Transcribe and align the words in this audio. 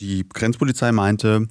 Die 0.00 0.26
Grenzpolizei 0.28 0.92
meinte, 0.92 1.48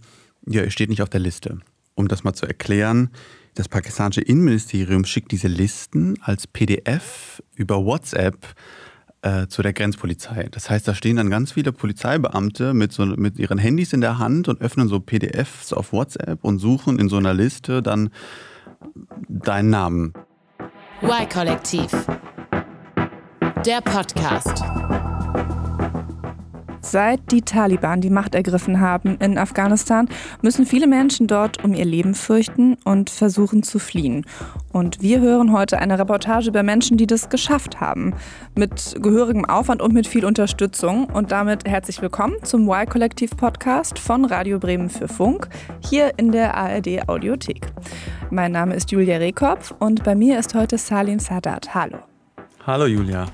ja, 0.47 0.61
er 0.61 0.71
steht 0.71 0.89
nicht 0.89 1.01
auf 1.01 1.09
der 1.09 1.19
Liste. 1.19 1.59
Um 1.95 2.07
das 2.07 2.23
mal 2.23 2.33
zu 2.33 2.45
erklären, 2.45 3.09
das 3.55 3.67
pakistanische 3.67 4.21
Innenministerium 4.21 5.05
schickt 5.05 5.31
diese 5.31 5.47
Listen 5.47 6.17
als 6.21 6.47
PDF 6.47 7.43
über 7.55 7.83
WhatsApp 7.85 8.47
äh, 9.21 9.47
zu 9.47 9.61
der 9.61 9.73
Grenzpolizei. 9.73 10.47
Das 10.51 10.69
heißt, 10.69 10.87
da 10.87 10.95
stehen 10.95 11.17
dann 11.17 11.29
ganz 11.29 11.51
viele 11.51 11.71
Polizeibeamte 11.71 12.73
mit, 12.73 12.93
so, 12.93 13.05
mit 13.05 13.37
ihren 13.37 13.57
Handys 13.57 13.93
in 13.93 14.01
der 14.01 14.17
Hand 14.17 14.47
und 14.47 14.61
öffnen 14.61 14.87
so 14.87 14.99
PDFs 14.99 15.73
auf 15.73 15.91
WhatsApp 15.91 16.43
und 16.43 16.59
suchen 16.59 16.99
in 16.99 17.09
so 17.09 17.17
einer 17.17 17.33
Liste 17.33 17.83
dann 17.83 18.09
deinen 19.27 19.69
Namen. 19.69 20.13
Y-Kollektiv. 21.03 21.91
Der 23.65 23.81
Podcast. 23.81 24.63
Seit 26.91 27.31
die 27.31 27.43
Taliban 27.43 28.01
die 28.01 28.09
Macht 28.09 28.33
ergriffen 28.33 28.79
haben 28.79 29.17
in 29.19 29.37
Afghanistan, 29.37 30.09
müssen 30.41 30.65
viele 30.65 30.87
Menschen 30.87 31.27
dort 31.27 31.63
um 31.63 31.75
ihr 31.75 31.85
Leben 31.85 32.15
fürchten 32.15 32.77
und 32.83 33.11
versuchen 33.11 33.61
zu 33.61 33.77
fliehen. 33.77 34.25
Und 34.73 34.99
wir 34.99 35.19
hören 35.19 35.53
heute 35.53 35.77
eine 35.77 35.99
Reportage 35.99 36.49
über 36.49 36.63
Menschen, 36.63 36.97
die 36.97 37.05
das 37.05 37.29
geschafft 37.29 37.79
haben. 37.79 38.15
Mit 38.55 38.95
gehörigem 39.03 39.45
Aufwand 39.45 39.83
und 39.83 39.93
mit 39.93 40.07
viel 40.07 40.25
Unterstützung. 40.25 41.05
Und 41.05 41.31
damit 41.31 41.67
herzlich 41.67 42.01
willkommen 42.01 42.37
zum 42.41 42.67
Y-Kollektiv-Podcast 42.67 43.99
von 43.99 44.25
Radio 44.25 44.57
Bremen 44.57 44.89
für 44.89 45.07
Funk, 45.07 45.47
hier 45.87 46.13
in 46.17 46.31
der 46.31 46.55
ARD 46.55 47.07
Audiothek. 47.07 47.67
Mein 48.31 48.51
Name 48.51 48.73
ist 48.73 48.89
Julia 48.89 49.17
Rehkopf 49.17 49.75
und 49.77 50.03
bei 50.03 50.15
mir 50.15 50.39
ist 50.39 50.55
heute 50.55 50.79
Salim 50.79 51.19
Sadat. 51.19 51.75
Hallo. 51.75 51.99
Hallo 52.65 52.87
Julia. 52.87 53.27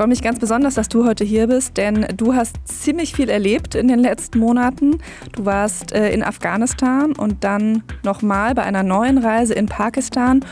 Ich 0.00 0.02
freue 0.02 0.08
mich 0.08 0.22
ganz 0.22 0.38
besonders, 0.38 0.76
dass 0.76 0.88
du 0.88 1.04
heute 1.04 1.26
hier 1.26 1.46
bist, 1.46 1.76
denn 1.76 2.06
du 2.16 2.32
hast 2.32 2.56
ziemlich 2.64 3.12
viel 3.12 3.28
erlebt 3.28 3.74
in 3.74 3.86
den 3.86 3.98
letzten 3.98 4.38
Monaten. 4.38 4.96
Du 5.32 5.44
warst 5.44 5.92
äh, 5.92 6.10
in 6.10 6.22
Afghanistan 6.22 7.12
und 7.12 7.44
dann 7.44 7.82
nochmal 8.02 8.54
bei 8.54 8.62
einer 8.62 8.82
neuen 8.82 9.18
Reise 9.18 9.52
in 9.52 9.66
Pakistan, 9.66 10.42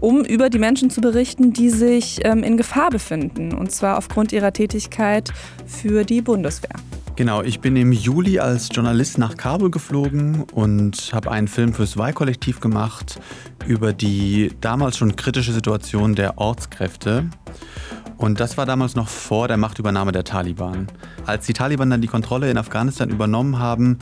um 0.00 0.26
über 0.26 0.50
die 0.50 0.58
Menschen 0.58 0.90
zu 0.90 1.00
berichten, 1.00 1.54
die 1.54 1.70
sich 1.70 2.20
ähm, 2.24 2.42
in 2.42 2.58
Gefahr 2.58 2.90
befinden, 2.90 3.54
und 3.54 3.72
zwar 3.72 3.96
aufgrund 3.96 4.30
ihrer 4.30 4.52
Tätigkeit 4.52 5.32
für 5.64 6.04
die 6.04 6.20
Bundeswehr. 6.20 6.74
Genau, 7.16 7.42
ich 7.42 7.60
bin 7.60 7.76
im 7.76 7.92
Juli 7.92 8.38
als 8.38 8.68
Journalist 8.70 9.16
nach 9.16 9.38
Kabul 9.38 9.70
geflogen 9.70 10.44
und 10.52 11.10
habe 11.14 11.30
einen 11.30 11.48
Film 11.48 11.72
fürs 11.72 11.96
Y-Kollektiv 11.96 12.60
gemacht 12.60 13.18
über 13.66 13.94
die 13.94 14.52
damals 14.60 14.98
schon 14.98 15.16
kritische 15.16 15.52
Situation 15.52 16.14
der 16.14 16.36
Ortskräfte. 16.36 17.30
Und 18.18 18.40
das 18.40 18.58
war 18.58 18.66
damals 18.66 18.96
noch 18.96 19.08
vor 19.08 19.46
der 19.46 19.56
Machtübernahme 19.56 20.10
der 20.10 20.24
Taliban. 20.24 20.88
Als 21.24 21.46
die 21.46 21.52
Taliban 21.52 21.88
dann 21.88 22.00
die 22.00 22.08
Kontrolle 22.08 22.50
in 22.50 22.58
Afghanistan 22.58 23.10
übernommen 23.10 23.60
haben, 23.60 24.00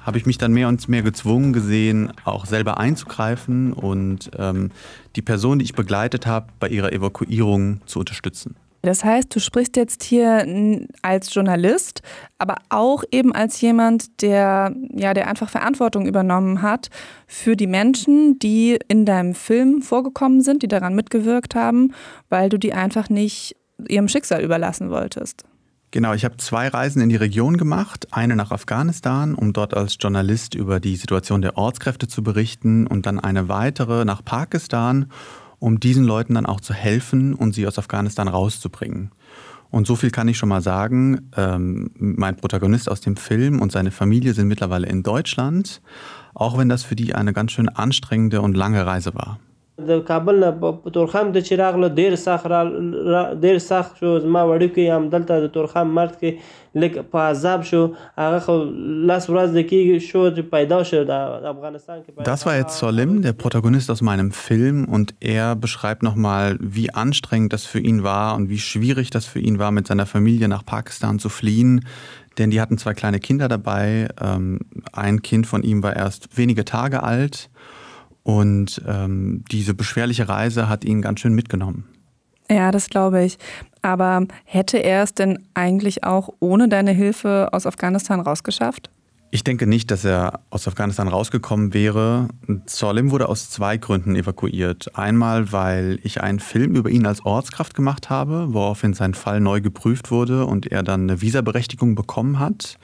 habe 0.00 0.16
ich 0.16 0.24
mich 0.24 0.38
dann 0.38 0.52
mehr 0.52 0.68
und 0.68 0.88
mehr 0.88 1.02
gezwungen 1.02 1.52
gesehen, 1.52 2.10
auch 2.24 2.46
selber 2.46 2.78
einzugreifen 2.78 3.74
und 3.74 4.30
ähm, 4.38 4.70
die 5.16 5.22
Person, 5.22 5.58
die 5.58 5.66
ich 5.66 5.74
begleitet 5.74 6.26
habe, 6.26 6.46
bei 6.58 6.68
ihrer 6.68 6.94
Evakuierung 6.94 7.82
zu 7.84 7.98
unterstützen. 7.98 8.56
Das 8.82 9.04
heißt, 9.04 9.34
du 9.34 9.40
sprichst 9.40 9.76
jetzt 9.76 10.02
hier 10.02 10.46
als 11.02 11.34
Journalist, 11.34 12.02
aber 12.38 12.56
auch 12.68 13.02
eben 13.10 13.34
als 13.34 13.60
jemand, 13.60 14.22
der, 14.22 14.74
ja, 14.94 15.14
der 15.14 15.26
einfach 15.26 15.50
Verantwortung 15.50 16.06
übernommen 16.06 16.62
hat 16.62 16.88
für 17.26 17.56
die 17.56 17.66
Menschen, 17.66 18.38
die 18.38 18.78
in 18.88 19.04
deinem 19.04 19.34
Film 19.34 19.82
vorgekommen 19.82 20.42
sind, 20.42 20.62
die 20.62 20.68
daran 20.68 20.94
mitgewirkt 20.94 21.54
haben, 21.54 21.92
weil 22.28 22.48
du 22.48 22.58
die 22.58 22.72
einfach 22.72 23.08
nicht 23.08 23.56
ihrem 23.88 24.08
Schicksal 24.08 24.42
überlassen 24.42 24.90
wolltest. 24.90 25.44
Genau, 25.90 26.12
ich 26.12 26.24
habe 26.24 26.36
zwei 26.36 26.68
Reisen 26.68 27.00
in 27.00 27.08
die 27.08 27.16
Region 27.16 27.56
gemacht. 27.56 28.08
Eine 28.10 28.36
nach 28.36 28.50
Afghanistan, 28.50 29.34
um 29.34 29.54
dort 29.54 29.74
als 29.74 29.96
Journalist 29.98 30.54
über 30.54 30.80
die 30.80 30.96
Situation 30.96 31.40
der 31.40 31.56
Ortskräfte 31.56 32.08
zu 32.08 32.22
berichten 32.22 32.86
und 32.86 33.06
dann 33.06 33.18
eine 33.18 33.48
weitere 33.48 34.04
nach 34.04 34.22
Pakistan, 34.22 35.10
um 35.58 35.80
diesen 35.80 36.04
Leuten 36.04 36.34
dann 36.34 36.46
auch 36.46 36.60
zu 36.60 36.74
helfen 36.74 37.34
und 37.34 37.54
sie 37.54 37.66
aus 37.66 37.78
Afghanistan 37.78 38.28
rauszubringen. 38.28 39.10
Und 39.70 39.86
so 39.86 39.96
viel 39.96 40.10
kann 40.10 40.28
ich 40.28 40.38
schon 40.38 40.48
mal 40.48 40.62
sagen. 40.62 41.30
Ähm, 41.36 41.90
mein 41.98 42.36
Protagonist 42.36 42.90
aus 42.90 43.00
dem 43.00 43.16
Film 43.16 43.60
und 43.60 43.70
seine 43.70 43.90
Familie 43.90 44.32
sind 44.32 44.48
mittlerweile 44.48 44.86
in 44.86 45.02
Deutschland, 45.02 45.82
auch 46.34 46.56
wenn 46.56 46.68
das 46.68 46.84
für 46.84 46.96
die 46.96 47.14
eine 47.14 47.32
ganz 47.32 47.52
schön 47.52 47.68
anstrengende 47.68 48.40
und 48.40 48.56
lange 48.56 48.86
Reise 48.86 49.14
war. 49.14 49.38
د 49.85 50.01
کابل 50.07 50.39
نه 50.41 50.49
په 50.63 50.91
تورخم 50.95 51.29
ته 51.35 51.41
چې 51.45 51.57
راغله 51.59 51.87
ډیر 51.99 52.15
سخت 52.23 52.49
را 52.53 53.21
ډیر 53.45 53.61
سخت 53.67 54.01
شو 54.01 54.11
زما 54.25 54.43
وړوکی 54.49 54.83
هم 54.95 55.07
دلته 55.13 55.37
د 55.45 55.49
تورخم 55.55 55.95
مرد 55.99 56.11
کې 56.19 56.81
لږ 56.83 57.07
په 57.15 57.23
عذاب 57.29 57.63
شو 57.69 57.79
هغه 58.19 58.43
خو 58.47 58.57
لاس 59.11 59.25
ورځ 59.31 59.65
کېږي 59.71 60.05
شو 60.09 60.21
چې 60.27 60.51
پیدا 60.53 60.79
شو 60.91 61.01
د 61.11 61.49
افغانستان 61.53 62.03
کې 62.03 62.29
Das 62.29 62.45
war 62.49 62.55
jetzt 62.59 62.77
Solim, 62.83 63.15
der 63.25 63.33
Protagonist 63.43 63.93
aus 63.95 64.05
meinem 64.09 64.31
Film 64.41 64.85
und 64.97 65.15
er 65.35 65.55
beschreibt 65.67 66.05
nochmal, 66.09 66.57
wie 66.77 66.87
anstrengend 67.05 67.57
das 67.57 67.65
für 67.75 67.85
ihn 67.93 68.03
war 68.09 68.35
und 68.35 68.49
wie 68.55 68.63
schwierig 68.71 69.13
das 69.19 69.31
für 69.35 69.45
ihn 69.51 69.57
war, 69.63 69.71
mit 69.79 69.93
seiner 69.93 70.05
Familie 70.15 70.51
nach 70.57 70.67
Pakistan 70.73 71.23
zu 71.25 71.29
fliehen. 71.39 71.79
Denn 72.37 72.51
die 72.51 72.61
hatten 72.61 72.77
zwei 72.83 72.93
kleine 72.93 73.19
Kinder 73.19 73.47
dabei. 73.47 74.07
Ähm, 74.19 74.59
ein 74.91 75.23
Kind 75.23 75.47
von 75.47 75.63
ihm 75.63 75.81
war 75.87 75.95
erst 75.95 76.35
wenige 76.37 76.65
Tage 76.65 77.01
alt 77.03 77.49
und 78.28 78.82
ähm, 78.86 79.42
diese 79.50 79.72
beschwerliche 79.72 80.28
Reise 80.28 80.68
hat 80.68 80.84
ihn 80.84 81.00
ganz 81.00 81.20
schön 81.20 81.32
mitgenommen. 81.32 81.84
Ja, 82.50 82.70
das 82.70 82.90
glaube 82.90 83.24
ich. 83.24 83.38
Aber 83.80 84.26
hätte 84.44 84.76
er 84.76 85.02
es 85.02 85.14
denn 85.14 85.46
eigentlich 85.54 86.04
auch 86.04 86.28
ohne 86.38 86.68
deine 86.68 86.90
Hilfe 86.90 87.48
aus 87.52 87.64
Afghanistan 87.64 88.20
rausgeschafft? 88.20 88.90
Ich 89.30 89.44
denke 89.44 89.66
nicht, 89.66 89.90
dass 89.90 90.04
er 90.04 90.40
aus 90.50 90.68
Afghanistan 90.68 91.08
rausgekommen 91.08 91.72
wäre. 91.72 92.28
Solim 92.66 93.10
wurde 93.10 93.30
aus 93.30 93.48
zwei 93.48 93.78
Gründen 93.78 94.14
evakuiert. 94.14 94.94
Einmal, 94.94 95.50
weil 95.50 95.98
ich 96.02 96.20
einen 96.22 96.40
Film 96.40 96.76
über 96.76 96.90
ihn 96.90 97.06
als 97.06 97.24
Ortskraft 97.24 97.74
gemacht 97.74 98.10
habe, 98.10 98.48
woraufhin 98.50 98.92
sein 98.92 99.14
Fall 99.14 99.40
neu 99.40 99.62
geprüft 99.62 100.10
wurde 100.10 100.44
und 100.44 100.66
er 100.66 100.82
dann 100.82 101.02
eine 101.02 101.22
Visaberechtigung 101.22 101.94
bekommen 101.94 102.38
hat. 102.38 102.78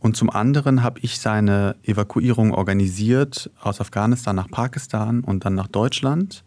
Und 0.00 0.16
zum 0.16 0.30
anderen 0.30 0.82
habe 0.82 0.98
ich 1.02 1.20
seine 1.20 1.76
Evakuierung 1.84 2.54
organisiert 2.54 3.50
aus 3.62 3.80
Afghanistan 3.80 4.34
nach 4.34 4.48
Pakistan 4.50 5.20
und 5.20 5.44
dann 5.44 5.54
nach 5.54 5.68
Deutschland. 5.68 6.42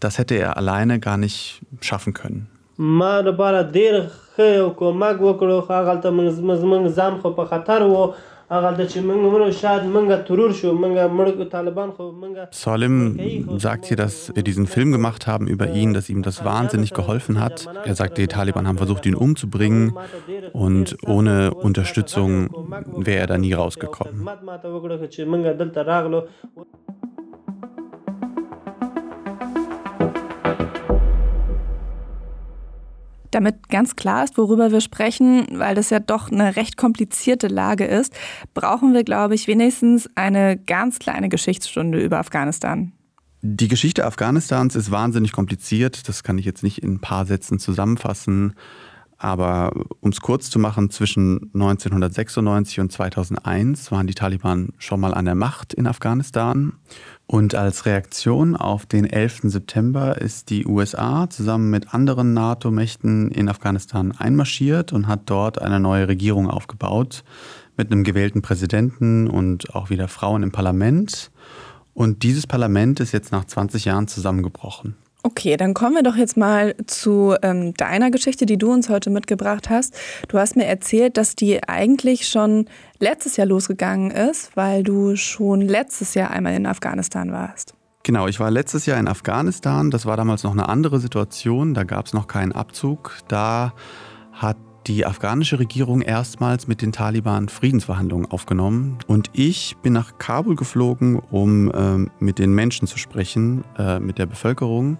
Das 0.00 0.18
hätte 0.18 0.34
er 0.34 0.56
alleine 0.56 0.98
gar 0.98 1.16
nicht 1.16 1.62
schaffen 1.80 2.14
können. 2.14 2.48
Salim 12.50 13.58
sagt 13.58 13.86
hier, 13.86 13.96
dass 13.96 14.34
wir 14.34 14.42
diesen 14.42 14.66
Film 14.66 14.90
gemacht 14.90 15.26
haben 15.28 15.46
über 15.46 15.68
ihn, 15.70 15.94
dass 15.94 16.10
ihm 16.10 16.22
das 16.22 16.44
wahnsinnig 16.44 16.92
geholfen 16.92 17.40
hat. 17.40 17.68
Er 17.84 17.94
sagt, 17.94 18.18
die 18.18 18.26
Taliban 18.26 18.66
haben 18.66 18.78
versucht, 18.78 19.06
ihn 19.06 19.14
umzubringen 19.14 19.94
und 20.52 20.96
ohne 21.06 21.54
Unterstützung 21.54 22.50
wäre 22.96 23.20
er 23.20 23.26
da 23.28 23.38
nie 23.38 23.52
rausgekommen. 23.52 24.28
Damit 33.30 33.68
ganz 33.68 33.96
klar 33.96 34.24
ist, 34.24 34.36
worüber 34.36 34.72
wir 34.72 34.80
sprechen, 34.80 35.46
weil 35.52 35.74
das 35.74 35.90
ja 35.90 36.00
doch 36.00 36.30
eine 36.30 36.56
recht 36.56 36.76
komplizierte 36.76 37.48
Lage 37.48 37.84
ist, 37.84 38.12
brauchen 38.54 38.92
wir, 38.92 39.04
glaube 39.04 39.34
ich, 39.34 39.46
wenigstens 39.46 40.08
eine 40.16 40.56
ganz 40.56 40.98
kleine 40.98 41.28
Geschichtsstunde 41.28 42.00
über 42.00 42.18
Afghanistan. 42.18 42.92
Die 43.42 43.68
Geschichte 43.68 44.04
Afghanistans 44.04 44.76
ist 44.76 44.90
wahnsinnig 44.90 45.32
kompliziert. 45.32 46.08
Das 46.08 46.22
kann 46.22 46.36
ich 46.36 46.44
jetzt 46.44 46.62
nicht 46.62 46.82
in 46.82 46.94
ein 46.94 47.00
paar 47.00 47.24
Sätzen 47.24 47.58
zusammenfassen. 47.58 48.54
Aber 49.22 49.72
um 50.00 50.12
es 50.12 50.22
kurz 50.22 50.48
zu 50.48 50.58
machen, 50.58 50.88
zwischen 50.88 51.50
1996 51.52 52.80
und 52.80 52.90
2001 52.90 53.92
waren 53.92 54.06
die 54.06 54.14
Taliban 54.14 54.70
schon 54.78 54.98
mal 54.98 55.12
an 55.12 55.26
der 55.26 55.34
Macht 55.34 55.74
in 55.74 55.86
Afghanistan. 55.86 56.72
Und 57.26 57.54
als 57.54 57.84
Reaktion 57.84 58.56
auf 58.56 58.86
den 58.86 59.04
11. 59.04 59.40
September 59.42 60.18
ist 60.18 60.48
die 60.48 60.66
USA 60.66 61.28
zusammen 61.28 61.68
mit 61.68 61.92
anderen 61.92 62.32
NATO-Mächten 62.32 63.30
in 63.30 63.50
Afghanistan 63.50 64.12
einmarschiert 64.12 64.90
und 64.94 65.06
hat 65.06 65.28
dort 65.28 65.60
eine 65.60 65.80
neue 65.80 66.08
Regierung 66.08 66.48
aufgebaut 66.48 67.22
mit 67.76 67.92
einem 67.92 68.04
gewählten 68.04 68.40
Präsidenten 68.40 69.28
und 69.28 69.74
auch 69.74 69.90
wieder 69.90 70.08
Frauen 70.08 70.42
im 70.42 70.50
Parlament. 70.50 71.30
Und 71.92 72.22
dieses 72.22 72.46
Parlament 72.46 73.00
ist 73.00 73.12
jetzt 73.12 73.32
nach 73.32 73.44
20 73.44 73.84
Jahren 73.84 74.08
zusammengebrochen. 74.08 74.96
Okay, 75.22 75.56
dann 75.58 75.74
kommen 75.74 75.96
wir 75.96 76.02
doch 76.02 76.16
jetzt 76.16 76.36
mal 76.36 76.74
zu 76.86 77.34
ähm, 77.42 77.74
deiner 77.74 78.10
Geschichte, 78.10 78.46
die 78.46 78.56
du 78.56 78.72
uns 78.72 78.88
heute 78.88 79.10
mitgebracht 79.10 79.68
hast. 79.68 79.94
Du 80.28 80.38
hast 80.38 80.56
mir 80.56 80.64
erzählt, 80.64 81.18
dass 81.18 81.34
die 81.34 81.62
eigentlich 81.68 82.26
schon 82.26 82.66
letztes 82.98 83.36
Jahr 83.36 83.46
losgegangen 83.46 84.10
ist, 84.10 84.56
weil 84.56 84.82
du 84.82 85.16
schon 85.16 85.60
letztes 85.60 86.14
Jahr 86.14 86.30
einmal 86.30 86.54
in 86.54 86.66
Afghanistan 86.66 87.32
warst. 87.32 87.74
Genau, 88.02 88.28
ich 88.28 88.40
war 88.40 88.50
letztes 88.50 88.86
Jahr 88.86 88.98
in 88.98 89.08
Afghanistan. 89.08 89.90
Das 89.90 90.06
war 90.06 90.16
damals 90.16 90.42
noch 90.42 90.52
eine 90.52 90.70
andere 90.70 91.00
Situation. 91.00 91.74
Da 91.74 91.84
gab 91.84 92.06
es 92.06 92.14
noch 92.14 92.26
keinen 92.26 92.52
Abzug. 92.52 93.18
Da 93.28 93.74
hat 94.32 94.56
die 94.86 95.04
afghanische 95.04 95.58
Regierung 95.58 96.00
erstmals 96.00 96.66
mit 96.66 96.82
den 96.82 96.92
Taliban 96.92 97.48
Friedensverhandlungen 97.48 98.30
aufgenommen. 98.30 98.98
Und 99.06 99.30
ich 99.32 99.76
bin 99.82 99.92
nach 99.92 100.18
Kabul 100.18 100.56
geflogen, 100.56 101.18
um 101.30 101.70
äh, 101.70 102.10
mit 102.18 102.38
den 102.38 102.54
Menschen 102.54 102.88
zu 102.88 102.98
sprechen, 102.98 103.64
äh, 103.78 104.00
mit 104.00 104.18
der 104.18 104.26
Bevölkerung, 104.26 104.98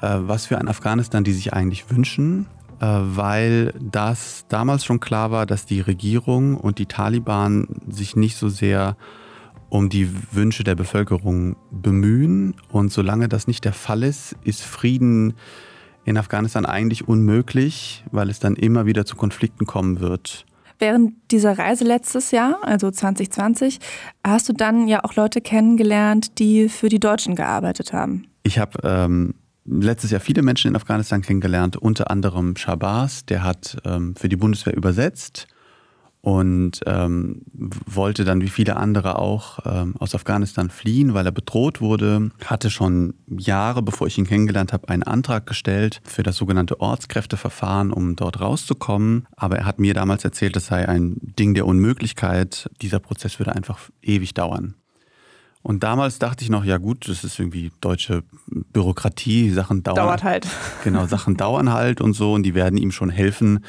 äh, 0.00 0.18
was 0.20 0.46
für 0.46 0.58
ein 0.58 0.68
Afghanistan 0.68 1.24
die 1.24 1.32
sich 1.32 1.52
eigentlich 1.52 1.90
wünschen, 1.90 2.46
äh, 2.80 2.86
weil 2.86 3.72
das 3.80 4.46
damals 4.48 4.84
schon 4.84 5.00
klar 5.00 5.30
war, 5.30 5.46
dass 5.46 5.64
die 5.64 5.80
Regierung 5.80 6.56
und 6.56 6.78
die 6.78 6.86
Taliban 6.86 7.68
sich 7.88 8.16
nicht 8.16 8.36
so 8.36 8.48
sehr 8.48 8.96
um 9.68 9.88
die 9.88 10.08
Wünsche 10.32 10.64
der 10.64 10.74
Bevölkerung 10.74 11.56
bemühen. 11.70 12.54
Und 12.70 12.92
solange 12.92 13.28
das 13.28 13.46
nicht 13.46 13.64
der 13.64 13.72
Fall 13.72 14.02
ist, 14.02 14.36
ist 14.44 14.62
Frieden 14.62 15.34
in 16.04 16.16
Afghanistan 16.16 16.66
eigentlich 16.66 17.08
unmöglich, 17.08 18.04
weil 18.10 18.30
es 18.30 18.40
dann 18.40 18.56
immer 18.56 18.86
wieder 18.86 19.04
zu 19.04 19.16
Konflikten 19.16 19.66
kommen 19.66 20.00
wird. 20.00 20.44
Während 20.78 21.14
dieser 21.30 21.56
Reise 21.58 21.84
letztes 21.84 22.30
Jahr, 22.30 22.58
also 22.62 22.90
2020, 22.90 23.78
hast 24.24 24.48
du 24.48 24.52
dann 24.52 24.88
ja 24.88 25.04
auch 25.04 25.14
Leute 25.14 25.40
kennengelernt, 25.40 26.38
die 26.38 26.68
für 26.68 26.88
die 26.88 26.98
Deutschen 26.98 27.36
gearbeitet 27.36 27.92
haben. 27.92 28.26
Ich 28.42 28.58
habe 28.58 28.78
ähm, 28.82 29.34
letztes 29.64 30.10
Jahr 30.10 30.20
viele 30.20 30.42
Menschen 30.42 30.68
in 30.68 30.76
Afghanistan 30.76 31.22
kennengelernt, 31.22 31.76
unter 31.76 32.10
anderem 32.10 32.56
Shabazz, 32.56 33.24
der 33.24 33.44
hat 33.44 33.76
ähm, 33.84 34.16
für 34.16 34.28
die 34.28 34.36
Bundeswehr 34.36 34.76
übersetzt 34.76 35.46
und 36.24 36.80
ähm, 36.86 37.42
wollte 37.52 38.24
dann 38.24 38.40
wie 38.40 38.48
viele 38.48 38.76
andere 38.76 39.18
auch 39.18 39.58
ähm, 39.66 39.94
aus 39.98 40.14
Afghanistan 40.14 40.70
fliehen, 40.70 41.12
weil 41.12 41.26
er 41.26 41.32
bedroht 41.32 41.82
wurde. 41.82 42.30
Hatte 42.46 42.70
schon 42.70 43.12
Jahre, 43.28 43.82
bevor 43.82 44.06
ich 44.06 44.16
ihn 44.16 44.26
kennengelernt 44.26 44.72
habe, 44.72 44.88
einen 44.88 45.02
Antrag 45.02 45.46
gestellt 45.46 46.00
für 46.02 46.22
das 46.22 46.38
sogenannte 46.38 46.80
Ortskräfteverfahren, 46.80 47.92
um 47.92 48.16
dort 48.16 48.40
rauszukommen. 48.40 49.26
Aber 49.36 49.58
er 49.58 49.66
hat 49.66 49.78
mir 49.78 49.92
damals 49.92 50.24
erzählt, 50.24 50.56
das 50.56 50.64
sei 50.64 50.88
ein 50.88 51.18
Ding 51.20 51.52
der 51.52 51.66
Unmöglichkeit. 51.66 52.70
Dieser 52.80 53.00
Prozess 53.00 53.38
würde 53.38 53.54
einfach 53.54 53.78
ewig 54.00 54.32
dauern. 54.32 54.76
Und 55.60 55.82
damals 55.82 56.18
dachte 56.18 56.42
ich 56.42 56.48
noch, 56.48 56.64
ja 56.64 56.78
gut, 56.78 57.06
das 57.06 57.22
ist 57.22 57.38
irgendwie 57.38 57.70
deutsche 57.82 58.22
Bürokratie, 58.46 59.50
Sachen 59.50 59.82
dauern. 59.82 59.96
Dauert 59.96 60.24
halt. 60.24 60.46
Genau, 60.84 61.06
Sachen 61.06 61.36
dauern 61.36 61.70
halt 61.70 62.00
und 62.00 62.14
so 62.14 62.32
und 62.32 62.44
die 62.44 62.54
werden 62.54 62.78
ihm 62.78 62.92
schon 62.92 63.10
helfen, 63.10 63.62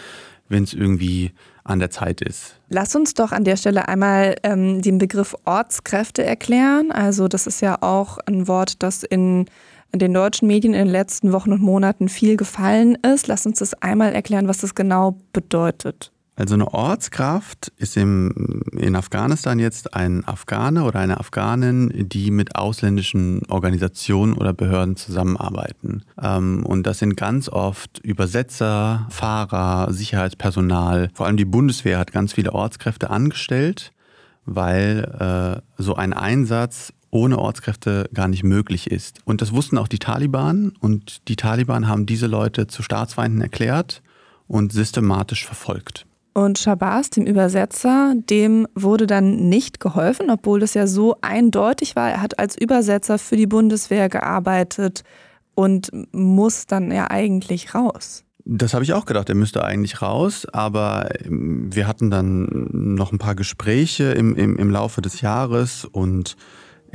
wenn 0.47 0.63
es 0.63 0.73
irgendwie 0.73 1.33
an 1.65 1.79
der 1.79 1.89
Zeit 1.89 2.21
ist. 2.21 2.55
Lass 2.69 2.95
uns 2.95 3.13
doch 3.13 3.31
an 3.31 3.43
der 3.43 3.57
Stelle 3.57 3.87
einmal 3.87 4.35
ähm, 4.43 4.81
den 4.81 4.97
Begriff 4.97 5.35
Ortskräfte 5.45 6.23
erklären. 6.23 6.91
Also 6.91 7.27
das 7.27 7.47
ist 7.47 7.61
ja 7.61 7.81
auch 7.81 8.19
ein 8.25 8.47
Wort, 8.47 8.81
das 8.83 9.03
in, 9.03 9.47
in 9.91 9.99
den 9.99 10.13
deutschen 10.13 10.47
Medien 10.47 10.73
in 10.73 10.85
den 10.85 10.91
letzten 10.91 11.33
Wochen 11.33 11.51
und 11.51 11.61
Monaten 11.61 12.07
viel 12.07 12.37
gefallen 12.37 12.95
ist. 12.95 13.27
Lass 13.27 13.45
uns 13.45 13.59
das 13.59 13.73
einmal 13.81 14.13
erklären, 14.13 14.47
was 14.47 14.59
das 14.59 14.75
genau 14.75 15.17
bedeutet. 15.33 16.11
Also 16.37 16.55
eine 16.55 16.73
Ortskraft 16.73 17.71
ist 17.77 17.95
im, 17.95 18.61
in 18.77 18.95
Afghanistan 18.95 19.57
jetzt 19.57 19.93
ein 19.93 20.27
Afghaner 20.27 20.85
oder 20.85 20.99
eine 20.99 21.19
Afghanin, 21.19 22.09
die 22.09 22.29
mit 22.29 22.57
ausländischen 22.57 23.41
Organisationen 23.47 24.33
oder 24.33 24.51
Behörden 24.51 24.97
zusammenarbeiten. 24.97 26.03
Ähm, 26.21 26.65
und 26.65 26.85
das 26.85 26.99
sind 26.99 27.15
ganz 27.15 27.47
oft 27.47 27.99
Übersetzer, 27.99 29.07
Fahrer, 29.09 29.93
Sicherheitspersonal. 29.93 31.09
Vor 31.13 31.25
allem 31.25 31.37
die 31.37 31.45
Bundeswehr 31.45 31.99
hat 31.99 32.11
ganz 32.11 32.33
viele 32.33 32.51
Ortskräfte 32.51 33.09
angestellt, 33.09 33.93
weil 34.45 35.61
äh, 35.77 35.81
so 35.81 35.95
ein 35.95 36.11
Einsatz 36.11 36.91
ohne 37.11 37.39
Ortskräfte 37.39 38.09
gar 38.13 38.27
nicht 38.27 38.43
möglich 38.43 38.91
ist. 38.91 39.19
Und 39.23 39.41
das 39.41 39.53
wussten 39.53 39.77
auch 39.77 39.87
die 39.87 39.99
Taliban 39.99 40.73
und 40.81 41.29
die 41.29 41.37
Taliban 41.37 41.87
haben 41.87 42.05
diese 42.05 42.27
Leute 42.27 42.67
zu 42.67 42.83
Staatsfeinden 42.83 43.39
erklärt 43.39 44.01
und 44.47 44.73
systematisch 44.73 45.45
verfolgt. 45.45 46.05
Und 46.37 46.59
Shabazz, 46.59 47.11
dem 47.11 47.25
Übersetzer, 47.25 48.13
dem 48.13 48.67
wurde 48.75 49.07
dann 49.07 49.47
nicht 49.47 49.79
geholfen, 49.79 50.29
obwohl 50.29 50.59
das 50.59 50.73
ja 50.73 50.85
so 50.85 51.15
eindeutig 51.21 51.95
war. 51.95 52.09
Er 52.09 52.21
hat 52.21 52.39
als 52.39 52.57
Übersetzer 52.59 53.17
für 53.17 53.37
die 53.37 53.47
Bundeswehr 53.47 54.09
gearbeitet 54.09 55.05
und 55.55 55.91
muss 56.11 56.67
dann 56.67 56.91
ja 56.91 57.09
eigentlich 57.09 57.73
raus. 57.73 58.25
Das 58.43 58.73
habe 58.73 58.83
ich 58.83 58.91
auch 58.91 59.05
gedacht, 59.05 59.29
er 59.29 59.35
müsste 59.35 59.63
eigentlich 59.63 60.01
raus, 60.01 60.45
aber 60.51 61.07
ähm, 61.23 61.73
wir 61.73 61.87
hatten 61.87 62.11
dann 62.11 62.67
noch 62.71 63.13
ein 63.13 63.17
paar 63.17 63.35
Gespräche 63.35 64.11
im, 64.11 64.35
im, 64.35 64.57
im 64.57 64.69
Laufe 64.69 65.01
des 65.01 65.21
Jahres 65.21 65.85
und 65.85 66.35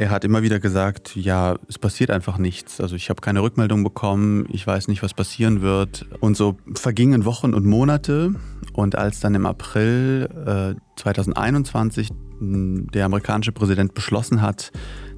er 0.00 0.08
hat 0.08 0.25
immer 0.25 0.43
wieder 0.43 0.61
gesagt, 0.61 1.14
ja, 1.14 1.56
es 1.69 1.79
passiert 1.79 2.11
einfach 2.11 2.38
nichts. 2.38 2.81
Also 2.81 2.97
ich 2.97 3.11
habe 3.11 3.20
keine 3.20 3.43
Rückmeldung 3.43 3.85
bekommen, 3.85 4.47
ich 4.50 4.67
weiß 4.67 4.88
nicht, 4.88 5.02
was 5.02 5.12
passieren 5.12 5.61
wird. 5.61 6.06
Und 6.20 6.38
so 6.38 6.56
vergingen 6.75 7.26
Wochen 7.26 7.52
und 7.52 7.67
Monate. 7.67 8.35
Und 8.73 8.97
als 8.97 9.20
dann 9.20 9.35
im 9.35 9.44
April 9.44 10.31
äh, 10.47 10.81
2021 10.97 12.08
hm, 12.38 12.87
der 12.94 13.05
amerikanische 13.05 13.52
Präsident 13.52 13.93
beschlossen 13.93 14.41
hat, 14.41 14.73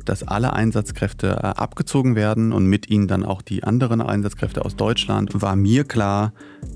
dass 0.05 0.25
alle 0.25 0.52
Einsatzkräfte 0.52 1.29
äh, 1.29 1.46
abgezogen 1.46 2.17
werden 2.17 2.52
und 2.52 2.67
mit 2.67 2.90
ihnen 2.90 3.06
dann 3.06 3.25
auch 3.25 3.40
die 3.40 3.62
anderen 3.62 4.00
Einsatzkräfte 4.00 4.64
aus 4.64 4.75
Deutschland, 4.75 5.40
war 5.40 5.55
mir 5.55 5.84
klar, 5.84 6.32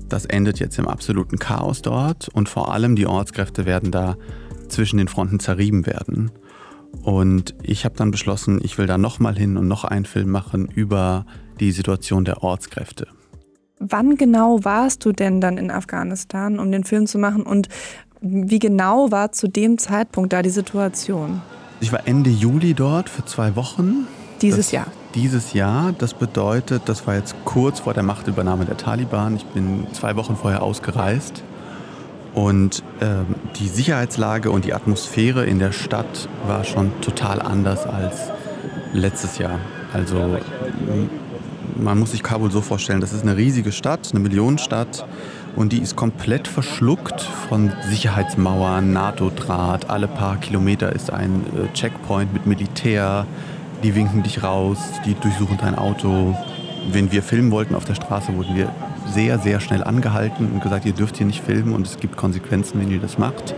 das 0.07 0.23
endet 0.23 0.59
jetzt 0.59 0.79
im 0.79 0.87
absoluten 0.87 1.39
Chaos 1.39 1.81
dort 1.81 2.29
und 2.29 2.47
vor 2.47 2.73
allem 2.73 2.95
die 2.95 3.05
Ortskräfte 3.05 3.65
werden 3.65 3.91
da 3.91 4.15
zwischen 4.69 4.95
den 4.95 5.09
Fronten 5.09 5.41
zerrieben 5.41 5.85
werden. 5.85 6.31
Und 7.03 7.55
ich 7.63 7.85
habe 7.85 7.95
dann 7.95 8.11
beschlossen, 8.11 8.59
ich 8.63 8.77
will 8.77 8.87
da 8.87 8.97
nochmal 8.97 9.37
hin 9.37 9.57
und 9.57 9.67
noch 9.67 9.83
einen 9.83 10.05
Film 10.05 10.29
machen 10.29 10.67
über 10.67 11.25
die 11.59 11.71
Situation 11.71 12.25
der 12.25 12.43
Ortskräfte. 12.43 13.07
Wann 13.79 14.17
genau 14.17 14.63
warst 14.63 15.05
du 15.05 15.11
denn 15.11 15.39
dann 15.39 15.57
in 15.57 15.69
Afghanistan, 15.69 16.59
um 16.59 16.71
den 16.71 16.83
Film 16.83 17.05
zu 17.05 17.19
machen? 17.19 17.43
Und 17.43 17.69
wie 18.21 18.59
genau 18.59 19.11
war 19.11 19.31
zu 19.31 19.47
dem 19.47 19.77
Zeitpunkt 19.77 20.33
da 20.33 20.41
die 20.41 20.49
Situation? 20.49 21.41
Ich 21.79 21.91
war 21.91 22.07
Ende 22.07 22.31
Juli 22.31 22.73
dort 22.73 23.09
für 23.09 23.23
zwei 23.25 23.55
Wochen. 23.55 24.07
Dieses 24.41 24.67
das, 24.67 24.71
Jahr? 24.71 24.87
Dieses 25.13 25.53
Jahr. 25.53 25.93
Das 25.93 26.15
bedeutet, 26.15 26.83
das 26.85 27.05
war 27.05 27.15
jetzt 27.15 27.35
kurz 27.45 27.81
vor 27.81 27.93
der 27.93 28.03
Machtübernahme 28.03 28.65
der 28.65 28.77
Taliban. 28.77 29.35
Ich 29.35 29.45
bin 29.45 29.85
zwei 29.93 30.15
Wochen 30.15 30.35
vorher 30.35 30.63
ausgereist. 30.63 31.43
Und 32.37 32.83
ähm, 33.01 33.33
die 33.55 33.67
Sicherheitslage 33.67 34.51
und 34.51 34.63
die 34.63 34.75
Atmosphäre 34.75 35.43
in 35.47 35.57
der 35.57 35.71
Stadt 35.71 36.29
war 36.45 36.63
schon 36.65 36.91
total 37.01 37.41
anders 37.41 37.87
als 37.87 38.29
letztes 38.93 39.39
Jahr. 39.39 39.57
Also 39.91 40.37
man 41.75 41.97
muss 41.97 42.11
sich 42.11 42.21
Kabul 42.21 42.51
so 42.51 42.61
vorstellen, 42.61 43.01
das 43.01 43.11
ist 43.11 43.23
eine 43.23 43.37
riesige 43.37 43.71
Stadt, 43.71 44.09
eine 44.11 44.19
Millionenstadt 44.19 45.03
und 45.55 45.73
die 45.73 45.79
ist 45.79 45.95
komplett 45.95 46.47
verschluckt 46.47 47.21
von 47.49 47.73
Sicherheitsmauern, 47.89 48.93
NATO-Draht. 48.93 49.89
Alle 49.89 50.07
paar 50.07 50.37
Kilometer 50.37 50.93
ist 50.93 51.11
ein 51.11 51.43
äh, 51.55 51.73
Checkpoint 51.73 52.33
mit 52.33 52.45
Militär. 52.45 53.25
Die 53.81 53.95
winken 53.95 54.21
dich 54.21 54.43
raus, 54.43 54.77
die 55.07 55.15
durchsuchen 55.15 55.57
dein 55.57 55.73
Auto. 55.73 56.37
Wenn 56.91 57.11
wir 57.11 57.23
filmen 57.23 57.49
wollten 57.49 57.73
auf 57.73 57.85
der 57.85 57.95
Straße, 57.95 58.31
wurden 58.35 58.55
wir 58.55 58.71
sehr, 59.13 59.39
sehr 59.39 59.59
schnell 59.59 59.83
angehalten 59.83 60.51
und 60.51 60.61
gesagt, 60.61 60.85
ihr 60.85 60.93
dürft 60.93 61.17
hier 61.17 61.25
nicht 61.25 61.43
filmen 61.43 61.73
und 61.73 61.87
es 61.87 61.97
gibt 61.97 62.17
Konsequenzen, 62.17 62.79
wenn 62.79 62.91
ihr 62.91 62.99
das 62.99 63.17
macht. 63.17 63.55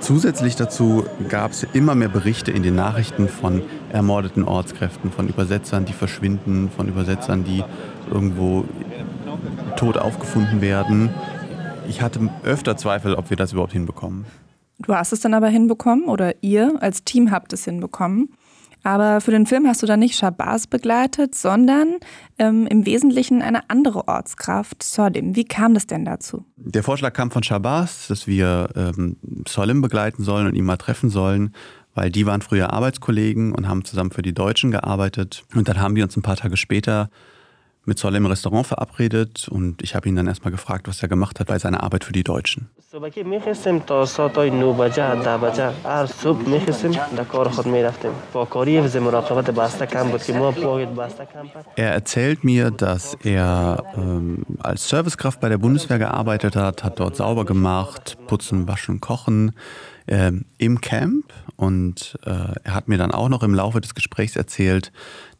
Zusätzlich 0.00 0.56
dazu 0.56 1.04
gab 1.28 1.50
es 1.50 1.66
immer 1.72 1.94
mehr 1.94 2.08
Berichte 2.08 2.50
in 2.50 2.62
den 2.62 2.74
Nachrichten 2.74 3.28
von 3.28 3.62
ermordeten 3.92 4.44
Ortskräften, 4.44 5.10
von 5.10 5.28
Übersetzern, 5.28 5.84
die 5.84 5.92
verschwinden, 5.92 6.70
von 6.74 6.88
Übersetzern, 6.88 7.44
die 7.44 7.62
irgendwo 8.10 8.64
tot 9.76 9.98
aufgefunden 9.98 10.60
werden. 10.60 11.10
Ich 11.88 12.00
hatte 12.00 12.20
öfter 12.44 12.76
Zweifel, 12.76 13.14
ob 13.14 13.30
wir 13.30 13.36
das 13.36 13.52
überhaupt 13.52 13.72
hinbekommen. 13.72 14.24
Du 14.78 14.94
hast 14.94 15.12
es 15.12 15.20
dann 15.20 15.34
aber 15.34 15.48
hinbekommen 15.48 16.08
oder 16.08 16.42
ihr 16.42 16.74
als 16.80 17.04
Team 17.04 17.30
habt 17.30 17.52
es 17.52 17.64
hinbekommen. 17.64 18.30
Aber 18.82 19.20
für 19.20 19.30
den 19.30 19.46
Film 19.46 19.66
hast 19.66 19.82
du 19.82 19.86
dann 19.86 20.00
nicht 20.00 20.16
Shabazz 20.16 20.66
begleitet, 20.66 21.34
sondern 21.34 21.98
ähm, 22.38 22.66
im 22.66 22.84
Wesentlichen 22.84 23.42
eine 23.42 23.70
andere 23.70 24.08
Ortskraft, 24.08 24.82
Solim. 24.82 25.36
Wie 25.36 25.44
kam 25.44 25.74
das 25.74 25.86
denn 25.86 26.04
dazu? 26.04 26.44
Der 26.56 26.82
Vorschlag 26.82 27.12
kam 27.12 27.30
von 27.30 27.42
Shabazz, 27.42 28.08
dass 28.08 28.26
wir 28.26 28.70
ähm, 28.74 29.16
Solim 29.46 29.82
begleiten 29.82 30.24
sollen 30.24 30.46
und 30.46 30.54
ihn 30.54 30.64
mal 30.64 30.76
treffen 30.76 31.10
sollen, 31.10 31.54
weil 31.94 32.10
die 32.10 32.26
waren 32.26 32.42
früher 32.42 32.72
Arbeitskollegen 32.72 33.52
und 33.54 33.68
haben 33.68 33.84
zusammen 33.84 34.10
für 34.10 34.22
die 34.22 34.34
Deutschen 34.34 34.70
gearbeitet. 34.70 35.44
Und 35.54 35.68
dann 35.68 35.80
haben 35.80 35.94
wir 35.94 36.04
uns 36.04 36.16
ein 36.16 36.22
paar 36.22 36.36
Tage 36.36 36.56
später 36.56 37.10
mit 37.84 37.98
Zoll 37.98 38.14
im 38.14 38.26
Restaurant 38.26 38.66
verabredet 38.66 39.48
und 39.48 39.82
ich 39.82 39.94
habe 39.94 40.08
ihn 40.08 40.14
dann 40.14 40.28
erstmal 40.28 40.52
gefragt, 40.52 40.86
was 40.86 41.02
er 41.02 41.08
gemacht 41.08 41.40
hat 41.40 41.48
bei 41.48 41.58
seiner 41.58 41.82
Arbeit 41.82 42.04
für 42.04 42.12
die 42.12 42.22
Deutschen. 42.22 42.70
Er 51.76 51.92
erzählt 51.92 52.44
mir, 52.44 52.70
dass 52.70 53.14
er 53.24 53.84
ähm, 53.96 54.44
als 54.60 54.88
Servicekraft 54.88 55.40
bei 55.40 55.48
der 55.48 55.58
Bundeswehr 55.58 55.98
gearbeitet 55.98 56.54
hat, 56.54 56.84
hat 56.84 57.00
dort 57.00 57.16
sauber 57.16 57.44
gemacht, 57.44 58.16
putzen, 58.28 58.68
waschen, 58.68 59.00
kochen 59.00 59.52
äh, 60.06 60.32
im 60.58 60.80
Camp. 60.80 61.32
Und 61.56 62.18
äh, 62.24 62.30
er 62.62 62.74
hat 62.74 62.88
mir 62.88 62.98
dann 62.98 63.10
auch 63.10 63.28
noch 63.28 63.42
im 63.42 63.54
Laufe 63.54 63.80
des 63.80 63.94
Gesprächs 63.94 64.36
erzählt, 64.36 64.92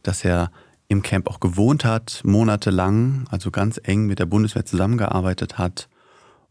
dass 0.02 0.25
er 0.25 0.50
im 0.92 1.02
Camp 1.02 1.28
auch 1.28 1.40
gewohnt 1.40 1.84
hat, 1.84 2.20
monatelang, 2.25 3.25
also 3.30 3.50
ganz 3.50 3.80
eng 3.82 4.06
mit 4.06 4.18
der 4.18 4.26
Bundeswehr 4.26 4.64
zusammengearbeitet 4.64 5.58
hat 5.58 5.88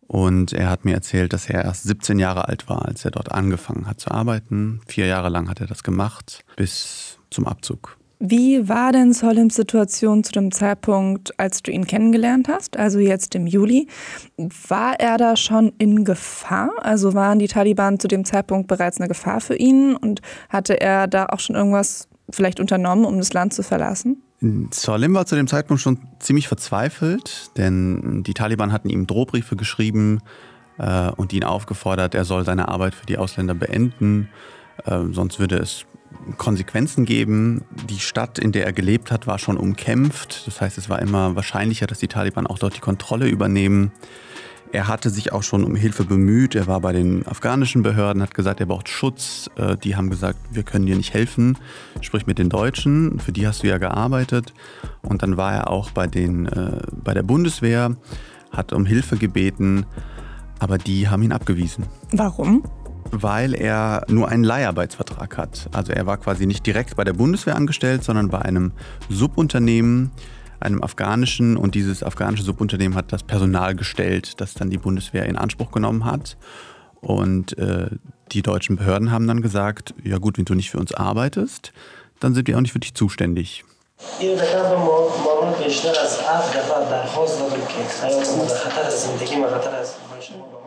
Und 0.08 0.52
er 0.52 0.70
hat 0.70 0.84
mir 0.84 0.94
erzählt, 0.94 1.32
dass 1.32 1.50
er 1.50 1.64
erst 1.64 1.84
17 1.84 2.20
Jahre 2.20 2.50
alt 2.50 2.68
war, 2.68 2.86
als 2.86 3.06
er 3.06 3.12
dort 3.12 3.32
angefangen 3.32 3.88
hat 3.88 4.02
zu 4.02 4.12
arbeiten. 4.12 4.82
Vier 4.86 5.06
Jahre 5.06 5.30
lang 5.30 5.48
hat 5.48 5.62
er 5.62 5.68
das 5.68 5.84
gemacht, 5.84 6.44
bis 6.58 7.18
zum 7.30 7.48
Abzug. 7.48 7.98
Wie 8.20 8.68
war 8.68 8.92
denn 8.92 9.14
Solims 9.14 9.56
Situation 9.56 10.24
zu 10.26 10.34
dem 10.34 10.52
Zeitpunkt, 10.52 11.40
als 11.40 11.64
du 11.64 11.72
ihn 11.72 11.88
kennengelernt 11.88 12.50
hast, 12.50 12.76
also 12.76 13.00
jetzt 13.00 13.36
im 13.36 13.48
Juli? 13.48 13.88
War 14.68 15.00
er 15.00 15.18
da 15.18 15.38
schon 15.38 15.72
in 15.78 16.04
Gefahr? 16.04 16.72
Also 16.82 17.14
waren 17.14 17.40
die 17.40 17.48
Taliban 17.48 17.98
zu 17.98 18.10
dem 18.10 18.26
Zeitpunkt 18.26 18.68
bereits 18.68 19.00
eine 19.00 19.08
Gefahr 19.08 19.40
für 19.40 19.56
ihn 19.56 19.96
und 19.96 20.22
hatte 20.50 20.82
er 20.82 21.08
da 21.08 21.28
auch 21.28 21.40
schon 21.40 21.56
irgendwas 21.56 22.10
vielleicht 22.30 22.60
unternommen, 22.60 23.06
um 23.06 23.18
das 23.18 23.32
Land 23.32 23.54
zu 23.54 23.64
verlassen? 23.64 24.22
Solim 24.42 25.14
war 25.14 25.28
zu 25.28 25.36
dem 25.36 25.48
Zeitpunkt 25.48 25.82
schon 25.82 26.00
ziemlich 26.20 26.48
verzweifelt, 26.48 27.52
denn 27.58 28.24
die 28.24 28.34
Taliban 28.34 28.72
hatten 28.72 28.90
ihm 28.90 29.06
Drohbriefe 29.06 29.56
geschrieben 29.56 30.22
äh, 30.80 31.12
und 31.12 31.32
ihn 31.32 31.44
aufgefordert, 31.44 32.16
er 32.16 32.26
soll 32.26 32.44
seine 32.44 32.68
Arbeit 32.68 32.96
für 32.96 33.06
die 33.06 33.20
Ausländer 33.20 33.54
beenden, 33.54 34.30
äh, 34.86 35.00
sonst 35.12 35.40
würde 35.40 35.58
es 35.58 35.86
Konsequenzen 36.38 37.06
geben. 37.06 37.64
Die 37.88 38.00
Stadt, 38.00 38.40
in 38.40 38.52
der 38.52 38.66
er 38.66 38.74
gelebt 38.74 39.12
hat, 39.12 39.28
war 39.28 39.40
schon 39.40 39.58
umkämpft. 39.58 40.46
Das 40.46 40.60
heißt, 40.60 40.78
es 40.78 40.90
war 40.90 41.00
immer 41.00 41.36
wahrscheinlicher, 41.36 41.88
dass 41.88 42.00
die 42.00 42.08
Taliban 42.08 42.48
auch 42.48 42.60
dort 42.60 42.76
die 42.76 42.82
Kontrolle 42.82 43.28
übernehmen. 43.28 43.92
Er 44.74 44.88
hatte 44.88 45.10
sich 45.10 45.34
auch 45.34 45.44
schon 45.44 45.66
um 45.66 45.76
Hilfe 45.76 46.06
bemüht. 46.06 46.56
Er 46.56 46.66
war 46.66 46.80
bei 46.80 46.94
den 46.94 47.28
afghanischen 47.28 47.84
Behörden, 47.84 48.22
hat 48.22 48.34
gesagt, 48.34 48.62
er 48.62 48.66
braucht 48.68 48.88
Schutz. 48.88 49.50
Äh, 49.58 49.76
die 49.78 49.96
haben 49.96 50.10
gesagt, 50.10 50.40
wir 50.52 50.64
können 50.64 50.86
dir 50.86 50.96
nicht 50.96 51.14
helfen. 51.14 51.58
Sprich 52.00 52.26
mit 52.26 52.40
den 52.40 52.50
Deutschen, 52.50 53.20
für 53.20 53.34
die 53.34 53.46
hast 53.46 53.64
du 53.64 53.68
ja 53.68 53.78
gearbeitet. 53.78 54.54
Und 55.02 55.24
dann 55.24 55.36
war 55.36 55.54
er 55.54 55.70
auch 55.70 55.92
bei, 55.92 56.08
den, 56.08 56.46
äh, 56.46 56.80
bei 57.04 57.14
der 57.14 57.24
Bundeswehr, 57.24 57.98
hat 58.52 58.72
um 58.72 58.86
Hilfe 58.86 59.18
gebeten, 59.18 59.86
aber 60.60 60.78
die 60.78 61.10
haben 61.10 61.24
ihn 61.24 61.32
abgewiesen. 61.32 61.86
Warum? 62.12 62.64
weil 63.14 63.56
er 63.56 64.06
nur 64.08 64.30
einen 64.30 64.44
Leiharbeitsvertrag 64.44 65.38
hat. 65.38 65.70
Also 65.74 65.92
er 65.92 66.06
war 66.06 66.18
quasi 66.18 66.46
nicht 66.46 66.66
direkt 66.66 66.96
bei 66.96 67.04
der 67.04 67.12
Bundeswehr 67.14 67.56
angestellt, 67.56 68.06
sondern 68.06 68.30
bei 68.30 68.40
einem 68.40 68.72
Subunternehmen, 69.10 70.12
einem 70.62 70.84
afghanischen. 70.84 71.58
Und 71.58 71.76
dieses 71.76 72.04
afghanische 72.04 72.44
Subunternehmen 72.44 72.98
hat 72.98 73.12
das 73.12 73.24
Personal 73.24 73.76
gestellt, 73.76 74.40
das 74.42 74.54
dann 74.54 74.70
die 74.70 74.78
Bundeswehr 74.78 75.26
in 75.26 75.38
Anspruch 75.38 75.72
genommen 75.72 76.06
hat. 76.06 76.38
Und 77.02 77.58
äh, 77.58 77.90
die 78.32 78.42
deutschen 78.42 78.76
Behörden 78.76 79.12
haben 79.12 79.28
dann 79.28 79.42
gesagt, 79.42 79.94
ja 80.04 80.18
gut, 80.18 80.38
wenn 80.38 80.46
du 80.46 80.54
nicht 80.54 80.72
für 80.72 80.80
uns 80.80 80.94
arbeitest, 80.94 81.74
dann 82.20 82.34
sind 82.34 82.48
wir 82.48 82.58
auch 82.58 82.62
nicht 82.62 82.74
für 82.74 82.80
dich 82.80 82.94
zuständig. 82.94 83.64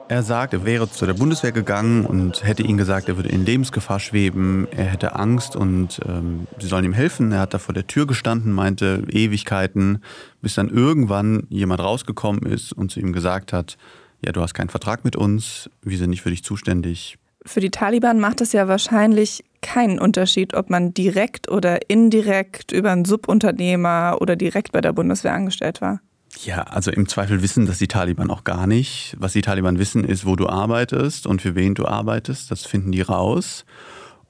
Er 0.06 0.22
sagt, 0.22 0.52
er 0.52 0.66
wäre 0.66 0.90
zu 0.90 1.06
der 1.06 1.14
Bundeswehr 1.14 1.52
gegangen 1.52 2.04
und 2.04 2.44
hätte 2.44 2.62
ihnen 2.62 2.76
gesagt, 2.76 3.08
er 3.08 3.16
würde 3.16 3.30
in 3.30 3.46
Lebensgefahr 3.46 3.98
schweben, 3.98 4.68
er 4.70 4.84
hätte 4.84 5.16
Angst 5.16 5.56
und 5.56 5.98
ähm, 6.06 6.46
sie 6.60 6.66
sollen 6.66 6.84
ihm 6.84 6.92
helfen. 6.92 7.32
Er 7.32 7.40
hat 7.40 7.54
da 7.54 7.58
vor 7.58 7.72
der 7.72 7.86
Tür 7.86 8.06
gestanden, 8.06 8.52
meinte 8.52 9.04
Ewigkeiten, 9.10 10.02
bis 10.42 10.54
dann 10.54 10.68
irgendwann 10.68 11.46
jemand 11.48 11.80
rausgekommen 11.80 12.42
ist 12.42 12.72
und 12.74 12.90
zu 12.90 13.00
ihm 13.00 13.14
gesagt 13.14 13.54
hat, 13.54 13.78
ja, 14.22 14.32
du 14.32 14.42
hast 14.42 14.52
keinen 14.52 14.68
Vertrag 14.68 15.06
mit 15.06 15.16
uns, 15.16 15.70
wir 15.82 15.96
sind 15.96 16.10
nicht 16.10 16.22
für 16.22 16.30
dich 16.30 16.44
zuständig. 16.44 17.16
Für 17.46 17.60
die 17.60 17.70
Taliban 17.70 18.20
macht 18.20 18.42
es 18.42 18.52
ja 18.52 18.68
wahrscheinlich 18.68 19.42
keinen 19.62 19.98
Unterschied, 19.98 20.52
ob 20.52 20.68
man 20.68 20.92
direkt 20.92 21.50
oder 21.50 21.88
indirekt 21.88 22.72
über 22.72 22.92
einen 22.92 23.06
Subunternehmer 23.06 24.18
oder 24.20 24.36
direkt 24.36 24.72
bei 24.72 24.82
der 24.82 24.92
Bundeswehr 24.92 25.32
angestellt 25.32 25.80
war. 25.80 26.00
Ja, 26.42 26.62
also 26.62 26.90
im 26.90 27.08
Zweifel 27.08 27.42
wissen 27.42 27.66
das 27.66 27.78
die 27.78 27.88
Taliban 27.88 28.30
auch 28.30 28.44
gar 28.44 28.66
nicht. 28.66 29.16
Was 29.18 29.32
die 29.32 29.42
Taliban 29.42 29.78
wissen, 29.78 30.04
ist, 30.04 30.26
wo 30.26 30.36
du 30.36 30.48
arbeitest 30.48 31.26
und 31.26 31.42
für 31.42 31.54
wen 31.54 31.74
du 31.74 31.86
arbeitest. 31.86 32.50
Das 32.50 32.66
finden 32.66 32.92
die 32.92 33.02
raus. 33.02 33.64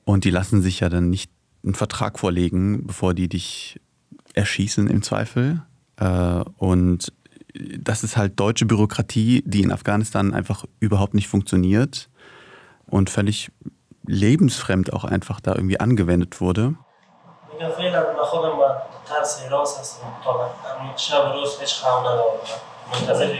Und 0.05 0.25
die 0.25 0.31
lassen 0.31 0.63
sich 0.63 0.81
ja 0.81 0.89
dann 0.89 1.11
nicht 1.11 1.31
einen 1.65 1.75
Vertrag 1.75 2.19
vorlegen, 2.19 2.87
bevor 2.87 3.15
die 3.15 3.29
dich 3.29 3.81
erschießen 4.35 4.89
im 4.89 5.03
Zweifel. 5.03 5.63
Äh, 5.97 6.45
und 6.59 7.13
das 7.55 8.05
ist 8.05 8.17
halt 8.17 8.39
deutsche 8.39 8.67
Bürokratie, 8.67 9.43
die 9.47 9.63
in 9.63 9.73
Afghanistan 9.73 10.35
einfach 10.35 10.65
überhaupt 10.81 11.15
nicht 11.15 11.29
funktioniert 11.29 12.11
und 12.87 13.11
völlig 13.11 13.51
lebensfremd 14.07 14.93
auch 14.93 15.05
einfach 15.05 15.41
da 15.41 15.55
irgendwie 15.55 15.81
angewendet 15.81 16.41
wurde. 16.41 16.75
Ja, 17.61 17.71
حراس 19.50 19.80
هستم 19.80 20.08
تا 20.24 20.50
شب 20.96 21.32
روز 21.34 21.60
هیچ 21.60 21.76
خواب 21.76 22.00
ندارم 22.00 22.38
منتظر 22.94 23.40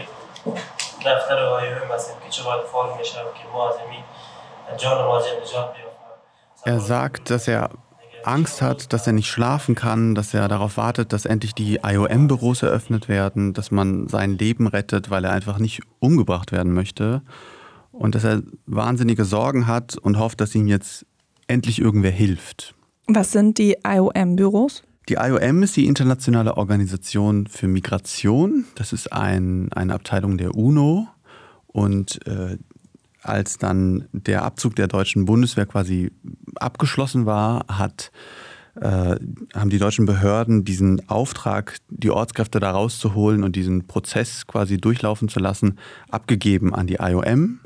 دفتر 1.06 1.38
آیوم 1.38 1.92
هستیم 1.94 2.16
که 2.24 2.30
چه 2.30 2.42
باید 2.42 2.62
فعال 2.72 2.98
میشه 2.98 3.14
که 3.14 3.48
ما 3.52 3.68
از 3.68 3.74
این 3.90 4.76
جان 4.76 5.06
ماجر 5.06 5.26
نجات 5.42 5.74
بیافتم 5.74 5.90
Er 6.66 6.80
sagt, 6.80 7.30
dass 7.30 7.48
er 7.48 7.70
Angst 8.22 8.60
hat, 8.60 8.92
dass 8.92 9.06
er 9.06 9.14
nicht 9.14 9.28
schlafen 9.28 9.74
kann, 9.74 10.14
dass 10.14 10.34
er 10.34 10.46
darauf 10.48 10.76
wartet, 10.76 11.12
dass 11.14 11.24
endlich 11.24 11.54
die 11.54 11.80
IOM-Büros 11.82 12.62
eröffnet 12.62 13.08
werden, 13.08 13.54
dass 13.54 13.70
man 13.70 14.08
sein 14.08 14.36
Leben 14.36 14.66
rettet, 14.66 15.10
weil 15.10 15.24
er 15.24 15.32
einfach 15.32 15.58
nicht 15.58 15.80
umgebracht 16.00 16.52
werden 16.52 16.72
möchte 16.72 17.22
und 17.92 18.14
dass 18.14 18.24
er 18.24 18.42
wahnsinnige 18.66 19.24
Sorgen 19.24 19.66
hat 19.66 19.96
und 19.96 20.18
hofft, 20.18 20.40
dass 20.40 20.54
ihm 20.54 20.66
jetzt 20.66 21.06
endlich 21.46 21.80
irgendwer 21.80 22.10
hilft. 22.10 22.74
Was 23.06 23.32
sind 23.32 23.58
die 23.58 23.76
IOM-Büros? 23.86 24.82
Die 25.07 25.15
IOM 25.15 25.61
ist 25.61 25.77
die 25.77 25.85
Internationale 25.85 26.57
Organisation 26.57 27.45
für 27.45 27.67
Migration. 27.67 28.65
Das 28.73 28.91
ist 28.91 29.13
ein, 29.13 29.71
eine 29.71 29.93
Abteilung 29.93 30.37
der 30.37 30.55
UNO. 30.55 31.07
Und 31.67 32.25
äh, 32.25 32.57
als 33.21 33.59
dann 33.59 34.07
der 34.11 34.43
Abzug 34.43 34.75
der 34.75 34.87
deutschen 34.87 35.25
Bundeswehr 35.25 35.67
quasi 35.67 36.11
abgeschlossen 36.55 37.27
war, 37.27 37.65
hat, 37.67 38.11
äh, 38.81 39.15
haben 39.53 39.69
die 39.69 39.77
deutschen 39.77 40.07
Behörden 40.07 40.65
diesen 40.65 41.07
Auftrag, 41.07 41.77
die 41.89 42.09
Ortskräfte 42.09 42.59
da 42.59 42.71
rauszuholen 42.71 43.43
und 43.43 43.55
diesen 43.55 43.85
Prozess 43.85 44.47
quasi 44.47 44.77
durchlaufen 44.77 45.29
zu 45.29 45.39
lassen, 45.39 45.77
abgegeben 46.09 46.73
an 46.73 46.87
die 46.87 46.97
IOM. 46.99 47.59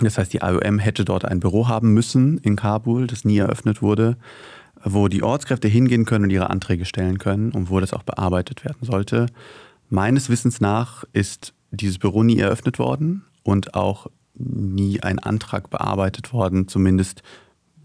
Das 0.00 0.18
heißt, 0.18 0.32
die 0.32 0.40
IOM 0.42 0.80
hätte 0.80 1.04
dort 1.04 1.24
ein 1.24 1.38
Büro 1.38 1.68
haben 1.68 1.94
müssen 1.94 2.38
in 2.38 2.56
Kabul, 2.56 3.06
das 3.06 3.24
nie 3.24 3.38
eröffnet 3.38 3.82
wurde 3.82 4.16
wo 4.88 5.08
die 5.08 5.22
Ortskräfte 5.24 5.66
hingehen 5.66 6.04
können 6.04 6.24
und 6.24 6.30
ihre 6.30 6.48
Anträge 6.48 6.84
stellen 6.84 7.18
können 7.18 7.50
und 7.50 7.70
wo 7.70 7.80
das 7.80 7.92
auch 7.92 8.04
bearbeitet 8.04 8.64
werden 8.64 8.78
sollte. 8.82 9.26
Meines 9.90 10.30
Wissens 10.30 10.60
nach 10.60 11.04
ist 11.12 11.54
dieses 11.72 11.98
Büro 11.98 12.22
nie 12.22 12.38
eröffnet 12.38 12.78
worden 12.78 13.24
und 13.42 13.74
auch 13.74 14.06
nie 14.34 15.02
ein 15.02 15.18
Antrag 15.18 15.70
bearbeitet 15.70 16.32
worden, 16.32 16.68
zumindest 16.68 17.22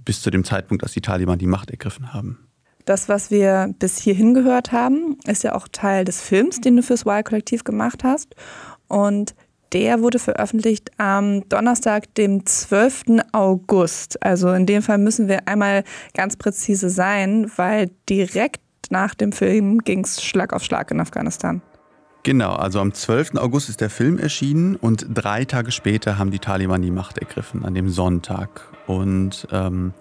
bis 0.06 0.22
zu 0.22 0.30
dem 0.30 0.44
Zeitpunkt, 0.44 0.84
als 0.84 0.94
die 0.94 1.02
Taliban 1.02 1.40
die 1.40 1.48
Macht 1.48 1.72
ergriffen 1.72 2.14
haben. 2.14 2.48
Das, 2.86 3.10
was 3.10 3.32
wir 3.32 3.74
bis 3.80 3.98
hierhin 4.00 4.34
gehört 4.34 4.72
haben, 4.72 5.18
ist 5.26 5.44
ja 5.44 5.56
auch 5.56 5.68
Teil 5.72 6.06
des 6.06 6.22
Films, 6.22 6.62
den 6.62 6.76
du 6.76 6.84
fürs 6.84 7.06
Y-Kollektiv 7.06 7.64
gemacht 7.64 8.04
hast. 8.04 8.36
Und 8.88 9.36
der 9.74 10.02
wurde 10.02 10.20
veröffentlicht 10.20 10.92
am 10.98 11.48
Donnerstag, 11.50 12.14
dem 12.16 12.46
12. 12.46 13.24
August. 13.32 14.22
Also 14.24 14.52
in 14.52 14.66
dem 14.66 14.82
Fall 14.82 14.98
müssen 14.98 15.28
wir 15.28 15.48
einmal 15.48 15.84
ganz 16.14 16.36
präzise 16.36 16.90
sein, 16.90 17.52
weil 17.56 17.90
direkt 18.10 18.62
nach 18.90 19.16
dem 19.16 19.32
Film 19.32 19.80
ging 19.80 20.04
es 20.04 20.24
Schlag 20.24 20.54
auf 20.54 20.64
Schlag 20.64 20.92
in 20.92 21.00
Afghanistan. 21.00 21.62
Genau, 22.24 22.54
also 22.54 22.80
am 22.80 22.94
12. 22.94 23.36
August 23.38 23.70
ist 23.70 23.82
der 23.82 23.90
Film 23.90 24.20
erschienen 24.20 24.76
und 24.76 25.08
drei 25.12 25.46
Tage 25.46 25.72
später 25.72 26.20
haben 26.20 26.30
die 26.30 26.40
Taliban 26.40 26.82
die 26.82 26.92
Macht 26.92 27.18
ergriffen, 27.18 27.66
an 27.66 27.74
dem 27.74 27.90
Sonntag. 27.90 28.68
Und 28.86 29.48
ähm, 29.52 29.94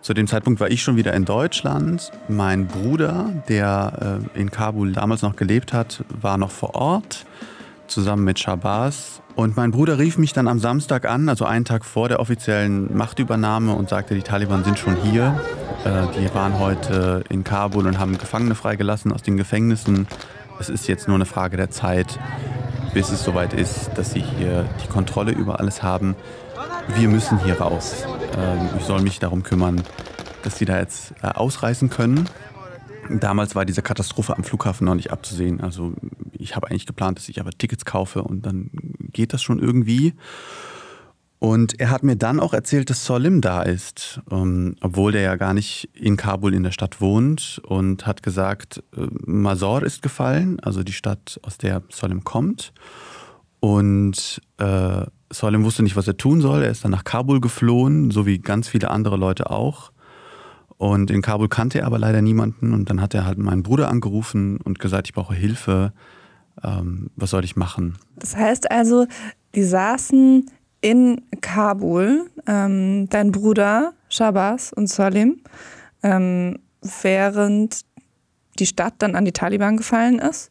zu 0.00 0.14
dem 0.14 0.26
Zeitpunkt 0.26 0.60
war 0.60 0.70
ich 0.70 0.82
schon 0.82 0.96
wieder 0.96 1.12
in 1.12 1.26
Deutschland. 1.26 2.10
Mein 2.28 2.68
Bruder, 2.68 3.30
der 3.48 4.20
äh, 4.34 4.40
in 4.40 4.50
Kabul 4.50 4.92
damals 4.92 5.20
noch 5.20 5.36
gelebt 5.36 5.74
hat, 5.74 6.04
war 6.08 6.38
noch 6.38 6.52
vor 6.52 6.74
Ort 6.74 7.26
zusammen 7.88 8.24
mit 8.24 8.38
Shabazz. 8.38 9.22
Und 9.34 9.56
mein 9.56 9.70
Bruder 9.70 9.98
rief 9.98 10.18
mich 10.18 10.32
dann 10.32 10.48
am 10.48 10.58
Samstag 10.58 11.08
an, 11.08 11.28
also 11.28 11.44
einen 11.44 11.64
Tag 11.64 11.84
vor 11.84 12.08
der 12.08 12.20
offiziellen 12.20 12.96
Machtübernahme 12.96 13.74
und 13.74 13.88
sagte, 13.88 14.14
die 14.14 14.22
Taliban 14.22 14.64
sind 14.64 14.78
schon 14.78 14.96
hier. 14.96 15.40
Äh, 15.84 16.06
die 16.18 16.34
waren 16.34 16.58
heute 16.58 17.24
in 17.28 17.44
Kabul 17.44 17.86
und 17.86 17.98
haben 17.98 18.18
Gefangene 18.18 18.54
freigelassen 18.54 19.12
aus 19.12 19.22
den 19.22 19.36
Gefängnissen. 19.36 20.06
Es 20.60 20.68
ist 20.68 20.88
jetzt 20.88 21.06
nur 21.06 21.14
eine 21.14 21.26
Frage 21.26 21.56
der 21.56 21.70
Zeit, 21.70 22.18
bis 22.94 23.10
es 23.10 23.22
soweit 23.22 23.54
ist, 23.54 23.90
dass 23.94 24.12
sie 24.12 24.22
hier 24.22 24.64
die 24.82 24.88
Kontrolle 24.88 25.32
über 25.32 25.60
alles 25.60 25.82
haben. 25.82 26.16
Wir 26.96 27.08
müssen 27.08 27.38
hier 27.38 27.60
raus. 27.60 28.04
Ähm, 28.36 28.70
ich 28.78 28.84
soll 28.84 29.02
mich 29.02 29.20
darum 29.20 29.42
kümmern, 29.44 29.82
dass 30.42 30.58
sie 30.58 30.64
da 30.64 30.78
jetzt 30.78 31.12
äh, 31.22 31.28
ausreisen 31.28 31.90
können. 31.90 32.28
Damals 33.10 33.54
war 33.54 33.64
diese 33.64 33.82
Katastrophe 33.82 34.36
am 34.36 34.44
Flughafen 34.44 34.84
noch 34.84 34.94
nicht 34.94 35.10
abzusehen. 35.10 35.60
Also 35.60 35.94
ich 36.32 36.56
habe 36.56 36.68
eigentlich 36.68 36.86
geplant, 36.86 37.18
dass 37.18 37.28
ich 37.28 37.40
aber 37.40 37.50
Tickets 37.50 37.84
kaufe 37.84 38.22
und 38.22 38.46
dann 38.46 38.70
geht 39.12 39.32
das 39.32 39.42
schon 39.42 39.58
irgendwie. 39.58 40.14
Und 41.40 41.78
er 41.78 41.90
hat 41.90 42.02
mir 42.02 42.16
dann 42.16 42.40
auch 42.40 42.52
erzählt, 42.52 42.90
dass 42.90 43.04
Solim 43.04 43.40
da 43.40 43.62
ist, 43.62 44.20
ähm, 44.30 44.74
obwohl 44.80 45.12
der 45.12 45.22
ja 45.22 45.36
gar 45.36 45.54
nicht 45.54 45.88
in 45.94 46.16
Kabul 46.16 46.52
in 46.52 46.64
der 46.64 46.72
Stadt 46.72 47.00
wohnt 47.00 47.60
und 47.64 48.06
hat 48.06 48.24
gesagt, 48.24 48.82
äh, 48.96 49.06
Mazor 49.24 49.84
ist 49.84 50.02
gefallen, 50.02 50.58
also 50.60 50.82
die 50.82 50.92
Stadt, 50.92 51.38
aus 51.42 51.56
der 51.56 51.82
Solim 51.90 52.24
kommt. 52.24 52.72
Und 53.60 54.40
äh, 54.58 55.06
Solim 55.30 55.64
wusste 55.64 55.84
nicht, 55.84 55.96
was 55.96 56.08
er 56.08 56.16
tun 56.16 56.40
soll. 56.40 56.64
Er 56.64 56.70
ist 56.70 56.84
dann 56.84 56.90
nach 56.90 57.04
Kabul 57.04 57.40
geflohen, 57.40 58.10
so 58.10 58.26
wie 58.26 58.38
ganz 58.38 58.68
viele 58.68 58.90
andere 58.90 59.16
Leute 59.16 59.50
auch. 59.50 59.92
Und 60.78 61.10
in 61.10 61.22
Kabul 61.22 61.48
kannte 61.48 61.80
er 61.80 61.86
aber 61.86 61.98
leider 61.98 62.22
niemanden. 62.22 62.72
Und 62.72 62.88
dann 62.88 63.00
hat 63.00 63.14
er 63.14 63.26
halt 63.26 63.38
meinen 63.38 63.62
Bruder 63.62 63.88
angerufen 63.88 64.58
und 64.62 64.78
gesagt, 64.78 65.08
ich 65.08 65.12
brauche 65.12 65.34
Hilfe. 65.34 65.92
Ähm, 66.62 67.10
was 67.16 67.30
soll 67.30 67.44
ich 67.44 67.56
machen? 67.56 67.98
Das 68.16 68.36
heißt 68.36 68.70
also, 68.70 69.06
die 69.54 69.64
saßen 69.64 70.50
in 70.80 71.20
Kabul, 71.40 72.30
ähm, 72.46 73.08
dein 73.10 73.32
Bruder 73.32 73.92
Shabazz 74.08 74.72
und 74.72 74.88
Salim, 74.88 75.40
ähm, 76.02 76.58
während 77.02 77.84
die 78.58 78.66
Stadt 78.66 78.94
dann 78.98 79.16
an 79.16 79.24
die 79.24 79.32
Taliban 79.32 79.76
gefallen 79.76 80.18
ist. 80.18 80.50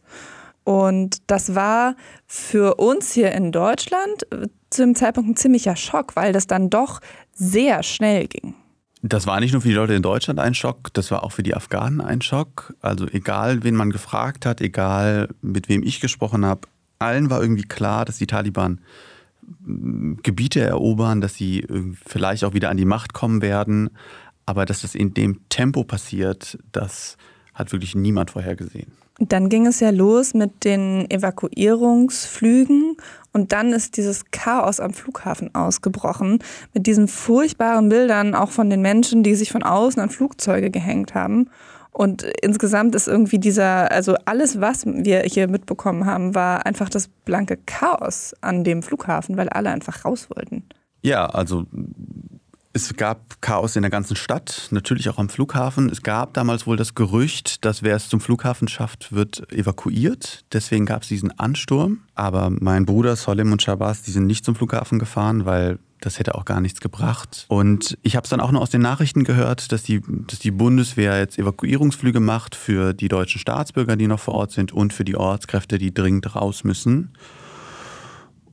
Und 0.63 1.31
das 1.31 1.55
war 1.55 1.95
für 2.25 2.75
uns 2.75 3.13
hier 3.13 3.31
in 3.31 3.53
Deutschland 3.53 4.29
äh, 4.33 4.47
zu 4.69 4.81
dem 4.81 4.95
Zeitpunkt 4.95 5.29
ein 5.29 5.35
ziemlicher 5.37 5.77
Schock, 5.77 6.17
weil 6.17 6.33
das 6.33 6.47
dann 6.47 6.69
doch 6.69 6.99
sehr 7.33 7.83
schnell 7.83 8.27
ging. 8.27 8.53
Das 9.03 9.27
war 9.27 9.39
nicht 9.39 9.51
nur 9.51 9.61
für 9.61 9.67
die 9.67 9.75
Leute 9.75 9.93
in 9.93 10.01
Deutschland 10.01 10.39
ein 10.39 10.55
Schock, 10.55 10.91
das 10.93 11.11
war 11.11 11.23
auch 11.23 11.31
für 11.31 11.43
die 11.43 11.55
Afghanen 11.55 12.01
ein 12.01 12.21
Schock. 12.21 12.73
Also 12.81 13.07
egal, 13.07 13.63
wen 13.63 13.75
man 13.75 13.91
gefragt 13.91 14.45
hat, 14.45 14.59
egal 14.59 15.29
mit 15.41 15.69
wem 15.69 15.83
ich 15.83 15.99
gesprochen 15.99 16.45
habe, 16.45 16.67
allen 16.99 17.29
war 17.29 17.41
irgendwie 17.41 17.63
klar, 17.63 18.05
dass 18.05 18.17
die 18.17 18.27
Taliban 18.27 18.81
Gebiete 20.23 20.61
erobern, 20.61 21.21
dass 21.21 21.35
sie 21.35 21.65
vielleicht 22.05 22.43
auch 22.43 22.53
wieder 22.53 22.69
an 22.69 22.77
die 22.77 22.85
Macht 22.85 23.13
kommen 23.13 23.41
werden. 23.41 23.89
Aber 24.45 24.65
dass 24.65 24.81
das 24.81 24.95
in 24.95 25.13
dem 25.13 25.47
Tempo 25.49 25.83
passiert, 25.83 26.57
das 26.71 27.17
hat 27.53 27.71
wirklich 27.71 27.95
niemand 27.95 28.31
vorhergesehen. 28.31 28.91
Dann 29.19 29.49
ging 29.49 29.65
es 29.65 29.79
ja 29.79 29.89
los 29.89 30.33
mit 30.35 30.63
den 30.63 31.09
Evakuierungsflügen 31.09 32.97
und 33.33 33.51
dann 33.51 33.73
ist 33.73 33.97
dieses 33.97 34.25
Chaos 34.31 34.79
am 34.79 34.93
Flughafen 34.93 35.53
ausgebrochen 35.55 36.39
mit 36.73 36.85
diesen 36.85 37.07
furchtbaren 37.07 37.89
Bildern 37.89 38.35
auch 38.35 38.51
von 38.51 38.69
den 38.69 38.81
Menschen, 38.81 39.23
die 39.23 39.35
sich 39.35 39.51
von 39.51 39.63
außen 39.63 40.01
an 40.01 40.09
Flugzeuge 40.09 40.69
gehängt 40.69 41.15
haben. 41.15 41.49
Und 41.91 42.21
insgesamt 42.43 42.93
ist 42.93 43.07
irgendwie 43.07 43.39
dieser, 43.39 43.91
also 43.91 44.15
alles, 44.25 44.61
was 44.61 44.85
wir 44.85 45.21
hier 45.21 45.47
mitbekommen 45.47 46.05
haben, 46.05 46.35
war 46.35 46.67
einfach 46.67 46.89
das 46.89 47.07
blanke 47.07 47.57
Chaos 47.65 48.35
an 48.41 48.63
dem 48.63 48.83
Flughafen, 48.83 49.35
weil 49.35 49.49
alle 49.49 49.71
einfach 49.71 50.05
raus 50.05 50.29
wollten. 50.29 50.63
Ja, 51.01 51.25
also 51.25 51.65
es 52.77 52.95
gab 52.95 53.41
Chaos 53.41 53.75
in 53.75 53.81
der 53.81 53.89
ganzen 53.89 54.15
Stadt, 54.15 54.67
natürlich 54.71 55.09
auch 55.09 55.17
am 55.17 55.29
Flughafen. 55.29 55.89
Es 55.89 56.03
gab 56.03 56.33
damals 56.35 56.67
wohl 56.67 56.77
das 56.77 56.95
Gerücht, 56.95 57.65
dass 57.65 57.81
wer 57.81 57.95
es 57.95 58.07
zum 58.07 58.21
Flughafen 58.21 58.67
schafft, 58.67 59.11
wird 59.11 59.51
evakuiert. 59.51 60.45
Deswegen 60.53 60.85
gab 60.85 61.01
es 61.01 61.07
diesen 61.07 61.37
Ansturm. 61.39 62.01
Aber 62.13 62.49
mein 62.49 62.85
Bruder 62.85 63.15
Solim 63.15 63.51
und 63.51 63.61
Shabazz, 63.61 64.03
die 64.03 64.11
sind 64.11 64.27
nicht 64.27 64.45
zum 64.45 64.55
Flughafen 64.55 64.99
gefahren, 64.99 65.45
weil 65.45 65.79
das 65.99 66.19
hätte 66.19 66.35
auch 66.35 66.45
gar 66.45 66.61
nichts 66.61 66.79
gebracht. 66.79 67.45
Und 67.47 67.97
ich 68.03 68.15
habe 68.15 68.25
es 68.25 68.29
dann 68.29 68.39
auch 68.39 68.51
nur 68.51 68.61
aus 68.61 68.69
den 68.69 68.81
Nachrichten 68.81 69.23
gehört, 69.23 69.71
dass 69.71 69.81
die, 69.83 70.01
dass 70.27 70.37
die 70.37 70.51
Bundeswehr 70.51 71.17
jetzt 71.17 71.39
Evakuierungsflüge 71.39 72.19
macht 72.19 72.55
für 72.55 72.93
die 72.93 73.07
deutschen 73.07 73.39
Staatsbürger, 73.39 73.95
die 73.95 74.07
noch 74.07 74.19
vor 74.19 74.35
Ort 74.35 74.51
sind 74.51 74.71
und 74.71 74.93
für 74.93 75.03
die 75.03 75.15
Ortskräfte, 75.15 75.79
die 75.79 75.93
dringend 75.93 76.35
raus 76.35 76.63
müssen. 76.63 77.11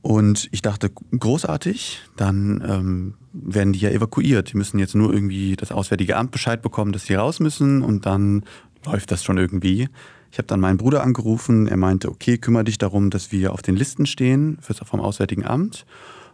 Und 0.05 0.49
ich 0.51 0.61
dachte, 0.61 0.91
großartig, 1.17 1.99
dann 2.15 2.63
ähm, 2.63 3.13
werden 3.33 3.73
die 3.73 3.79
ja 3.79 3.89
evakuiert. 3.89 4.53
Die 4.53 4.57
müssen 4.57 4.77
jetzt 4.77 4.93
nur 4.93 5.11
irgendwie 5.11 5.55
das 5.55 5.71
Auswärtige 5.71 6.15
Amt 6.15 6.29
Bescheid 6.29 6.61
bekommen, 6.61 6.91
dass 6.91 7.05
sie 7.05 7.15
raus 7.15 7.39
müssen 7.39 7.81
und 7.81 8.05
dann 8.05 8.43
läuft 8.85 9.09
das 9.09 9.23
schon 9.23 9.39
irgendwie. 9.39 9.89
Ich 10.31 10.37
habe 10.37 10.45
dann 10.45 10.59
meinen 10.59 10.77
Bruder 10.77 11.01
angerufen, 11.01 11.67
er 11.67 11.77
meinte, 11.77 12.09
okay, 12.09 12.37
kümmere 12.37 12.65
dich 12.65 12.77
darum, 12.77 13.09
dass 13.09 13.31
wir 13.31 13.51
auf 13.51 13.63
den 13.63 13.75
Listen 13.75 14.05
stehen 14.05 14.59
vom 14.61 14.99
Auswärtigen 14.99 15.43
Amt 15.43 15.87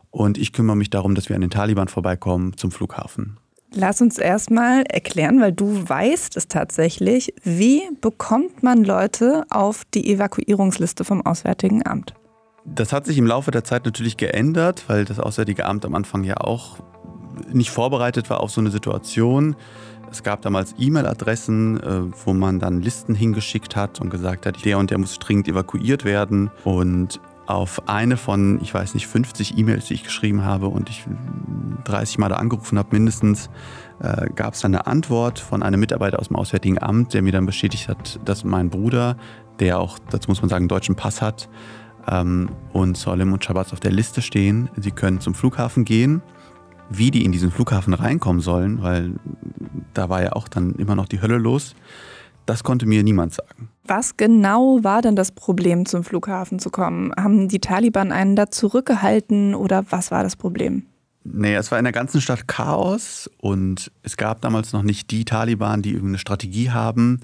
und 0.09 0.37
ich 0.37 0.51
kümmere 0.51 0.75
mich 0.75 0.89
darum, 0.89 1.15
dass 1.15 1.29
wir 1.29 1.37
an 1.37 1.41
den 1.41 1.49
Taliban 1.49 1.87
vorbeikommen 1.87 2.57
zum 2.57 2.71
Flughafen. 2.71 3.37
Lass 3.73 4.01
uns 4.01 4.17
erstmal 4.17 4.83
erklären, 4.83 5.39
weil 5.39 5.53
du 5.53 5.87
weißt 5.87 6.35
es 6.35 6.49
tatsächlich, 6.49 7.33
wie 7.43 7.83
bekommt 8.01 8.63
man 8.63 8.83
Leute 8.83 9.45
auf 9.49 9.85
die 9.93 10.11
Evakuierungsliste 10.11 11.05
vom 11.05 11.25
Auswärtigen 11.25 11.85
Amt? 11.85 12.15
Das 12.65 12.93
hat 12.93 13.05
sich 13.05 13.17
im 13.17 13.25
Laufe 13.25 13.51
der 13.51 13.63
Zeit 13.63 13.85
natürlich 13.85 14.17
geändert, 14.17 14.85
weil 14.87 15.05
das 15.05 15.19
Auswärtige 15.19 15.65
Amt 15.65 15.85
am 15.85 15.95
Anfang 15.95 16.23
ja 16.23 16.37
auch 16.37 16.77
nicht 17.51 17.71
vorbereitet 17.71 18.29
war 18.29 18.41
auf 18.41 18.51
so 18.51 18.61
eine 18.61 18.69
Situation. 18.69 19.55
Es 20.11 20.23
gab 20.23 20.41
damals 20.41 20.75
E-Mail-Adressen, 20.77 21.79
äh, 21.81 22.01
wo 22.25 22.33
man 22.33 22.59
dann 22.59 22.81
Listen 22.81 23.15
hingeschickt 23.15 23.75
hat 23.75 24.01
und 24.01 24.09
gesagt 24.09 24.45
hat, 24.45 24.65
der 24.65 24.77
und 24.77 24.91
der 24.91 24.97
muss 24.97 25.17
dringend 25.17 25.47
evakuiert 25.47 26.03
werden. 26.03 26.51
Und 26.65 27.21
auf 27.47 27.87
eine 27.87 28.17
von, 28.17 28.59
ich 28.61 28.73
weiß 28.73 28.93
nicht, 28.93 29.07
50 29.07 29.57
E-Mails, 29.57 29.85
die 29.85 29.95
ich 29.95 30.03
geschrieben 30.03 30.43
habe 30.43 30.67
und 30.67 30.89
ich 30.89 31.05
30 31.85 32.17
Mal 32.17 32.29
da 32.29 32.35
angerufen 32.35 32.77
habe, 32.77 32.89
mindestens, 32.91 33.49
äh, 33.99 34.29
gab 34.35 34.53
es 34.53 34.61
dann 34.61 34.75
eine 34.75 34.85
Antwort 34.85 35.39
von 35.39 35.63
einem 35.63 35.79
Mitarbeiter 35.79 36.19
aus 36.19 36.27
dem 36.27 36.35
Auswärtigen 36.35 36.81
Amt, 36.81 37.13
der 37.13 37.21
mir 37.21 37.31
dann 37.31 37.45
bestätigt 37.45 37.87
hat, 37.87 38.19
dass 38.25 38.43
mein 38.43 38.69
Bruder, 38.69 39.17
der 39.59 39.79
auch, 39.79 39.97
dazu 40.09 40.29
muss 40.29 40.41
man 40.41 40.49
sagen, 40.49 40.63
einen 40.63 40.69
deutschen 40.69 40.95
Pass 40.95 41.21
hat, 41.21 41.49
und 42.73 42.97
Solim 42.97 43.33
und 43.33 43.43
Shabazz 43.43 43.73
auf 43.73 43.79
der 43.79 43.91
Liste 43.91 44.21
stehen. 44.21 44.69
Sie 44.77 44.91
können 44.91 45.19
zum 45.19 45.33
Flughafen 45.33 45.85
gehen. 45.85 46.21
Wie 46.89 47.09
die 47.09 47.23
in 47.23 47.31
diesen 47.31 47.51
Flughafen 47.51 47.93
reinkommen 47.93 48.41
sollen, 48.41 48.81
weil 48.81 49.13
da 49.93 50.09
war 50.09 50.21
ja 50.21 50.33
auch 50.33 50.49
dann 50.49 50.75
immer 50.75 50.95
noch 50.95 51.07
die 51.07 51.21
Hölle 51.21 51.37
los, 51.37 51.73
das 52.45 52.63
konnte 52.63 52.85
mir 52.85 53.01
niemand 53.03 53.33
sagen. 53.33 53.69
Was 53.85 54.17
genau 54.17 54.79
war 54.83 55.01
denn 55.01 55.15
das 55.15 55.31
Problem, 55.31 55.85
zum 55.85 56.03
Flughafen 56.03 56.59
zu 56.59 56.69
kommen? 56.69 57.13
Haben 57.17 57.47
die 57.47 57.59
Taliban 57.59 58.11
einen 58.11 58.35
da 58.35 58.51
zurückgehalten 58.51 59.55
oder 59.55 59.85
was 59.89 60.11
war 60.11 60.23
das 60.23 60.35
Problem? 60.35 60.85
Nee, 61.23 61.55
es 61.55 61.71
war 61.71 61.77
in 61.77 61.85
der 61.85 61.93
ganzen 61.93 62.19
Stadt 62.19 62.47
Chaos 62.47 63.29
und 63.37 63.91
es 64.03 64.17
gab 64.17 64.41
damals 64.41 64.73
noch 64.73 64.83
nicht 64.83 65.11
die 65.11 65.23
Taliban, 65.23 65.81
die 65.81 65.91
irgendeine 65.91 66.17
Strategie 66.17 66.71
haben. 66.71 67.19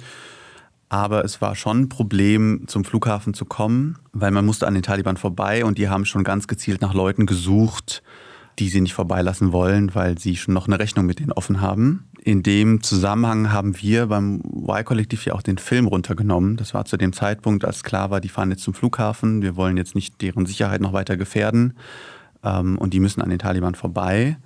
Aber 0.90 1.26
es 1.26 1.42
war 1.42 1.56
schon 1.56 1.82
ein 1.82 1.90
Problem, 1.90 2.64
zum 2.68 2.86
Flughafen 2.86 3.34
zu 3.34 3.46
kommen, 3.46 3.98
weil 4.14 4.32
man 4.32 4.46
musste 4.46 4.68
an 4.68 4.74
den 4.74 4.84
Taliban 4.84 5.18
vorbei 5.18 5.66
und 5.66 5.78
die 5.78 5.90
haben 5.90 6.06
schon 6.06 6.24
ganz 6.24 6.48
gezielt 6.48 6.82
nach 6.82 6.94
Leuten 6.94 7.26
gesucht, 7.26 8.04
die 8.60 8.70
sie 8.70 8.82
nicht 8.82 8.94
vorbeilassen 8.94 9.52
wollen, 9.52 9.94
weil 9.94 10.18
sie 10.18 10.36
schon 10.36 10.54
noch 10.54 10.68
eine 10.68 10.80
Rechnung 10.80 11.06
mit 11.06 11.20
denen 11.20 11.32
offen 11.32 11.62
haben. 11.62 12.08
In 12.24 12.42
dem 12.42 12.82
Zusammenhang 12.82 13.52
haben 13.52 13.80
wir 13.82 14.08
beim 14.08 14.42
Y-Kollektiv 14.68 15.26
ja 15.26 15.34
auch 15.34 15.42
den 15.42 15.58
Film 15.58 15.88
runtergenommen. 15.88 16.58
Das 16.58 16.74
war 16.74 16.86
zu 16.86 16.98
dem 16.98 17.14
Zeitpunkt, 17.14 17.66
als 17.66 17.84
klar 17.84 18.10
war, 18.10 18.20
die 18.20 18.30
fahren 18.30 18.50
jetzt 18.50 18.64
zum 18.64 18.74
Flughafen. 18.74 19.42
Wir 19.42 19.56
wollen 19.56 19.78
jetzt 19.78 19.94
nicht 19.94 20.22
deren 20.22 20.46
Sicherheit 20.46 20.82
noch 20.82 20.94
weiter 20.94 21.18
gefährden. 21.18 21.74
Ähm, 22.44 22.78
und 22.78 22.94
die 22.94 23.00
müssen 23.00 23.22
an 23.22 23.30
den 23.30 23.40
Taliban 23.40 23.76
vorbei. 23.76 24.38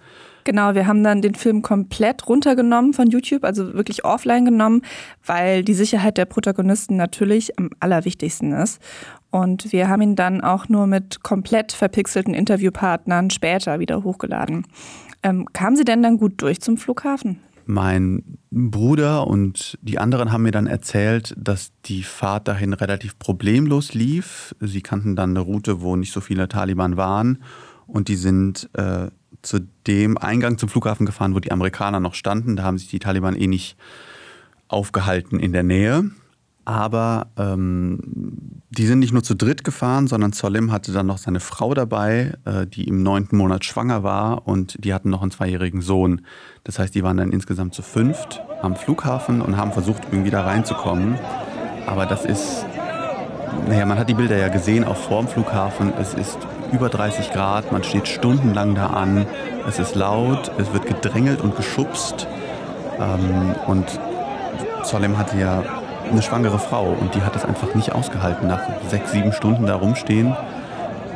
Genau, 0.44 0.76
wir 0.76 0.88
haben 0.88 1.04
dann 1.04 1.22
den 1.22 1.36
Film 1.36 1.62
komplett 1.62 2.28
runtergenommen 2.28 2.94
von 2.94 3.10
YouTube, 3.10 3.44
also 3.44 3.74
wirklich 3.74 4.04
offline 4.06 4.46
genommen, 4.46 4.82
weil 5.26 5.64
die 5.64 5.74
Sicherheit 5.74 6.18
der 6.18 6.26
Protagonisten 6.26 6.96
natürlich 6.96 7.58
am 7.60 7.70
allerwichtigsten 7.80 8.52
ist. 8.54 8.82
Und 9.30 9.72
wir 9.72 9.88
haben 9.88 10.02
ihn 10.02 10.16
dann 10.16 10.42
auch 10.42 10.68
nur 10.68 10.88
mit 10.88 11.24
komplett 11.24 11.72
verpixelten 11.72 12.34
Interviewpartnern 12.34 13.30
später 13.30 13.80
wieder 13.80 14.04
hochgeladen. 14.04 14.68
Ähm, 15.24 15.48
kamen 15.54 15.76
Sie 15.76 15.86
denn 15.86 16.04
dann 16.04 16.18
gut 16.18 16.42
durch 16.42 16.62
zum 16.62 16.78
Flughafen? 16.78 17.40
Mein 17.66 18.38
Bruder 18.50 19.28
und 19.28 19.78
die 19.82 20.00
anderen 20.00 20.32
haben 20.32 20.44
mir 20.44 20.52
dann 20.52 20.68
erzählt, 20.68 21.34
dass 21.38 21.72
die 21.86 22.04
Fahrt 22.04 22.48
dahin 22.48 22.74
relativ 22.74 23.18
problemlos 23.20 23.94
lief. 23.94 24.56
Sie 24.60 24.82
kannten 24.82 25.16
dann 25.16 25.30
eine 25.30 25.40
Route, 25.40 25.82
wo 25.82 25.96
nicht 25.96 26.12
so 26.12 26.20
viele 26.22 26.50
Taliban 26.50 26.98
waren. 26.98 27.44
Und 27.92 28.08
die 28.08 28.16
sind 28.16 28.70
äh, 28.74 29.08
zu 29.42 29.60
dem 29.86 30.18
Eingang 30.18 30.58
zum 30.58 30.70
Flughafen 30.70 31.06
gefahren, 31.06 31.36
wo 31.36 31.40
die 31.40 31.52
Amerikaner 31.52 32.00
noch 32.00 32.14
standen. 32.14 32.56
Da 32.56 32.64
haben 32.64 32.78
sich 32.78 32.88
die 32.88 33.00
Taliban 33.00 33.36
eh 33.36 33.48
nicht 33.48 33.76
aufgehalten 34.70 35.40
in 35.40 35.52
der 35.52 35.64
Nähe. 35.64 36.10
Aber 36.64 37.28
ähm, 37.38 38.00
die 38.70 38.86
sind 38.86 39.00
nicht 39.00 39.12
nur 39.12 39.24
zu 39.24 39.36
dritt 39.36 39.66
gefahren, 39.66 40.08
sondern 40.08 40.32
Solim 40.32 40.72
hatte 40.72 40.94
dann 40.94 41.08
noch 41.08 41.18
seine 41.18 41.42
Frau 41.42 41.74
dabei, 41.74 42.34
äh, 42.46 42.66
die 42.68 42.88
im 42.88 43.04
neunten 43.04 43.36
Monat 43.36 43.66
schwanger 43.66 44.04
war 44.04 44.48
und 44.48 44.82
die 44.86 44.94
hatten 44.94 45.10
noch 45.10 45.22
einen 45.22 45.32
zweijährigen 45.32 45.82
Sohn. 45.82 46.22
Das 46.64 46.80
heißt, 46.80 46.96
die 46.96 47.04
waren 47.04 47.18
dann 47.18 47.32
insgesamt 47.32 47.74
zu 47.74 47.82
fünft 47.82 48.42
am 48.62 48.76
Flughafen 48.76 49.42
und 49.42 49.58
haben 49.58 49.74
versucht, 49.74 50.04
irgendwie 50.12 50.30
da 50.30 50.44
reinzukommen. 50.44 51.18
Aber 51.88 52.06
das 52.06 52.24
ist, 52.26 52.64
naja, 53.68 53.86
man 53.86 53.98
hat 53.98 54.08
die 54.08 54.14
Bilder 54.14 54.38
ja 54.38 54.48
gesehen, 54.48 54.86
auch 54.86 54.98
vor 54.98 55.24
dem 55.24 55.28
Flughafen. 55.28 55.92
Es 56.00 56.14
ist 56.14 56.38
über 56.72 56.90
30 56.90 57.32
Grad, 57.32 57.72
man 57.72 57.84
steht 57.84 58.08
stundenlang 58.08 58.76
da 58.76 58.88
an, 58.88 59.26
es 59.68 59.80
ist 59.80 59.96
laut, 59.96 60.52
es 60.58 60.74
wird 60.74 60.86
gedrängelt 60.86 61.42
und 61.42 61.56
geschubst. 61.56 62.28
Ähm, 63.00 63.56
und 63.68 64.00
Solem 64.84 65.18
hatte 65.18 65.38
ja 65.38 65.64
eine 66.10 66.22
schwangere 66.22 66.60
Frau 66.60 66.96
und 67.00 67.14
die 67.16 67.22
hat 67.22 67.36
das 67.36 67.46
einfach 67.46 67.74
nicht 67.76 67.94
ausgehalten. 67.94 68.48
Nach 68.48 68.62
sechs, 68.90 69.12
sieben 69.12 69.32
Stunden 69.32 69.66
da 69.66 69.76
rumstehen 69.76 70.36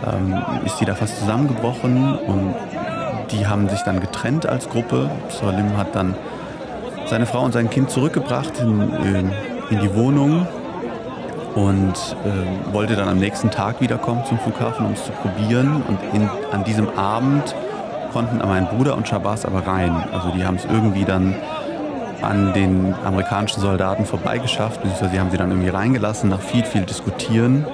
ähm, 0.06 0.42
ist 0.66 0.80
die 0.80 0.86
da 0.86 0.96
fast 0.96 1.20
zusammengebrochen 1.20 2.16
und 2.16 2.56
die 3.32 3.48
haben 3.48 3.68
sich 3.70 3.82
dann 3.82 4.00
getrennt 4.00 4.46
als 4.46 4.70
Gruppe. 4.70 5.10
Solim 5.30 5.78
hat 5.78 5.96
dann 5.96 6.16
seine 7.08 7.26
Frau 7.26 7.42
und 7.42 7.54
sein 7.54 7.70
Kind 7.70 7.90
zurückgebracht 7.90 8.60
in, 8.60 8.82
in, 9.04 9.32
in 9.72 9.80
die 9.82 9.94
Wohnung 9.96 10.48
und 11.56 11.94
äh, 12.26 12.74
wollte 12.74 12.96
dann 12.96 13.08
am 13.08 13.18
nächsten 13.18 13.50
Tag 13.50 13.80
wiederkommen 13.82 14.24
zum 14.26 14.38
Flughafen, 14.40 14.86
um 14.86 14.94
es 14.94 15.06
zu 15.06 15.12
probieren. 15.12 15.82
Und 15.88 16.00
in, 16.14 16.30
an 16.52 16.64
diesem 16.66 16.90
Abend 16.90 17.56
konnten 18.12 18.38
mein 18.38 18.68
Bruder 18.68 18.96
und 18.96 19.08
Shabazz 19.08 19.46
aber 19.46 19.66
rein. 19.66 19.92
Also 20.12 20.30
die 20.30 20.46
haben 20.46 20.56
es 20.56 20.66
irgendwie 20.66 21.06
dann 21.06 21.36
an 22.22 22.54
den 22.54 22.94
amerikanischen 23.06 23.62
Soldaten 23.62 24.06
vorbeigeschafft, 24.06 24.82
beziehungsweise 24.82 25.12
sie 25.12 25.20
haben 25.20 25.32
sie 25.32 25.38
dann 25.38 25.52
irgendwie 25.52 25.70
reingelassen 25.70 26.30
nach 26.30 26.42
viel, 26.42 26.66
viel 26.66 26.82
Diskutieren. 26.82 27.66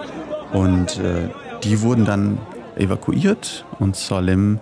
Und 0.54 1.00
äh, 1.00 1.30
die 1.64 1.82
wurden 1.82 2.06
dann 2.06 2.38
evakuiert 2.76 3.66
und 3.80 3.96
Solim 3.96 4.60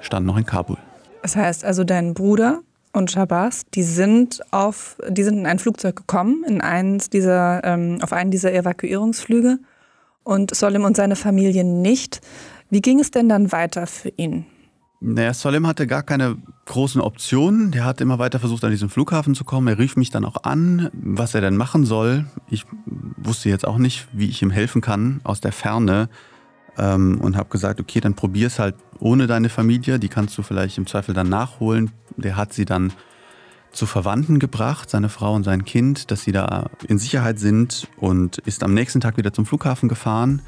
stand 0.00 0.26
noch 0.26 0.36
in 0.36 0.46
Kabul. 0.46 0.78
Das 1.22 1.36
heißt 1.36 1.64
also, 1.64 1.84
dein 1.84 2.14
Bruder 2.14 2.60
und 2.92 3.10
Shabazz, 3.10 3.66
die 3.74 3.82
sind 3.82 4.40
auf, 4.52 4.96
die 5.08 5.22
sind 5.22 5.38
in 5.38 5.46
ein 5.46 5.58
Flugzeug 5.58 5.96
gekommen, 5.96 6.44
in 6.44 6.60
eins 6.60 7.10
dieser, 7.10 7.62
ähm, 7.64 7.98
auf 8.02 8.12
einen 8.12 8.30
dieser 8.30 8.52
Evakuierungsflüge 8.52 9.58
und 10.24 10.54
Solim 10.54 10.84
und 10.84 10.96
seine 10.96 11.16
Familie 11.16 11.64
nicht. 11.64 12.20
Wie 12.70 12.82
ging 12.82 13.00
es 13.00 13.10
denn 13.10 13.28
dann 13.28 13.52
weiter 13.52 13.86
für 13.86 14.12
ihn? 14.16 14.46
Naja, 15.00 15.32
Solim 15.32 15.66
hatte 15.66 15.86
gar 15.86 16.02
keine 16.02 16.36
großen 16.64 17.00
Optionen. 17.00 17.70
Der 17.70 17.84
hat 17.84 18.00
immer 18.00 18.18
weiter 18.18 18.40
versucht, 18.40 18.64
an 18.64 18.72
diesen 18.72 18.88
Flughafen 18.88 19.36
zu 19.36 19.44
kommen. 19.44 19.68
Er 19.68 19.78
rief 19.78 19.96
mich 19.96 20.10
dann 20.10 20.24
auch 20.24 20.42
an, 20.42 20.90
was 20.92 21.34
er 21.34 21.40
denn 21.40 21.56
machen 21.56 21.84
soll. 21.84 22.26
Ich 22.50 22.64
wusste 23.16 23.48
jetzt 23.48 23.66
auch 23.66 23.78
nicht, 23.78 24.08
wie 24.12 24.28
ich 24.28 24.42
ihm 24.42 24.50
helfen 24.50 24.80
kann 24.80 25.20
aus 25.22 25.40
der 25.40 25.52
Ferne 25.52 26.08
ähm, 26.78 27.20
und 27.20 27.36
habe 27.36 27.48
gesagt, 27.48 27.80
okay, 27.80 28.00
dann 28.00 28.14
probier 28.14 28.46
es 28.46 28.58
halt 28.58 28.76
ohne 28.98 29.26
deine 29.26 29.48
Familie. 29.48 29.98
Die 29.98 30.08
kannst 30.08 30.36
du 30.38 30.42
vielleicht 30.42 30.78
im 30.78 30.86
Zweifel 30.86 31.14
dann 31.14 31.28
nachholen. 31.28 31.90
Der 32.16 32.36
hat 32.36 32.52
sie 32.52 32.64
dann 32.64 32.92
zu 33.70 33.86
Verwandten 33.86 34.38
gebracht, 34.38 34.88
seine 34.88 35.08
Frau 35.08 35.34
und 35.34 35.44
sein 35.44 35.64
Kind, 35.64 36.10
dass 36.10 36.22
sie 36.22 36.32
da 36.32 36.70
in 36.86 36.98
Sicherheit 36.98 37.38
sind 37.38 37.86
und 37.96 38.38
ist 38.38 38.62
am 38.62 38.72
nächsten 38.72 39.00
Tag 39.00 39.18
wieder 39.18 39.32
zum 39.32 39.44
Flughafen 39.44 39.88
gefahren 39.88 40.42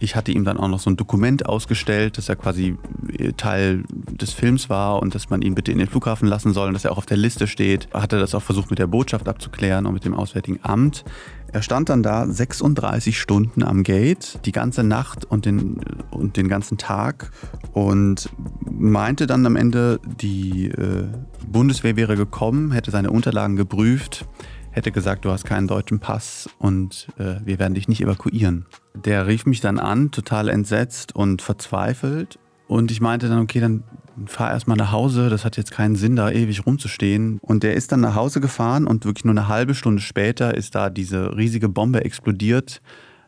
ich 0.00 0.16
hatte 0.16 0.32
ihm 0.32 0.44
dann 0.44 0.58
auch 0.58 0.68
noch 0.68 0.80
so 0.80 0.90
ein 0.90 0.96
Dokument 0.96 1.46
ausgestellt, 1.46 2.18
dass 2.18 2.28
er 2.28 2.36
quasi 2.36 2.76
äh, 3.18 3.32
Teil 3.32 3.84
des 3.90 4.32
Films 4.32 4.68
war 4.68 5.00
und 5.00 5.14
dass 5.14 5.30
man 5.30 5.42
ihn 5.42 5.54
bitte 5.54 5.72
in 5.72 5.78
den 5.78 5.88
Flughafen 5.88 6.28
lassen 6.28 6.52
soll 6.52 6.68
und 6.68 6.74
dass 6.74 6.84
er 6.84 6.92
auch 6.92 6.98
auf 6.98 7.06
der 7.06 7.16
Liste 7.16 7.46
steht. 7.46 7.88
Hatte 7.92 8.18
das 8.18 8.34
auch 8.34 8.42
versucht 8.42 8.70
mit 8.70 8.78
der 8.78 8.86
Botschaft 8.86 9.28
abzuklären 9.28 9.86
und 9.86 9.94
mit 9.94 10.04
dem 10.04 10.14
Auswärtigen 10.14 10.58
Amt. 10.62 11.04
Er 11.52 11.62
stand 11.62 11.88
dann 11.88 12.02
da 12.02 12.26
36 12.26 13.18
Stunden 13.18 13.62
am 13.62 13.84
Gate, 13.84 14.40
die 14.44 14.50
ganze 14.50 14.82
Nacht 14.82 15.24
und 15.24 15.46
den, 15.46 15.80
und 16.10 16.36
den 16.36 16.48
ganzen 16.48 16.78
Tag 16.78 17.30
und 17.72 18.28
meinte 18.68 19.28
dann 19.28 19.46
am 19.46 19.54
Ende, 19.54 20.00
die 20.20 20.66
äh, 20.66 21.06
Bundeswehr 21.46 21.94
wäre 21.94 22.16
gekommen, 22.16 22.72
hätte 22.72 22.90
seine 22.90 23.12
Unterlagen 23.12 23.54
geprüft, 23.54 24.26
hätte 24.74 24.90
gesagt, 24.90 25.24
du 25.24 25.30
hast 25.30 25.44
keinen 25.44 25.68
deutschen 25.68 26.00
Pass 26.00 26.48
und 26.58 27.08
äh, 27.16 27.36
wir 27.44 27.58
werden 27.58 27.74
dich 27.74 27.88
nicht 27.88 28.00
evakuieren. 28.00 28.66
Der 28.94 29.26
rief 29.26 29.46
mich 29.46 29.60
dann 29.60 29.78
an, 29.78 30.10
total 30.10 30.48
entsetzt 30.48 31.14
und 31.14 31.42
verzweifelt. 31.42 32.38
Und 32.66 32.90
ich 32.90 33.00
meinte 33.00 33.28
dann, 33.28 33.38
okay, 33.38 33.60
dann 33.60 33.84
fahr 34.26 34.50
erstmal 34.50 34.76
nach 34.76 34.90
Hause, 34.90 35.28
das 35.28 35.44
hat 35.44 35.56
jetzt 35.56 35.70
keinen 35.70 35.96
Sinn, 35.96 36.16
da 36.16 36.30
ewig 36.30 36.66
rumzustehen. 36.66 37.38
Und 37.40 37.62
der 37.62 37.74
ist 37.74 37.92
dann 37.92 38.00
nach 38.00 38.16
Hause 38.16 38.40
gefahren 38.40 38.86
und 38.86 39.04
wirklich 39.04 39.24
nur 39.24 39.32
eine 39.32 39.48
halbe 39.48 39.74
Stunde 39.74 40.02
später 40.02 40.54
ist 40.54 40.74
da 40.74 40.90
diese 40.90 41.36
riesige 41.36 41.68
Bombe 41.68 42.04
explodiert, 42.04 42.80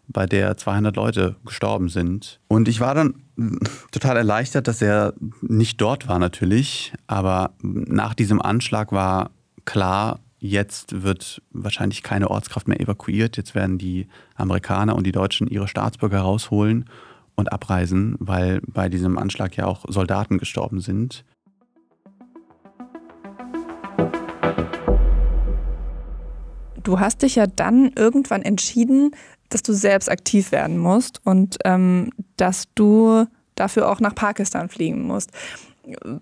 bei 0.08 0.26
der 0.26 0.56
200 0.56 0.96
Leute 0.96 1.36
gestorben 1.44 1.88
sind. 1.88 2.40
Und 2.48 2.68
ich 2.68 2.80
war 2.80 2.94
dann 2.94 3.14
total 3.92 4.16
erleichtert, 4.16 4.68
dass 4.68 4.82
er 4.82 5.14
nicht 5.42 5.80
dort 5.80 6.08
war 6.08 6.18
natürlich, 6.18 6.92
aber 7.06 7.54
nach 7.62 8.14
diesem 8.14 8.40
Anschlag 8.40 8.92
war 8.92 9.30
klar, 9.64 10.20
Jetzt 10.46 11.02
wird 11.02 11.42
wahrscheinlich 11.50 12.04
keine 12.04 12.30
Ortskraft 12.30 12.68
mehr 12.68 12.78
evakuiert. 12.78 13.36
Jetzt 13.36 13.56
werden 13.56 13.78
die 13.78 14.06
Amerikaner 14.36 14.94
und 14.94 15.04
die 15.04 15.10
Deutschen 15.10 15.48
ihre 15.48 15.66
Staatsbürger 15.66 16.20
rausholen 16.20 16.88
und 17.34 17.50
abreisen, 17.50 18.14
weil 18.20 18.60
bei 18.64 18.88
diesem 18.88 19.18
Anschlag 19.18 19.56
ja 19.56 19.66
auch 19.66 19.84
Soldaten 19.88 20.38
gestorben 20.38 20.80
sind. 20.80 21.24
Du 26.84 27.00
hast 27.00 27.22
dich 27.22 27.34
ja 27.34 27.48
dann 27.48 27.90
irgendwann 27.96 28.42
entschieden, 28.42 29.10
dass 29.48 29.64
du 29.64 29.72
selbst 29.72 30.08
aktiv 30.08 30.52
werden 30.52 30.78
musst 30.78 31.20
und 31.24 31.58
ähm, 31.64 32.10
dass 32.36 32.68
du 32.76 33.26
dafür 33.56 33.90
auch 33.90 33.98
nach 33.98 34.14
Pakistan 34.14 34.68
fliegen 34.68 35.02
musst. 35.08 35.32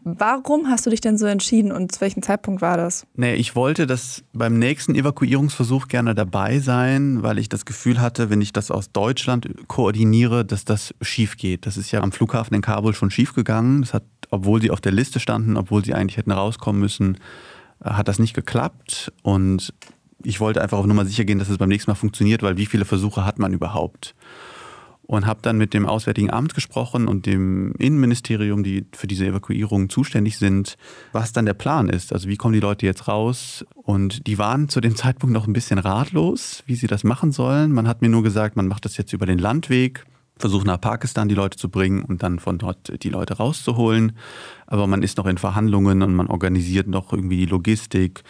Warum 0.05 0.69
hast 0.69 0.85
du 0.85 0.91
dich 0.91 1.01
denn 1.01 1.17
so 1.17 1.25
entschieden 1.25 1.73
und 1.73 1.93
zu 1.93 2.01
welchem 2.03 2.23
Zeitpunkt 2.23 2.61
war 2.61 2.77
das? 2.77 3.07
Nee, 3.15 3.35
ich 3.35 3.57
wollte 3.57 3.87
das 3.87 4.23
beim 4.35 4.59
nächsten 4.59 4.95
Evakuierungsversuch 4.95 5.89
gerne 5.89 6.15
dabei 6.15 6.59
sein, 6.59 7.23
weil 7.23 7.39
ich 7.39 7.49
das 7.49 7.65
Gefühl 7.65 8.01
hatte, 8.01 8.29
wenn 8.29 8.43
ich 8.43 8.53
das 8.53 8.71
aus 8.71 8.93
Deutschland 8.93 9.49
koordiniere, 9.67 10.45
dass 10.45 10.67
das 10.67 10.95
schief 11.01 11.39
geht. 11.39 11.65
Das 11.65 11.79
ist 11.79 11.91
ja 11.93 12.03
am 12.03 12.13
Flughafen 12.13 12.55
in 12.55 12.61
Kabul 12.61 12.95
schon 12.95 13.11
schief 13.11 13.35
gegangen. 13.35 13.81
Das 13.81 13.95
hat, 13.95 14.05
obwohl 14.31 14.61
sie 14.61 14.71
auf 14.71 14.83
der 14.83 14.93
Liste 14.93 15.19
standen, 15.19 15.57
obwohl 15.57 15.83
sie 15.83 15.95
eigentlich 15.95 16.19
hätten 16.19 16.33
rauskommen 16.33 16.81
müssen, 16.81 17.17
äh, 17.83 17.91
hat 17.91 18.09
das 18.09 18.19
nicht 18.19 18.35
geklappt. 18.35 19.13
Und 19.23 19.73
ich 20.23 20.41
wollte 20.41 20.61
einfach 20.61 20.79
auf 20.79 20.87
Nummer 20.87 21.07
sicher 21.07 21.25
gehen, 21.25 21.39
dass 21.39 21.49
es 21.49 21.57
beim 21.57 21.71
nächsten 21.71 21.91
Mal 21.91 21.97
funktioniert, 21.97 22.43
weil 22.43 22.59
wie 22.59 22.67
viele 22.67 22.85
Versuche 22.85 23.25
hat 23.25 23.39
man 23.39 23.55
überhaupt? 23.55 24.15
Und 25.07 25.27
habe 25.27 25.41
dann 25.43 25.59
mit 25.59 25.75
dem 25.75 25.87
Auswärtigen 25.87 26.31
Amt 26.31 26.55
gesprochen 26.55 27.07
und 27.07 27.27
dem 27.27 27.73
Innenministerium, 27.79 28.65
die 28.65 28.87
für 28.93 29.07
diese 29.07 29.27
Evakuierung 29.27 29.89
zuständig 29.89 30.39
sind, 30.39 30.77
was 31.13 31.33
dann 31.33 31.47
der 31.47 31.55
Plan 31.55 31.89
ist. 31.89 32.13
Also 32.13 32.29
wie 32.29 32.37
kommen 32.37 32.55
die 32.55 32.61
Leute 32.61 32.87
jetzt 32.87 33.07
raus? 33.09 33.65
Und 33.75 34.27
die 34.27 34.39
waren 34.39 34.69
zu 34.69 34.81
dem 34.81 34.97
Zeitpunkt 34.97 35.33
noch 35.33 35.47
ein 35.47 35.53
bisschen 35.53 35.79
ratlos, 35.79 36.63
wie 36.67 36.75
sie 36.75 36.87
das 36.87 37.05
machen 37.05 37.33
sollen. 37.33 37.73
Man 37.73 37.89
hat 37.89 38.03
mir 38.03 38.09
nur 38.09 38.23
gesagt, 38.23 38.57
man 38.57 38.69
macht 38.69 38.85
das 38.85 38.97
jetzt 38.97 39.13
über 39.13 39.27
den 39.27 39.39
Landweg, 39.39 40.05
versucht 40.37 40.67
nach 40.67 40.81
Pakistan 40.81 41.29
die 41.29 41.35
Leute 41.35 41.57
zu 41.57 41.69
bringen 41.69 42.03
und 42.03 42.23
dann 42.23 42.39
von 42.39 42.59
dort 42.59 43.03
die 43.03 43.11
Leute 43.11 43.35
rauszuholen. 43.35 44.13
Aber 44.67 44.87
man 44.87 45.03
ist 45.03 45.19
noch 45.19 45.27
in 45.27 45.39
Verhandlungen 45.39 46.03
und 46.03 46.15
man 46.15 46.27
organisiert 46.27 46.89
noch 46.89 47.13
irgendwie 47.13 47.39
die 47.39 47.47
Logistik. 47.47 48.25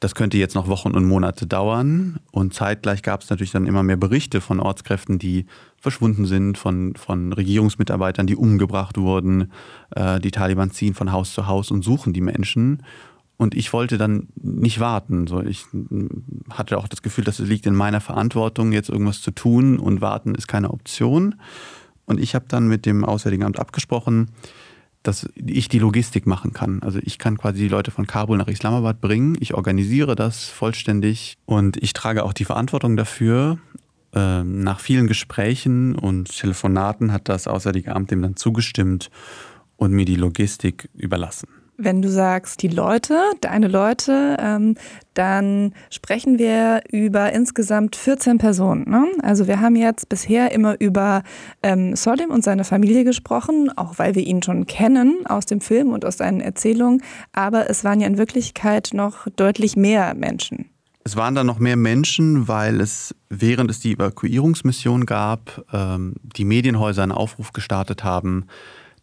Das 0.00 0.14
könnte 0.14 0.36
jetzt 0.36 0.54
noch 0.54 0.68
Wochen 0.68 0.90
und 0.90 1.06
Monate 1.06 1.46
dauern. 1.46 2.18
Und 2.30 2.52
zeitgleich 2.52 3.02
gab 3.02 3.22
es 3.22 3.30
natürlich 3.30 3.52
dann 3.52 3.66
immer 3.66 3.82
mehr 3.82 3.96
Berichte 3.96 4.40
von 4.40 4.60
Ortskräften, 4.60 5.18
die 5.18 5.46
verschwunden 5.84 6.24
sind, 6.24 6.58
von, 6.58 6.96
von 6.96 7.32
Regierungsmitarbeitern, 7.32 8.26
die 8.26 8.36
umgebracht 8.36 8.96
wurden. 8.96 9.52
Äh, 9.94 10.18
die 10.18 10.32
Taliban 10.32 10.70
ziehen 10.70 10.94
von 10.94 11.12
Haus 11.12 11.32
zu 11.34 11.46
Haus 11.46 11.70
und 11.70 11.84
suchen 11.84 12.12
die 12.12 12.22
Menschen. 12.22 12.82
Und 13.36 13.54
ich 13.54 13.72
wollte 13.72 13.98
dann 13.98 14.28
nicht 14.34 14.80
warten. 14.80 15.26
So, 15.26 15.42
ich 15.42 15.66
hatte 16.50 16.78
auch 16.78 16.88
das 16.88 17.02
Gefühl, 17.02 17.24
dass 17.24 17.38
es 17.38 17.48
liegt 17.48 17.66
in 17.66 17.74
meiner 17.74 18.00
Verantwortung, 18.00 18.72
jetzt 18.72 18.88
irgendwas 18.88 19.20
zu 19.20 19.30
tun 19.30 19.78
und 19.78 20.00
warten 20.00 20.34
ist 20.34 20.48
keine 20.48 20.70
Option. 20.70 21.34
Und 22.06 22.18
ich 22.18 22.34
habe 22.34 22.46
dann 22.48 22.66
mit 22.66 22.86
dem 22.86 23.04
Auswärtigen 23.04 23.44
Amt 23.44 23.58
abgesprochen, 23.58 24.30
dass 25.02 25.28
ich 25.36 25.68
die 25.68 25.80
Logistik 25.80 26.26
machen 26.26 26.54
kann. 26.54 26.82
Also 26.82 26.98
ich 27.02 27.18
kann 27.18 27.36
quasi 27.36 27.58
die 27.58 27.68
Leute 27.68 27.90
von 27.90 28.06
Kabul 28.06 28.38
nach 28.38 28.48
Islamabad 28.48 29.02
bringen. 29.02 29.36
Ich 29.40 29.52
organisiere 29.52 30.16
das 30.16 30.44
vollständig 30.44 31.36
und 31.44 31.76
ich 31.76 31.92
trage 31.92 32.24
auch 32.24 32.32
die 32.32 32.46
Verantwortung 32.46 32.96
dafür. 32.96 33.58
Ähm, 34.14 34.60
nach 34.62 34.80
vielen 34.80 35.06
Gesprächen 35.06 35.96
und 35.96 36.36
Telefonaten 36.38 37.12
hat 37.12 37.28
das 37.28 37.48
Auswärtige 37.48 37.94
Amt 37.94 38.10
dem 38.10 38.22
dann 38.22 38.36
zugestimmt 38.36 39.10
und 39.76 39.92
mir 39.92 40.04
die 40.04 40.16
Logistik 40.16 40.88
überlassen. 40.94 41.48
Wenn 41.76 42.02
du 42.02 42.08
sagst, 42.08 42.62
die 42.62 42.68
Leute, 42.68 43.18
deine 43.40 43.66
Leute, 43.66 44.36
ähm, 44.38 44.76
dann 45.14 45.74
sprechen 45.90 46.38
wir 46.38 46.82
über 46.88 47.32
insgesamt 47.32 47.96
14 47.96 48.38
Personen. 48.38 48.88
Ne? 48.88 49.06
Also 49.22 49.48
wir 49.48 49.60
haben 49.60 49.74
jetzt 49.74 50.08
bisher 50.08 50.52
immer 50.52 50.80
über 50.80 51.24
ähm, 51.64 51.96
Solim 51.96 52.30
und 52.30 52.44
seine 52.44 52.62
Familie 52.62 53.02
gesprochen, 53.02 53.76
auch 53.76 53.98
weil 53.98 54.14
wir 54.14 54.24
ihn 54.24 54.40
schon 54.40 54.66
kennen 54.66 55.26
aus 55.26 55.46
dem 55.46 55.60
Film 55.60 55.88
und 55.88 56.04
aus 56.04 56.18
seinen 56.18 56.40
Erzählungen. 56.40 57.02
Aber 57.32 57.68
es 57.68 57.82
waren 57.82 58.00
ja 58.00 58.06
in 58.06 58.18
Wirklichkeit 58.18 58.90
noch 58.92 59.26
deutlich 59.34 59.76
mehr 59.76 60.14
Menschen. 60.14 60.70
Es 61.06 61.16
waren 61.16 61.34
dann 61.34 61.46
noch 61.46 61.58
mehr 61.58 61.76
Menschen, 61.76 62.48
weil 62.48 62.80
es, 62.80 63.14
während 63.28 63.70
es 63.70 63.78
die 63.78 63.92
Evakuierungsmission 63.92 65.04
gab, 65.04 65.62
ähm, 65.70 66.14
die 66.22 66.46
Medienhäuser 66.46 67.02
einen 67.02 67.12
Aufruf 67.12 67.52
gestartet 67.52 68.04
haben, 68.04 68.46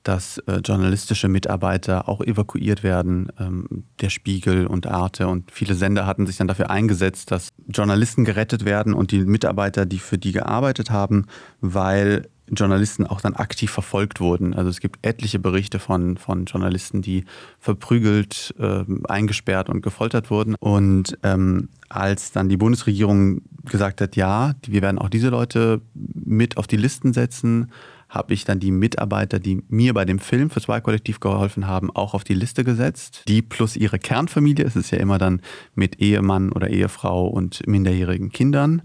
dass 0.02 0.40
äh, 0.40 0.62
journalistische 0.66 1.28
Mitarbeiter 1.28 2.10
auch 2.10 2.22
evakuiert 2.22 2.82
werden. 2.82 3.32
Ähm, 3.40 3.84
der 4.00 4.10
Spiegel 4.10 4.66
und 4.66 4.88
Arte 4.88 5.28
und 5.28 5.52
viele 5.52 5.76
Sender 5.76 6.08
hatten 6.08 6.26
sich 6.26 6.38
dann 6.38 6.48
dafür 6.48 6.72
eingesetzt, 6.72 7.30
dass 7.30 7.50
Journalisten 7.68 8.26
gerettet 8.26 8.66
werden 8.66 8.96
und 8.96 9.12
die 9.12 9.20
Mitarbeiter, 9.20 9.86
die 9.86 10.00
für 10.00 10.18
die 10.18 10.32
gearbeitet 10.32 10.90
haben, 10.90 11.28
weil 11.60 12.28
Journalisten 12.52 13.06
auch 13.08 13.22
dann 13.22 13.36
aktiv 13.36 13.72
verfolgt 13.72 14.20
wurden. 14.20 14.54
Also 14.54 14.70
es 14.70 14.80
gibt 14.80 15.06
etliche 15.06 15.40
Berichte 15.40 15.80
von, 15.80 16.18
von 16.18 16.46
Journalisten, 16.46 17.02
die 17.02 17.26
verprügelt, 17.60 18.54
äh, 18.60 18.84
eingesperrt 19.08 19.70
und 19.70 19.82
gefoltert 19.82 20.30
wurden. 20.30 20.56
Und 20.60 21.18
ähm, 21.24 21.70
als 21.90 22.32
dann 22.32 22.50
die 22.50 22.58
Bundesregierung 22.58 23.42
gesagt 23.66 24.02
hat, 24.02 24.16
ja, 24.16 24.54
wir 24.66 24.82
werden 24.82 24.98
auch 24.98 25.10
diese 25.10 25.30
Leute 25.30 25.82
mit 25.94 26.58
auf 26.58 26.68
die 26.68 26.78
Listen 26.78 27.14
setzen, 27.14 27.72
habe 28.12 28.34
ich 28.34 28.44
dann 28.44 28.60
die 28.60 28.72
Mitarbeiter, 28.72 29.40
die 29.40 29.64
mir 29.70 29.94
bei 29.94 30.04
dem 30.04 30.20
Film 30.20 30.50
für 30.50 30.60
zwei 30.60 30.82
Kollektiv 30.82 31.22
geholfen 31.22 31.66
haben, 31.66 31.90
auch 31.90 32.14
auf 32.14 32.26
die 32.26 32.34
Liste 32.34 32.66
gesetzt. 32.66 33.24
Die 33.30 33.42
plus 33.42 33.78
ihre 33.78 34.00
Kernfamilie, 34.00 34.66
es 34.66 34.76
ist 34.76 34.92
ja 34.92 34.98
immer 34.98 35.18
dann 35.18 35.42
mit 35.76 36.02
Ehemann 36.02 36.52
oder 36.52 36.70
Ehefrau 36.70 37.26
und 37.28 37.66
minderjährigen 37.66 38.30
Kindern, 38.30 38.82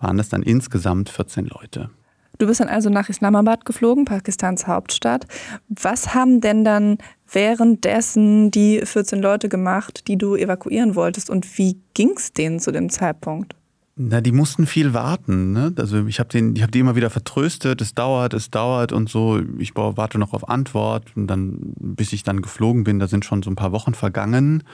waren 0.00 0.16
das 0.16 0.28
dann 0.28 0.42
insgesamt 0.42 1.08
14 1.08 1.46
Leute. 1.46 1.90
Du 2.38 2.46
bist 2.46 2.60
dann 2.60 2.68
also 2.68 2.90
nach 2.90 3.08
Islamabad 3.08 3.64
geflogen, 3.64 4.04
Pakistans 4.04 4.66
Hauptstadt. 4.66 5.26
Was 5.68 6.14
haben 6.14 6.40
denn 6.40 6.64
dann 6.64 6.98
währenddessen 7.30 8.50
die 8.50 8.80
14 8.84 9.20
Leute 9.20 9.48
gemacht, 9.48 10.08
die 10.08 10.16
du 10.16 10.36
evakuieren 10.36 10.94
wolltest 10.94 11.30
und 11.30 11.58
wie 11.58 11.78
ging 11.94 12.12
es 12.16 12.32
denen 12.32 12.60
zu 12.60 12.72
dem 12.72 12.90
Zeitpunkt? 12.90 13.54
Na, 13.96 14.20
die 14.20 14.32
mussten 14.32 14.66
viel 14.66 14.92
warten. 14.92 15.52
Ne? 15.52 15.72
Also 15.78 16.04
ich 16.06 16.18
habe 16.18 16.36
hab 16.60 16.72
die 16.72 16.78
immer 16.80 16.96
wieder 16.96 17.10
vertröstet, 17.10 17.80
es 17.80 17.94
dauert, 17.94 18.34
es 18.34 18.50
dauert 18.50 18.90
und 18.92 19.08
so. 19.08 19.40
Ich 19.58 19.76
warte 19.76 20.18
noch 20.18 20.32
auf 20.32 20.48
Antwort 20.48 21.16
und 21.16 21.28
dann, 21.28 21.58
bis 21.78 22.12
ich 22.12 22.24
dann 22.24 22.42
geflogen 22.42 22.82
bin, 22.82 22.98
da 22.98 23.06
sind 23.06 23.24
schon 23.24 23.44
so 23.44 23.50
ein 23.50 23.56
paar 23.56 23.70
Wochen 23.70 23.94
vergangen. 23.94 24.64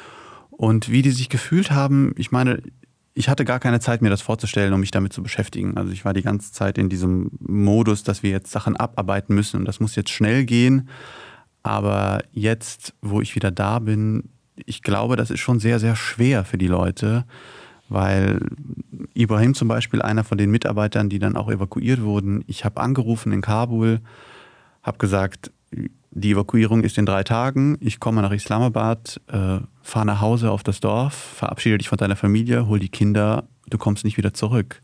Und 0.51 0.91
wie 0.91 1.03
die 1.03 1.11
sich 1.11 1.29
gefühlt 1.29 1.71
haben, 1.71 2.15
ich 2.17 2.33
meine, 2.33 2.63
ich 3.15 3.29
hatte 3.29 3.45
gar 3.45 3.59
keine 3.59 3.81
Zeit, 3.81 4.03
mir 4.03 4.11
das 4.11 4.23
vorzustellen, 4.23 4.73
um 4.73 4.81
mich 4.81 4.91
damit 4.91 5.13
zu 5.13 5.23
beschäftigen. 5.23 5.77
Also 5.77 5.93
ich 5.93 6.05
war 6.05 6.15
die 6.15 6.23
ganze 6.23 6.53
Zeit 6.53 6.79
in 6.79 6.89
diesem 6.89 7.31
Modus, 7.41 8.03
dass 8.03 8.23
wir 8.23 8.31
jetzt 8.31 8.51
Sachen 8.51 8.77
abarbeiten 8.77 9.35
müssen 9.35 9.59
und 9.59 9.65
das 9.65 9.81
muss 9.81 9.97
jetzt 9.97 10.11
schnell 10.11 10.45
gehen. 10.45 10.89
Aber 11.63 12.23
jetzt, 12.33 12.95
wo 13.03 13.21
ich 13.21 13.35
wieder 13.35 13.51
da 13.51 13.79
bin, 13.81 14.31
ich 14.55 14.83
glaube, 14.83 15.17
das 15.17 15.31
ist 15.31 15.41
schon 15.41 15.61
sehr, 15.61 15.79
sehr 15.79 15.97
schwer 15.97 16.45
für 16.45 16.59
die 16.59 16.69
Leute 16.69 17.25
weil 17.91 18.41
Ibrahim 19.15 19.55
zum 19.55 19.69
Beispiel, 19.69 20.01
einer 20.01 20.25
von 20.25 20.39
den 20.39 20.51
Mitarbeitern, 20.51 21.11
die 21.11 21.19
dann 21.19 21.37
auch 21.37 21.51
evakuiert 21.51 22.03
wurden, 22.03 22.45
ich 22.47 22.65
habe 22.65 22.81
angerufen 22.81 23.33
in 23.33 23.43
Kabul, 23.43 24.01
habe 24.83 24.99
gesagt, 24.99 25.51
die 26.13 26.33
Evakuierung 26.33 26.83
ist 26.83 26.99
in 26.99 27.07
drei 27.07 27.23
Tagen, 27.23 27.77
ich 27.81 28.01
komme 28.01 28.23
nach 28.23 28.33
Islamabad, 28.33 29.21
äh, 29.29 29.59
fahre 29.83 30.07
nach 30.07 30.21
Hause 30.21 30.51
auf 30.51 30.63
das 30.63 30.81
Dorf, 30.81 31.15
verabschiede 31.15 31.79
dich 31.79 31.89
von 31.89 31.99
deiner 31.99 32.17
Familie, 32.17 32.67
hol 32.67 32.79
die 32.79 32.89
Kinder, 32.89 33.45
du 33.69 33.79
kommst 33.79 34.05
nicht 34.05 34.17
wieder 34.17 34.35
zurück. 34.35 34.83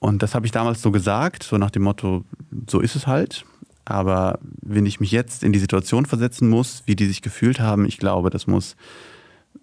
Und 0.00 0.22
das 0.22 0.34
habe 0.34 0.46
ich 0.46 0.52
damals 0.52 0.82
so 0.82 0.90
gesagt, 0.90 1.44
so 1.44 1.58
nach 1.58 1.70
dem 1.70 1.82
Motto, 1.82 2.24
so 2.68 2.80
ist 2.80 2.96
es 2.96 3.06
halt. 3.06 3.44
Aber 3.84 4.40
wenn 4.60 4.86
ich 4.86 4.98
mich 4.98 5.12
jetzt 5.12 5.44
in 5.44 5.52
die 5.52 5.58
Situation 5.60 6.06
versetzen 6.06 6.48
muss, 6.48 6.82
wie 6.86 6.96
die 6.96 7.06
sich 7.06 7.22
gefühlt 7.22 7.60
haben, 7.60 7.84
ich 7.84 7.98
glaube, 7.98 8.30
das 8.30 8.48
muss 8.48 8.76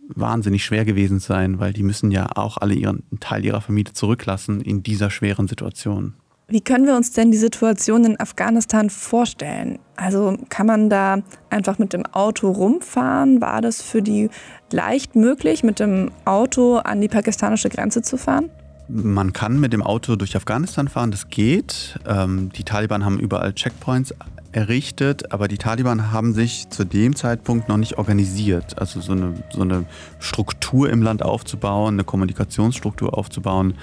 wahnsinnig 0.08 0.64
schwer 0.64 0.86
gewesen 0.86 1.20
sein, 1.20 1.60
weil 1.60 1.74
die 1.74 1.84
müssen 1.84 2.12
ja 2.12 2.28
auch 2.36 2.58
alle 2.58 2.74
ihren 2.74 3.04
Teil 3.20 3.46
ihrer 3.46 3.62
Familie 3.62 3.94
zurücklassen 3.94 4.62
in 4.62 4.84
dieser 4.84 5.10
schweren 5.10 5.48
Situation. 5.48 6.14
Wie 6.50 6.62
können 6.62 6.88
wir 6.88 6.96
uns 6.96 7.12
denn 7.12 7.30
die 7.30 7.38
Situation 7.38 8.04
in 8.06 8.20
Afghanistan 8.20 8.90
vorstellen? 8.90 9.78
Also 9.96 10.36
kann 10.50 10.66
man 10.66 10.90
da 10.90 11.20
einfach 11.52 11.78
mit 11.78 11.94
dem 11.94 12.08
Auto 12.08 12.50
rumfahren? 12.50 13.40
War 13.40 13.62
das 13.62 13.84
für 13.84 14.02
die 14.02 14.32
leicht 14.72 15.16
möglich, 15.16 15.64
mit 15.64 15.80
dem 15.80 16.10
Auto 16.26 16.78
an 16.78 17.02
die 17.02 17.08
pakistanische 17.08 17.70
Grenze 17.70 18.02
zu 18.02 18.18
fahren? 18.18 18.50
Man 18.88 19.34
kann 19.34 19.60
mit 19.60 19.74
dem 19.74 19.84
Auto 19.84 20.16
durch 20.16 20.36
Afghanistan 20.36 20.88
fahren, 20.88 21.12
das 21.12 21.30
geht. 21.30 22.00
Ähm, 22.08 22.50
die 22.56 22.64
Taliban 22.64 23.06
haben 23.06 23.20
überall 23.20 23.54
Checkpoints 23.54 24.16
errichtet, 24.52 25.32
aber 25.32 25.48
die 25.48 25.60
Taliban 25.60 26.12
haben 26.12 26.34
sich 26.34 26.70
zu 26.72 26.84
dem 26.84 27.16
Zeitpunkt 27.16 27.70
noch 27.70 27.78
nicht 27.78 28.00
organisiert. 28.00 28.80
Also 28.80 29.00
so 29.02 29.12
eine, 29.12 29.36
so 29.52 29.62
eine 29.62 29.86
Struktur 30.18 30.90
im 30.90 31.04
Land 31.04 31.22
aufzubauen, 31.22 31.94
eine 31.94 32.04
Kommunikationsstruktur 32.04 33.16
aufzubauen, 33.16 33.76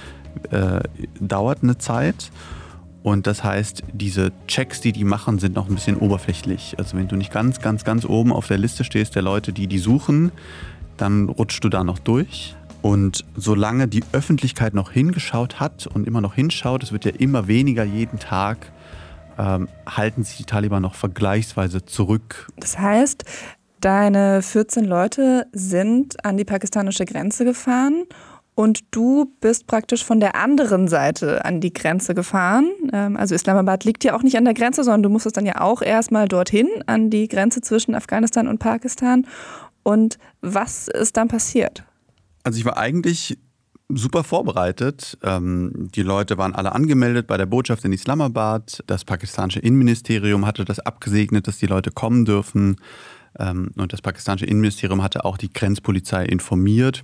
äh, 0.50 0.80
dauert 1.20 1.62
eine 1.62 1.78
Zeit. 1.78 2.32
Und 3.06 3.28
das 3.28 3.44
heißt, 3.44 3.84
diese 3.92 4.32
Checks, 4.48 4.80
die 4.80 4.90
die 4.90 5.04
machen, 5.04 5.38
sind 5.38 5.54
noch 5.54 5.68
ein 5.68 5.76
bisschen 5.76 5.96
oberflächlich. 5.96 6.74
Also 6.76 6.96
wenn 6.96 7.06
du 7.06 7.14
nicht 7.14 7.32
ganz, 7.32 7.60
ganz, 7.60 7.84
ganz 7.84 8.04
oben 8.04 8.32
auf 8.32 8.48
der 8.48 8.58
Liste 8.58 8.82
stehst 8.82 9.14
der 9.14 9.22
Leute, 9.22 9.52
die 9.52 9.68
die 9.68 9.78
suchen, 9.78 10.32
dann 10.96 11.28
rutschst 11.28 11.62
du 11.62 11.68
da 11.68 11.84
noch 11.84 12.00
durch. 12.00 12.56
Und 12.82 13.24
solange 13.36 13.86
die 13.86 14.02
Öffentlichkeit 14.10 14.74
noch 14.74 14.90
hingeschaut 14.90 15.60
hat 15.60 15.86
und 15.86 16.04
immer 16.08 16.20
noch 16.20 16.34
hinschaut, 16.34 16.82
es 16.82 16.90
wird 16.90 17.04
ja 17.04 17.12
immer 17.12 17.46
weniger 17.46 17.84
jeden 17.84 18.18
Tag, 18.18 18.72
ähm, 19.38 19.68
halten 19.86 20.24
sich 20.24 20.38
die 20.38 20.44
Taliban 20.44 20.82
noch 20.82 20.96
vergleichsweise 20.96 21.84
zurück. 21.84 22.48
Das 22.56 22.76
heißt, 22.76 23.22
deine 23.80 24.42
14 24.42 24.84
Leute 24.84 25.46
sind 25.52 26.24
an 26.24 26.36
die 26.36 26.44
pakistanische 26.44 27.04
Grenze 27.04 27.44
gefahren 27.44 28.02
und 28.56 28.84
du 28.90 29.30
bist 29.42 29.66
praktisch 29.66 30.02
von 30.02 30.18
der 30.18 30.34
anderen 30.34 30.88
Seite 30.88 31.44
an 31.44 31.60
die 31.60 31.74
Grenze 31.74 32.14
gefahren. 32.14 32.70
Ähm, 32.90 33.16
also 33.18 33.34
Islamabad 33.34 33.84
liegt 33.84 34.02
ja 34.02 34.16
auch 34.16 34.22
nicht 34.22 34.38
an 34.38 34.46
der 34.46 34.54
Grenze, 34.54 34.82
sondern 34.82 35.02
du 35.02 35.10
musstest 35.10 35.36
dann 35.36 35.44
ja 35.44 35.60
auch 35.60 35.82
erstmal 35.82 36.26
dorthin, 36.26 36.66
an 36.86 37.10
die 37.10 37.28
Grenze 37.28 37.60
zwischen 37.60 37.94
Afghanistan 37.94 38.48
und 38.48 38.58
Pakistan. 38.58 39.26
Und 39.82 40.18
was 40.40 40.88
ist 40.88 41.18
dann 41.18 41.28
passiert? 41.28 41.84
Also 42.44 42.58
ich 42.58 42.64
war 42.64 42.78
eigentlich 42.78 43.38
super 43.90 44.24
vorbereitet. 44.24 45.18
Ähm, 45.22 45.90
die 45.94 46.02
Leute 46.02 46.38
waren 46.38 46.54
alle 46.54 46.72
angemeldet 46.72 47.26
bei 47.26 47.36
der 47.36 47.46
Botschaft 47.46 47.84
in 47.84 47.92
Islamabad. 47.92 48.82
Das 48.86 49.04
pakistanische 49.04 49.60
Innenministerium 49.60 50.46
hatte 50.46 50.64
das 50.64 50.80
abgesegnet, 50.80 51.46
dass 51.46 51.58
die 51.58 51.66
Leute 51.66 51.90
kommen 51.90 52.24
dürfen. 52.24 52.76
Ähm, 53.38 53.72
und 53.76 53.92
das 53.92 54.00
pakistanische 54.00 54.46
Innenministerium 54.46 55.02
hatte 55.02 55.26
auch 55.26 55.36
die 55.36 55.52
Grenzpolizei 55.52 56.24
informiert, 56.24 57.02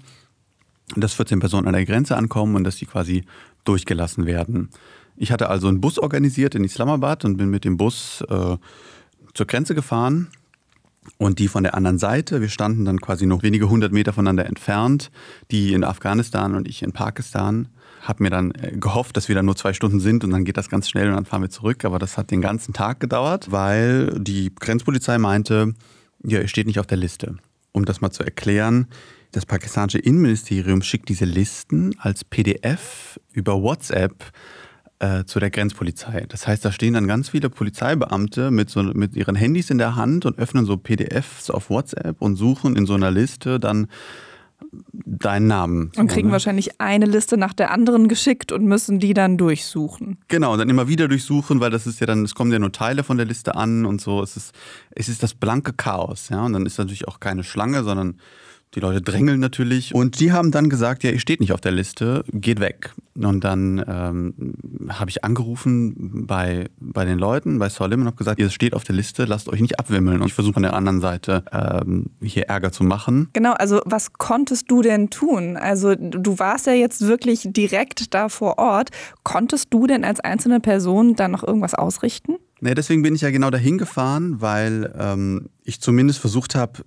dass 0.97 1.15
14 1.15 1.41
Personen 1.41 1.67
an 1.67 1.75
der 1.75 1.85
Grenze 1.85 2.17
ankommen 2.17 2.55
und 2.57 2.65
dass 2.65 2.77
sie 2.77 2.87
quasi 2.87 3.25
durchgelassen 3.65 4.27
werden. 4.27 4.71
Ich 5.17 5.31
hatte 5.31 5.49
also 5.49 5.69
einen 5.69 5.81
Bus 5.81 5.99
organisiert 5.99 6.55
in 6.55 6.65
Islamabad 6.65 7.25
und 7.25 7.37
bin 7.37 7.51
mit 7.51 7.65
dem 7.65 7.77
Bus 7.77 8.23
äh, 8.29 8.57
zur 9.35 9.47
Grenze 9.47 9.75
gefahren 9.75 10.29
und 11.19 11.39
die 11.39 11.49
von 11.49 11.63
der 11.63 11.75
anderen 11.75 11.99
Seite. 11.99 12.41
Wir 12.41 12.49
standen 12.49 12.85
dann 12.85 13.01
quasi 13.01 13.27
noch 13.27 13.43
wenige 13.43 13.69
hundert 13.69 13.93
Meter 13.93 14.13
voneinander 14.13 14.47
entfernt, 14.47 15.11
die 15.51 15.73
in 15.73 15.85
Afghanistan 15.85 16.55
und 16.55 16.69
ich 16.69 16.83
in 16.83 16.93
Pakistan. 16.93 17.69
Hab 18.03 18.21
mir 18.21 18.31
dann 18.31 18.53
äh, 18.53 18.73
gehofft, 18.77 19.17
dass 19.17 19.29
wir 19.29 19.35
dann 19.35 19.47
nur 19.47 19.57
zwei 19.57 19.73
Stunden 19.73 20.01
sind 20.01 20.25
und 20.25 20.31
dann 20.31 20.45
geht 20.45 20.57
das 20.57 20.69
ganz 20.69 20.89
schnell 20.89 21.09
und 21.09 21.15
dann 21.15 21.25
fahren 21.25 21.43
wir 21.43 21.51
zurück. 21.51 21.85
Aber 21.85 21.99
das 21.99 22.17
hat 22.17 22.31
den 22.31 22.41
ganzen 22.41 22.73
Tag 22.73 23.01
gedauert, 23.01 23.53
weil 23.53 24.19
die 24.19 24.53
Grenzpolizei 24.55 25.19
meinte, 25.19 25.75
ja, 26.25 26.41
ihr 26.41 26.49
steht 26.49 26.67
nicht 26.67 26.81
auf 26.81 26.87
der 26.87 26.99
Liste. 26.99 27.37
Um 27.73 27.85
das 27.85 28.01
mal 28.01 28.11
zu 28.11 28.23
erklären, 28.23 28.87
das 29.33 29.47
pakistanische 29.47 29.99
Innenministerium 29.99 30.83
schickt 30.83 31.09
diese 31.09 31.25
Listen 31.25 31.95
als 31.99 32.25
PDF 32.25 33.19
über 33.33 33.61
WhatsApp 33.63 34.25
äh, 34.99 35.25
zu 35.25 35.41
der 35.41 35.51
Grenzpolizei. 35.51 36.27
Das 36.29 36.47
heißt, 36.47 36.65
da 36.65 36.71
stehen 36.71 36.95
dann 36.95 37.09
ganz 37.09 37.31
viele 37.31 37.51
Polizeibeamte 37.51 38.51
mit, 38.51 38.71
so, 38.71 38.83
mit 38.83 39.17
ihren 39.17 39.35
Handys 39.35 39.71
in 39.71 39.79
der 39.79 39.97
Hand 39.97 40.27
und 40.27 40.39
öffnen 40.39 40.67
so 40.67 40.77
PDFs 40.77 41.51
auf 41.51 41.71
WhatsApp 41.71 42.21
und 42.21 42.37
suchen 42.37 42.77
in 42.77 42.87
so 42.87 42.95
einer 42.95 43.11
Liste 43.11 43.59
dann 43.59 43.89
deinen 44.93 45.47
Namen. 45.49 45.93
Und 45.97 46.09
kriegen 46.09 46.29
ne? 46.29 46.33
wahrscheinlich 46.33 46.81
eine 46.81 47.07
Liste 47.07 47.37
nach 47.37 47.53
der 47.53 47.71
anderen 47.71 48.09
geschickt 48.09 48.53
und 48.53 48.65
müssen 48.65 49.01
die 49.01 49.15
dann 49.15 49.37
durchsuchen. 49.37 50.19
Genau, 50.29 50.53
und 50.53 50.59
dann 50.59 50.69
immer 50.69 50.89
wieder 50.89 51.09
durchsuchen, 51.09 51.61
weil 51.61 51.71
das 51.71 51.87
ist 51.87 52.01
ja 52.01 52.07
dann, 52.07 52.25
es 52.25 52.35
kommen 52.35 52.53
ja 52.53 52.59
nur 52.59 52.73
Teile 52.73 53.03
von 53.03 53.17
der 53.17 53.27
Liste 53.27 53.55
an 53.55 53.85
und 53.85 54.01
so. 54.01 54.23
Es 54.23 54.37
ist, 54.37 54.55
es 54.91 55.09
ist 55.09 55.23
das 55.23 55.35
blanke 55.35 55.73
Chaos, 55.73 56.29
ja. 56.29 56.45
Und 56.45 56.53
dann 56.53 56.67
ist 56.67 56.79
natürlich 56.79 57.09
auch 57.09 57.19
keine 57.19 57.45
Schlange, 57.45 57.83
sondern 57.83 58.19
die 58.75 58.81
Leute 58.81 59.03
drängeln 59.03 59.41
natürlich. 59.41 59.95
Und 59.95 60.19
die 60.21 60.33
haben 60.33 60.51
dann 60.51 60.71
gesagt, 60.71 61.05
ja, 61.05 61.11
ihr 61.11 61.21
steht 61.21 61.41
nicht 61.41 61.53
auf 61.53 61.61
der 61.61 61.73
Liste, 61.73 62.25
geht 62.33 62.61
weg. 62.61 62.95
Und 63.15 63.45
dann 63.45 63.85
ähm, 63.87 64.55
habe 64.89 65.11
ich 65.11 65.23
angerufen 65.23 66.27
bei, 66.27 66.71
bei 66.81 67.05
den 67.05 67.19
Leuten, 67.19 67.59
bei 67.59 67.69
Solim 67.69 68.01
und 68.01 68.07
habe 68.07 68.17
gesagt, 68.17 68.41
ihr 68.41 68.49
steht 68.49 68.73
auf 68.73 68.85
der 68.85 68.95
Liste, 68.95 69.27
lasst 69.27 69.49
euch 69.51 69.61
nicht 69.61 69.79
abwimmeln. 69.79 70.23
Und 70.23 70.27
ich 70.27 70.35
versuche 70.35 70.57
an 70.57 70.63
der 70.63 70.75
anderen 70.75 71.03
Seite 71.03 71.45
ähm, 71.53 72.07
hier 72.23 72.49
Ärger 72.49 72.73
zu 72.73 72.85
machen. 72.85 73.29
Genau, 73.35 73.53
also 73.53 73.83
was 73.85 74.15
konntest 74.15 74.71
du 74.71 74.81
denn 74.81 75.11
tun? 75.11 75.59
Also 75.59 75.95
du 75.95 76.39
warst 76.39 76.67
ja 76.67 76.73
jetzt 76.73 77.03
wirklich 77.03 77.47
direkt 77.51 78.15
da 78.15 78.31
vor 78.31 78.59
Ort. 78.59 78.89
Konntest 79.23 79.67
du 79.71 79.87
denn 79.87 80.05
als 80.05 80.21
einzelne 80.21 80.61
Person 80.61 81.15
da 81.15 81.29
noch 81.29 81.43
irgendwas 81.43 81.75
ausrichten? 81.75 82.37
Nee, 82.61 82.75
deswegen 82.75 83.03
bin 83.03 83.15
ich 83.15 83.23
ja 83.23 83.31
genau 83.31 83.51
dahin 83.51 83.77
gefahren, 83.77 84.41
weil 84.41 84.95
ähm, 84.97 85.49
ich 85.65 85.81
zumindest 85.81 86.21
versucht 86.21 86.55
habe, 86.55 86.85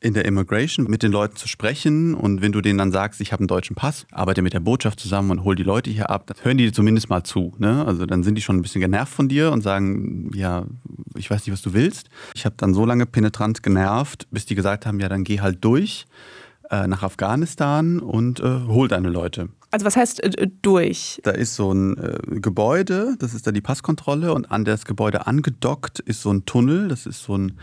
in 0.00 0.14
der 0.14 0.24
Immigration 0.26 0.86
mit 0.88 1.02
den 1.02 1.10
Leuten 1.10 1.36
zu 1.36 1.48
sprechen 1.48 2.14
und 2.14 2.42
wenn 2.42 2.52
du 2.52 2.60
denen 2.60 2.78
dann 2.78 2.92
sagst, 2.92 3.20
ich 3.20 3.32
habe 3.32 3.40
einen 3.40 3.48
deutschen 3.48 3.74
Pass, 3.74 4.06
arbeite 4.12 4.42
mit 4.42 4.52
der 4.52 4.60
Botschaft 4.60 5.00
zusammen 5.00 5.30
und 5.30 5.44
hol 5.44 5.56
die 5.56 5.62
Leute 5.62 5.90
hier 5.90 6.10
ab, 6.10 6.26
dann 6.26 6.36
hören 6.42 6.58
die 6.58 6.70
zumindest 6.70 7.08
mal 7.08 7.24
zu. 7.24 7.54
Ne? 7.58 7.84
Also 7.86 8.04
dann 8.04 8.22
sind 8.22 8.34
die 8.34 8.42
schon 8.42 8.56
ein 8.56 8.62
bisschen 8.62 8.82
genervt 8.82 9.12
von 9.12 9.28
dir 9.28 9.52
und 9.52 9.62
sagen, 9.62 10.30
ja, 10.34 10.66
ich 11.16 11.30
weiß 11.30 11.46
nicht, 11.46 11.52
was 11.52 11.62
du 11.62 11.72
willst. 11.72 12.08
Ich 12.34 12.44
habe 12.44 12.56
dann 12.58 12.74
so 12.74 12.84
lange 12.84 13.06
penetrant 13.06 13.62
genervt, 13.62 14.26
bis 14.30 14.44
die 14.44 14.54
gesagt 14.54 14.84
haben, 14.84 15.00
ja, 15.00 15.08
dann 15.08 15.24
geh 15.24 15.40
halt 15.40 15.64
durch 15.64 16.06
äh, 16.70 16.86
nach 16.86 17.02
Afghanistan 17.02 17.98
und 17.98 18.40
äh, 18.40 18.60
hol 18.66 18.88
deine 18.88 19.08
Leute. 19.08 19.48
Also 19.70 19.86
was 19.86 19.96
heißt 19.96 20.22
äh, 20.22 20.48
durch? 20.62 21.20
Da 21.22 21.30
ist 21.32 21.54
so 21.54 21.72
ein 21.72 21.96
äh, 21.96 22.40
Gebäude, 22.40 23.16
das 23.18 23.34
ist 23.34 23.46
da 23.46 23.52
die 23.52 23.60
Passkontrolle 23.60 24.32
und 24.32 24.50
an 24.50 24.64
das 24.64 24.84
Gebäude 24.84 25.26
angedockt 25.26 26.00
ist 26.00 26.22
so 26.22 26.30
ein 26.30 26.44
Tunnel, 26.44 26.88
das 26.88 27.06
ist 27.06 27.22
so 27.22 27.36
ein 27.36 27.58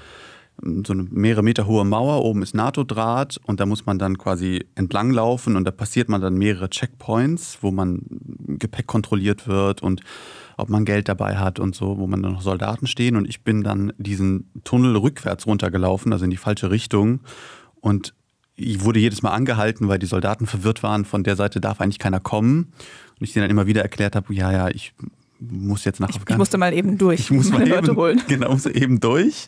so 0.61 0.93
eine 0.93 1.03
mehrere 1.03 1.43
Meter 1.43 1.67
hohe 1.67 1.83
Mauer, 1.83 2.23
oben 2.23 2.41
ist 2.41 2.55
NATO-Draht 2.55 3.39
und 3.45 3.59
da 3.59 3.65
muss 3.65 3.85
man 3.85 3.99
dann 3.99 4.17
quasi 4.17 4.65
entlanglaufen 4.75 5.55
und 5.55 5.65
da 5.65 5.71
passiert 5.71 6.09
man 6.09 6.21
dann 6.21 6.35
mehrere 6.35 6.69
Checkpoints, 6.69 7.59
wo 7.61 7.71
man 7.71 8.01
Gepäck 8.47 8.87
kontrolliert 8.87 9.47
wird 9.47 9.81
und 9.81 10.01
ob 10.57 10.69
man 10.69 10.85
Geld 10.85 11.09
dabei 11.09 11.37
hat 11.37 11.59
und 11.59 11.75
so, 11.75 11.97
wo 11.97 12.07
man 12.07 12.21
dann 12.21 12.33
noch 12.33 12.41
Soldaten 12.41 12.87
stehen. 12.87 13.15
Und 13.15 13.27
ich 13.27 13.43
bin 13.43 13.63
dann 13.63 13.93
diesen 13.97 14.49
Tunnel 14.63 14.95
rückwärts 14.95 15.47
runtergelaufen, 15.47 16.13
also 16.13 16.25
in 16.25 16.31
die 16.31 16.37
falsche 16.37 16.69
Richtung. 16.69 17.21
Und 17.81 18.13
ich 18.55 18.83
wurde 18.83 18.99
jedes 18.99 19.23
Mal 19.23 19.31
angehalten, 19.31 19.87
weil 19.87 19.99
die 19.99 20.05
Soldaten 20.05 20.45
verwirrt 20.45 20.83
waren, 20.83 21.05
von 21.05 21.23
der 21.23 21.35
Seite 21.35 21.59
darf 21.59 21.81
eigentlich 21.81 21.99
keiner 21.99 22.19
kommen. 22.19 22.73
Und 23.19 23.23
ich 23.23 23.33
denen 23.33 23.43
dann 23.43 23.51
immer 23.51 23.67
wieder 23.67 23.81
erklärt 23.81 24.15
habe, 24.15 24.33
ja, 24.33 24.51
ja, 24.51 24.69
ich 24.69 24.93
muss 25.51 25.85
jetzt 25.85 25.99
nach 25.99 26.09
ich, 26.09 26.15
Afghanistan. 26.15 26.35
Ich 26.35 26.39
musste 26.39 26.57
mal 26.57 26.73
eben 26.73 26.97
durch. 26.97 27.19
Ich 27.19 27.31
muss 27.31 27.51
mal 27.51 27.61
eben, 27.61 27.71
Leute 27.71 27.95
holen. 27.95 28.21
Genau, 28.27 28.55
so 28.55 28.69
eben 28.69 28.99
durch. 28.99 29.47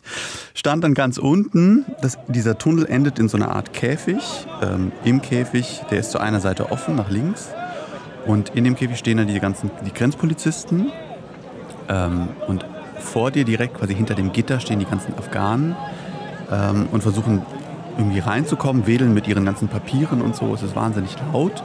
Stand 0.54 0.84
dann 0.84 0.94
ganz 0.94 1.18
unten. 1.18 1.84
Das, 2.02 2.18
dieser 2.28 2.58
Tunnel 2.58 2.86
endet 2.86 3.18
in 3.18 3.28
so 3.28 3.36
einer 3.36 3.50
Art 3.50 3.72
Käfig. 3.72 4.22
Ähm, 4.62 4.92
Im 5.04 5.22
Käfig, 5.22 5.82
der 5.90 6.00
ist 6.00 6.10
zu 6.10 6.18
einer 6.18 6.40
Seite 6.40 6.70
offen, 6.70 6.96
nach 6.96 7.10
links. 7.10 7.48
Und 8.26 8.50
in 8.50 8.64
dem 8.64 8.74
Käfig 8.74 8.98
stehen 8.98 9.18
dann 9.18 9.28
die 9.28 9.38
ganzen 9.38 9.70
die 9.84 9.92
Grenzpolizisten. 9.92 10.90
Ähm, 11.88 12.28
und 12.46 12.64
vor 12.98 13.30
dir 13.30 13.44
direkt, 13.44 13.74
quasi 13.74 13.94
hinter 13.94 14.14
dem 14.14 14.32
Gitter, 14.32 14.60
stehen 14.60 14.78
die 14.78 14.86
ganzen 14.86 15.14
Afghanen 15.14 15.76
ähm, 16.50 16.88
und 16.90 17.02
versuchen 17.02 17.42
irgendwie 17.98 18.18
reinzukommen, 18.18 18.86
wedeln 18.86 19.14
mit 19.14 19.26
ihren 19.26 19.44
ganzen 19.44 19.68
Papieren 19.68 20.20
und 20.20 20.36
so. 20.36 20.52
Es 20.54 20.62
ist 20.62 20.76
wahnsinnig 20.76 21.16
laut. 21.32 21.62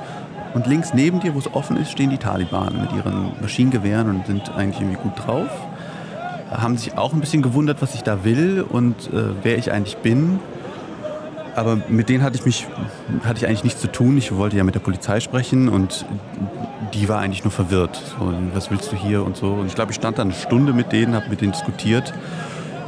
Und 0.53 0.67
links 0.67 0.93
neben 0.93 1.19
dir, 1.19 1.33
wo 1.33 1.39
es 1.39 1.53
offen 1.53 1.77
ist, 1.77 1.91
stehen 1.91 2.09
die 2.09 2.17
Taliban 2.17 2.79
mit 2.81 2.91
ihren 2.91 3.31
Maschinengewehren 3.41 4.09
und 4.09 4.27
sind 4.27 4.53
eigentlich 4.55 4.81
irgendwie 4.81 5.01
gut 5.01 5.13
drauf. 5.25 5.49
Haben 6.49 6.77
sich 6.77 6.97
auch 6.97 7.13
ein 7.13 7.21
bisschen 7.21 7.41
gewundert, 7.41 7.81
was 7.81 7.95
ich 7.95 8.03
da 8.03 8.25
will 8.25 8.65
und 8.67 9.07
äh, 9.13 9.29
wer 9.43 9.57
ich 9.57 9.71
eigentlich 9.71 9.97
bin. 9.97 10.39
Aber 11.55 11.77
mit 11.87 12.09
denen 12.09 12.23
hatte 12.23 12.37
ich 12.37 12.45
mich, 12.45 12.67
hatte 13.23 13.37
ich 13.37 13.47
eigentlich 13.47 13.63
nichts 13.63 13.81
zu 13.81 13.91
tun. 13.91 14.17
Ich 14.17 14.35
wollte 14.35 14.57
ja 14.57 14.63
mit 14.63 14.75
der 14.75 14.79
Polizei 14.79 15.19
sprechen 15.19 15.69
und 15.69 16.05
die 16.93 17.07
war 17.07 17.19
eigentlich 17.19 17.43
nur 17.43 17.51
verwirrt. 17.51 18.15
Und 18.19 18.51
was 18.53 18.71
willst 18.71 18.91
du 18.91 18.95
hier 18.95 19.23
und 19.25 19.37
so. 19.37 19.53
Und 19.53 19.67
ich 19.67 19.75
glaube, 19.75 19.91
ich 19.91 19.95
stand 19.95 20.17
da 20.17 20.23
eine 20.23 20.33
Stunde 20.33 20.73
mit 20.73 20.91
denen, 20.91 21.15
habe 21.15 21.29
mit 21.29 21.41
denen 21.41 21.53
diskutiert, 21.53 22.13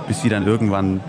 bis 0.08 0.22
sie 0.22 0.30
dann 0.30 0.46
irgendwann 0.46 1.00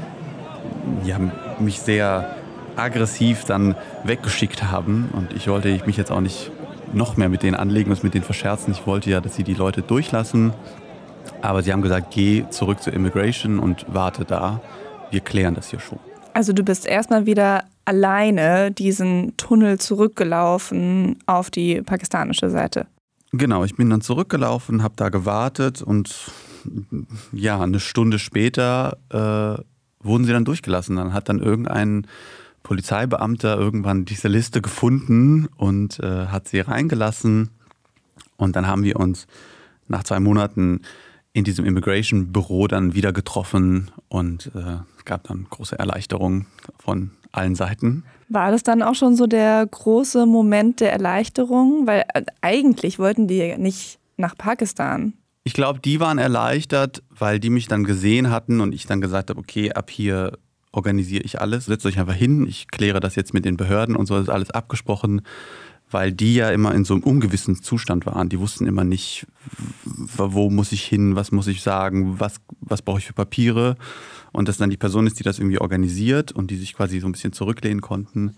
ja, 1.05 1.19
mich 1.59 1.81
sehr 1.81 2.37
aggressiv 2.77 3.45
dann 3.45 3.75
weggeschickt 4.05 4.71
haben. 4.71 5.09
Und 5.13 5.33
ich 5.33 5.49
wollte 5.49 5.81
mich 5.87 5.97
jetzt 5.97 6.11
auch 6.11 6.21
nicht 6.21 6.51
noch 6.93 7.17
mehr 7.17 7.29
mit 7.29 7.43
denen 7.43 7.57
anlegen 7.57 7.91
und 7.91 8.03
mit 8.05 8.15
denen 8.15 8.25
verscherzen. 8.25 8.73
Ich 8.73 8.87
wollte 8.87 9.11
ja, 9.11 9.21
dass 9.21 9.35
sie 9.35 9.45
die 9.45 9.55
Leute 9.55 9.83
durchlassen. 9.83 10.53
Aber 11.43 11.63
sie 11.63 11.73
haben 11.73 11.83
gesagt, 11.83 12.13
geh 12.13 12.45
zurück 12.51 12.83
zur 12.83 12.93
Immigration 12.93 13.59
und 13.59 13.87
warte 13.89 14.25
da. 14.25 14.61
Wir 15.11 15.21
klären 15.21 15.55
das 15.55 15.71
hier 15.71 15.81
schon. 15.81 15.99
Also 16.33 16.53
du 16.53 16.63
bist 16.63 16.87
erstmal 16.87 17.27
wieder 17.27 17.65
alleine 17.85 18.71
diesen 18.71 19.37
Tunnel 19.37 19.79
zurückgelaufen 19.79 21.19
auf 21.27 21.51
die 21.51 21.83
pakistanische 21.83 22.51
Seite. 22.51 22.87
Genau, 23.33 23.65
ich 23.65 23.77
bin 23.77 23.91
dann 23.91 24.01
zurückgelaufen, 24.01 24.83
habe 24.83 24.95
da 24.97 25.09
gewartet 25.09 25.83
und 25.83 26.31
ja, 27.33 27.61
eine 27.61 27.81
Stunde 27.81 28.19
später 28.19 28.97
äh, 29.11 29.63
wurden 30.05 30.25
sie 30.25 30.33
dann 30.33 30.45
durchgelassen. 30.45 30.97
Dann 30.97 31.13
hat 31.13 31.29
dann 31.29 31.41
irgendein 31.41 32.07
Polizeibeamter 32.65 33.57
irgendwann 33.57 34.05
diese 34.05 34.27
Liste 34.27 34.61
gefunden 34.61 35.47
und 35.57 36.01
äh, 36.01 36.27
hat 36.27 36.49
sie 36.49 36.59
reingelassen. 36.61 37.51
Und 38.37 38.57
dann 38.57 38.67
haben 38.67 38.83
wir 38.83 38.99
uns 38.99 39.29
nach 39.87 40.03
zwei 40.03 40.19
Monaten 40.19 40.81
in 41.33 41.45
diesem 41.45 41.65
Immigration-Büro 41.65 42.67
dann 42.67 42.95
wieder 42.95 43.13
getroffen 43.13 43.91
und 44.09 44.51
äh, 44.55 44.79
es 44.97 45.05
gab 45.05 45.25
dann 45.25 45.47
große 45.51 45.79
Erleichterung 45.79 46.47
von 46.79 47.11
allen 47.33 47.55
Seiten. 47.55 48.05
War 48.29 48.51
das 48.51 48.63
dann 48.63 48.83
auch 48.83 48.95
schon 48.95 49.17
so 49.17 49.27
der 49.27 49.67
große 49.67 50.27
Moment 50.27 50.81
der 50.81 50.93
Erleichterung? 50.93 51.87
Weil 51.87 52.05
äh, 52.15 52.23
eigentlich 52.41 52.99
wollten 52.99 53.29
die 53.29 53.57
nicht 53.59 53.99
nach 54.17 54.37
Pakistan. 54.37 55.13
Ich 55.43 55.53
glaube, 55.53 55.81
die 55.81 56.01
waren 56.01 56.19
erleichtert, 56.19 57.03
weil 57.11 57.39
die 57.39 57.51
mich 57.51 57.69
dann 57.69 57.85
gesehen 57.85 58.31
hatten 58.31 58.61
und 58.61 58.73
ich 58.73 58.87
dann 58.87 59.03
gesagt 59.03 59.29
habe, 59.29 59.39
okay, 59.39 59.73
ab 59.73 59.91
hier 59.91 60.39
organisiere 60.75 61.25
ich 61.25 61.41
alles. 61.41 61.67
Setzt 61.67 61.87
euch 61.87 61.99
einfach 61.99 62.15
hin, 62.15 62.47
ich 62.47 62.69
kläre 62.69 63.01
das 63.01 63.15
jetzt 63.17 63.35
mit 63.35 63.45
den 63.45 63.57
Behörden 63.57 63.97
und 63.97 64.07
so 64.07 64.19
ist 64.19 64.29
alles 64.29 64.51
abgesprochen, 64.51 65.23
weil 65.91 66.13
die 66.13 66.35
ja 66.35 66.51
immer 66.51 66.75
in 66.75 66.85
so 66.85 66.95
einem 66.95 67.03
ungewissen 67.03 67.63
Zustand 67.63 68.07
waren. 68.07 68.29
Die 68.29 68.41
wussten 68.41 68.67
immer 68.67 68.85
nicht, 68.85 69.27
wo 69.85 70.51
muss 70.51 70.73
ich 70.73 70.85
hin, 70.85 71.15
was 71.15 71.31
muss 71.31 71.47
ich 71.47 71.63
sagen, 71.63 72.19
was, 72.19 72.41
was 72.61 72.83
brauche 72.83 72.99
ich 72.99 73.07
für 73.07 73.13
Papiere. 73.13 73.77
Und 74.33 74.49
dass 74.49 74.57
dann 74.57 74.71
die 74.71 74.77
Person 74.77 75.07
ist, 75.07 75.21
die 75.21 75.23
das 75.23 75.39
irgendwie 75.39 75.61
organisiert 75.61 76.33
und 76.33 76.51
die 76.51 76.57
sich 76.57 76.75
quasi 76.75 76.99
so 76.99 77.07
ein 77.07 77.13
bisschen 77.13 77.33
zurücklehnen 77.33 77.81
konnten. 77.81 78.35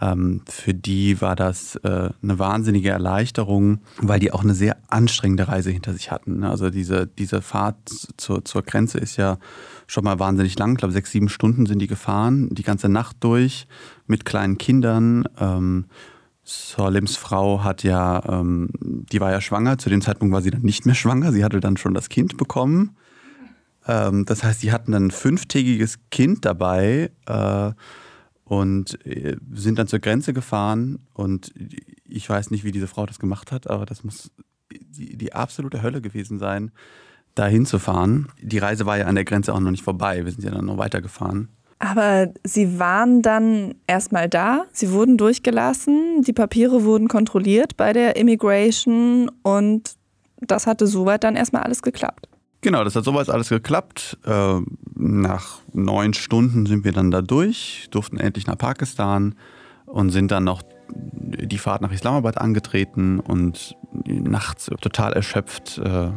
Ähm, 0.00 0.42
für 0.48 0.74
die 0.74 1.20
war 1.20 1.36
das 1.36 1.76
äh, 1.76 2.10
eine 2.22 2.38
wahnsinnige 2.38 2.90
Erleichterung, 2.90 3.80
weil 3.98 4.20
die 4.20 4.32
auch 4.32 4.42
eine 4.42 4.54
sehr 4.54 4.76
anstrengende 4.88 5.48
Reise 5.48 5.70
hinter 5.70 5.92
sich 5.92 6.10
hatten. 6.10 6.40
Ne? 6.40 6.50
Also 6.50 6.70
diese, 6.70 7.06
diese 7.06 7.42
Fahrt 7.42 7.76
zur, 8.16 8.44
zur 8.44 8.62
Grenze 8.62 8.98
ist 8.98 9.16
ja 9.16 9.38
schon 9.86 10.04
mal 10.04 10.18
wahnsinnig 10.18 10.58
lang. 10.58 10.72
Ich 10.72 10.78
glaube, 10.78 10.92
sechs, 10.92 11.10
sieben 11.10 11.28
Stunden 11.28 11.66
sind 11.66 11.78
die 11.78 11.86
gefahren, 11.86 12.48
die 12.50 12.62
ganze 12.62 12.88
Nacht 12.88 13.16
durch 13.20 13.66
mit 14.06 14.24
kleinen 14.24 14.58
Kindern. 14.58 15.24
Ähm, 15.38 15.86
Solims 16.42 17.16
Frau 17.16 17.64
hat 17.64 17.82
ja, 17.82 18.22
ähm, 18.28 18.68
die 18.80 19.20
war 19.20 19.30
ja 19.30 19.40
schwanger. 19.40 19.78
Zu 19.78 19.88
dem 19.88 20.02
Zeitpunkt 20.02 20.32
war 20.34 20.42
sie 20.42 20.50
dann 20.50 20.62
nicht 20.62 20.84
mehr 20.86 20.94
schwanger. 20.94 21.32
Sie 21.32 21.44
hatte 21.44 21.60
dann 21.60 21.76
schon 21.76 21.94
das 21.94 22.08
Kind 22.08 22.36
bekommen. 22.36 22.96
Ähm, 23.86 24.24
das 24.26 24.44
heißt, 24.44 24.60
sie 24.60 24.72
hatten 24.72 24.92
dann 24.92 25.06
ein 25.06 25.10
fünftägiges 25.10 25.98
Kind 26.10 26.44
dabei. 26.44 27.10
Äh, 27.26 27.72
und 28.44 29.04
äh, 29.06 29.36
sind 29.52 29.78
dann 29.78 29.86
zur 29.86 29.98
Grenze 29.98 30.32
gefahren 30.32 31.06
und 31.14 31.52
ich 32.04 32.28
weiß 32.28 32.50
nicht, 32.50 32.64
wie 32.64 32.72
diese 32.72 32.86
Frau 32.86 33.06
das 33.06 33.18
gemacht 33.18 33.52
hat, 33.52 33.68
aber 33.68 33.86
das 33.86 34.04
muss 34.04 34.30
die, 34.70 35.16
die 35.16 35.32
absolute 35.32 35.82
Hölle 35.82 36.00
gewesen 36.00 36.38
sein, 36.38 36.70
da 37.34 37.46
hinzufahren. 37.46 38.28
Die 38.40 38.58
Reise 38.58 38.86
war 38.86 38.98
ja 38.98 39.06
an 39.06 39.14
der 39.14 39.24
Grenze 39.24 39.54
auch 39.54 39.60
noch 39.60 39.70
nicht 39.70 39.82
vorbei, 39.82 40.24
wir 40.24 40.32
sind 40.32 40.44
ja 40.44 40.50
dann 40.50 40.66
noch 40.66 40.78
weitergefahren. 40.78 41.48
Aber 41.78 42.28
Sie 42.44 42.78
waren 42.78 43.20
dann 43.20 43.74
erstmal 43.86 44.28
da, 44.28 44.64
Sie 44.72 44.92
wurden 44.92 45.18
durchgelassen, 45.18 46.22
die 46.22 46.32
Papiere 46.32 46.84
wurden 46.84 47.08
kontrolliert 47.08 47.76
bei 47.76 47.92
der 47.92 48.16
Immigration 48.16 49.30
und 49.42 49.96
das 50.40 50.66
hatte 50.66 50.86
soweit 50.86 51.24
dann 51.24 51.36
erstmal 51.36 51.62
alles 51.62 51.82
geklappt. 51.82 52.28
Genau, 52.64 52.82
das 52.82 52.96
hat 52.96 53.04
soweit 53.04 53.28
alles 53.28 53.50
geklappt. 53.50 54.16
Äh, 54.24 54.60
nach 54.94 55.58
neun 55.74 56.14
Stunden 56.14 56.64
sind 56.64 56.82
wir 56.82 56.92
dann 56.92 57.10
da 57.10 57.20
durch, 57.20 57.88
durften 57.90 58.16
endlich 58.16 58.46
nach 58.46 58.56
Pakistan 58.56 59.34
und 59.84 60.08
sind 60.08 60.30
dann 60.30 60.44
noch 60.44 60.62
die 60.88 61.58
Fahrt 61.58 61.82
nach 61.82 61.92
Islamabad 61.92 62.38
angetreten 62.38 63.20
und 63.20 63.76
nachts 64.06 64.70
total 64.80 65.12
erschöpft 65.12 65.76
äh, 65.76 66.12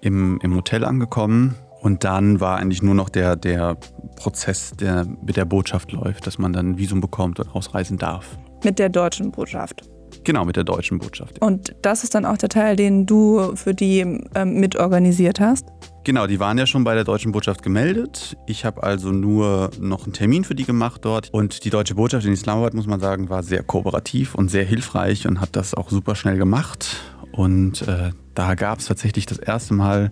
im, 0.00 0.38
im 0.40 0.54
Hotel 0.54 0.82
angekommen. 0.82 1.56
Und 1.82 2.04
dann 2.04 2.40
war 2.40 2.56
eigentlich 2.56 2.82
nur 2.82 2.94
noch 2.94 3.10
der, 3.10 3.36
der 3.36 3.76
Prozess, 4.16 4.72
der 4.80 5.04
mit 5.04 5.36
der 5.36 5.44
Botschaft 5.44 5.92
läuft, 5.92 6.26
dass 6.26 6.38
man 6.38 6.54
dann 6.54 6.70
ein 6.70 6.78
Visum 6.78 7.02
bekommt 7.02 7.38
und 7.38 7.54
ausreisen 7.54 7.98
darf. 7.98 8.38
Mit 8.64 8.78
der 8.78 8.88
deutschen 8.88 9.30
Botschaft. 9.30 9.82
Genau, 10.24 10.44
mit 10.44 10.56
der 10.56 10.64
deutschen 10.64 10.98
Botschaft. 10.98 11.40
Und 11.40 11.74
das 11.82 12.04
ist 12.04 12.14
dann 12.14 12.24
auch 12.24 12.36
der 12.36 12.48
Teil, 12.48 12.76
den 12.76 13.06
du 13.06 13.54
für 13.56 13.74
die 13.74 14.00
ähm, 14.34 14.60
mitorganisiert 14.60 15.40
hast? 15.40 15.66
Genau, 16.04 16.26
die 16.26 16.40
waren 16.40 16.56
ja 16.56 16.66
schon 16.66 16.82
bei 16.82 16.94
der 16.94 17.04
deutschen 17.04 17.32
Botschaft 17.32 17.62
gemeldet. 17.62 18.36
Ich 18.46 18.64
habe 18.64 18.82
also 18.82 19.10
nur 19.10 19.70
noch 19.78 20.04
einen 20.04 20.14
Termin 20.14 20.44
für 20.44 20.54
die 20.54 20.64
gemacht 20.64 21.04
dort. 21.04 21.28
Und 21.32 21.64
die 21.64 21.70
deutsche 21.70 21.94
Botschaft 21.94 22.26
in 22.26 22.32
Islamabad, 22.32 22.74
muss 22.74 22.86
man 22.86 23.00
sagen, 23.00 23.28
war 23.28 23.42
sehr 23.42 23.62
kooperativ 23.62 24.34
und 24.34 24.50
sehr 24.50 24.64
hilfreich 24.64 25.26
und 25.26 25.40
hat 25.40 25.56
das 25.56 25.74
auch 25.74 25.90
super 25.90 26.14
schnell 26.14 26.38
gemacht. 26.38 26.96
Und 27.32 27.86
äh, 27.86 28.10
da 28.34 28.54
gab 28.54 28.78
es 28.78 28.86
tatsächlich 28.86 29.26
das 29.26 29.38
erste 29.38 29.74
Mal 29.74 30.10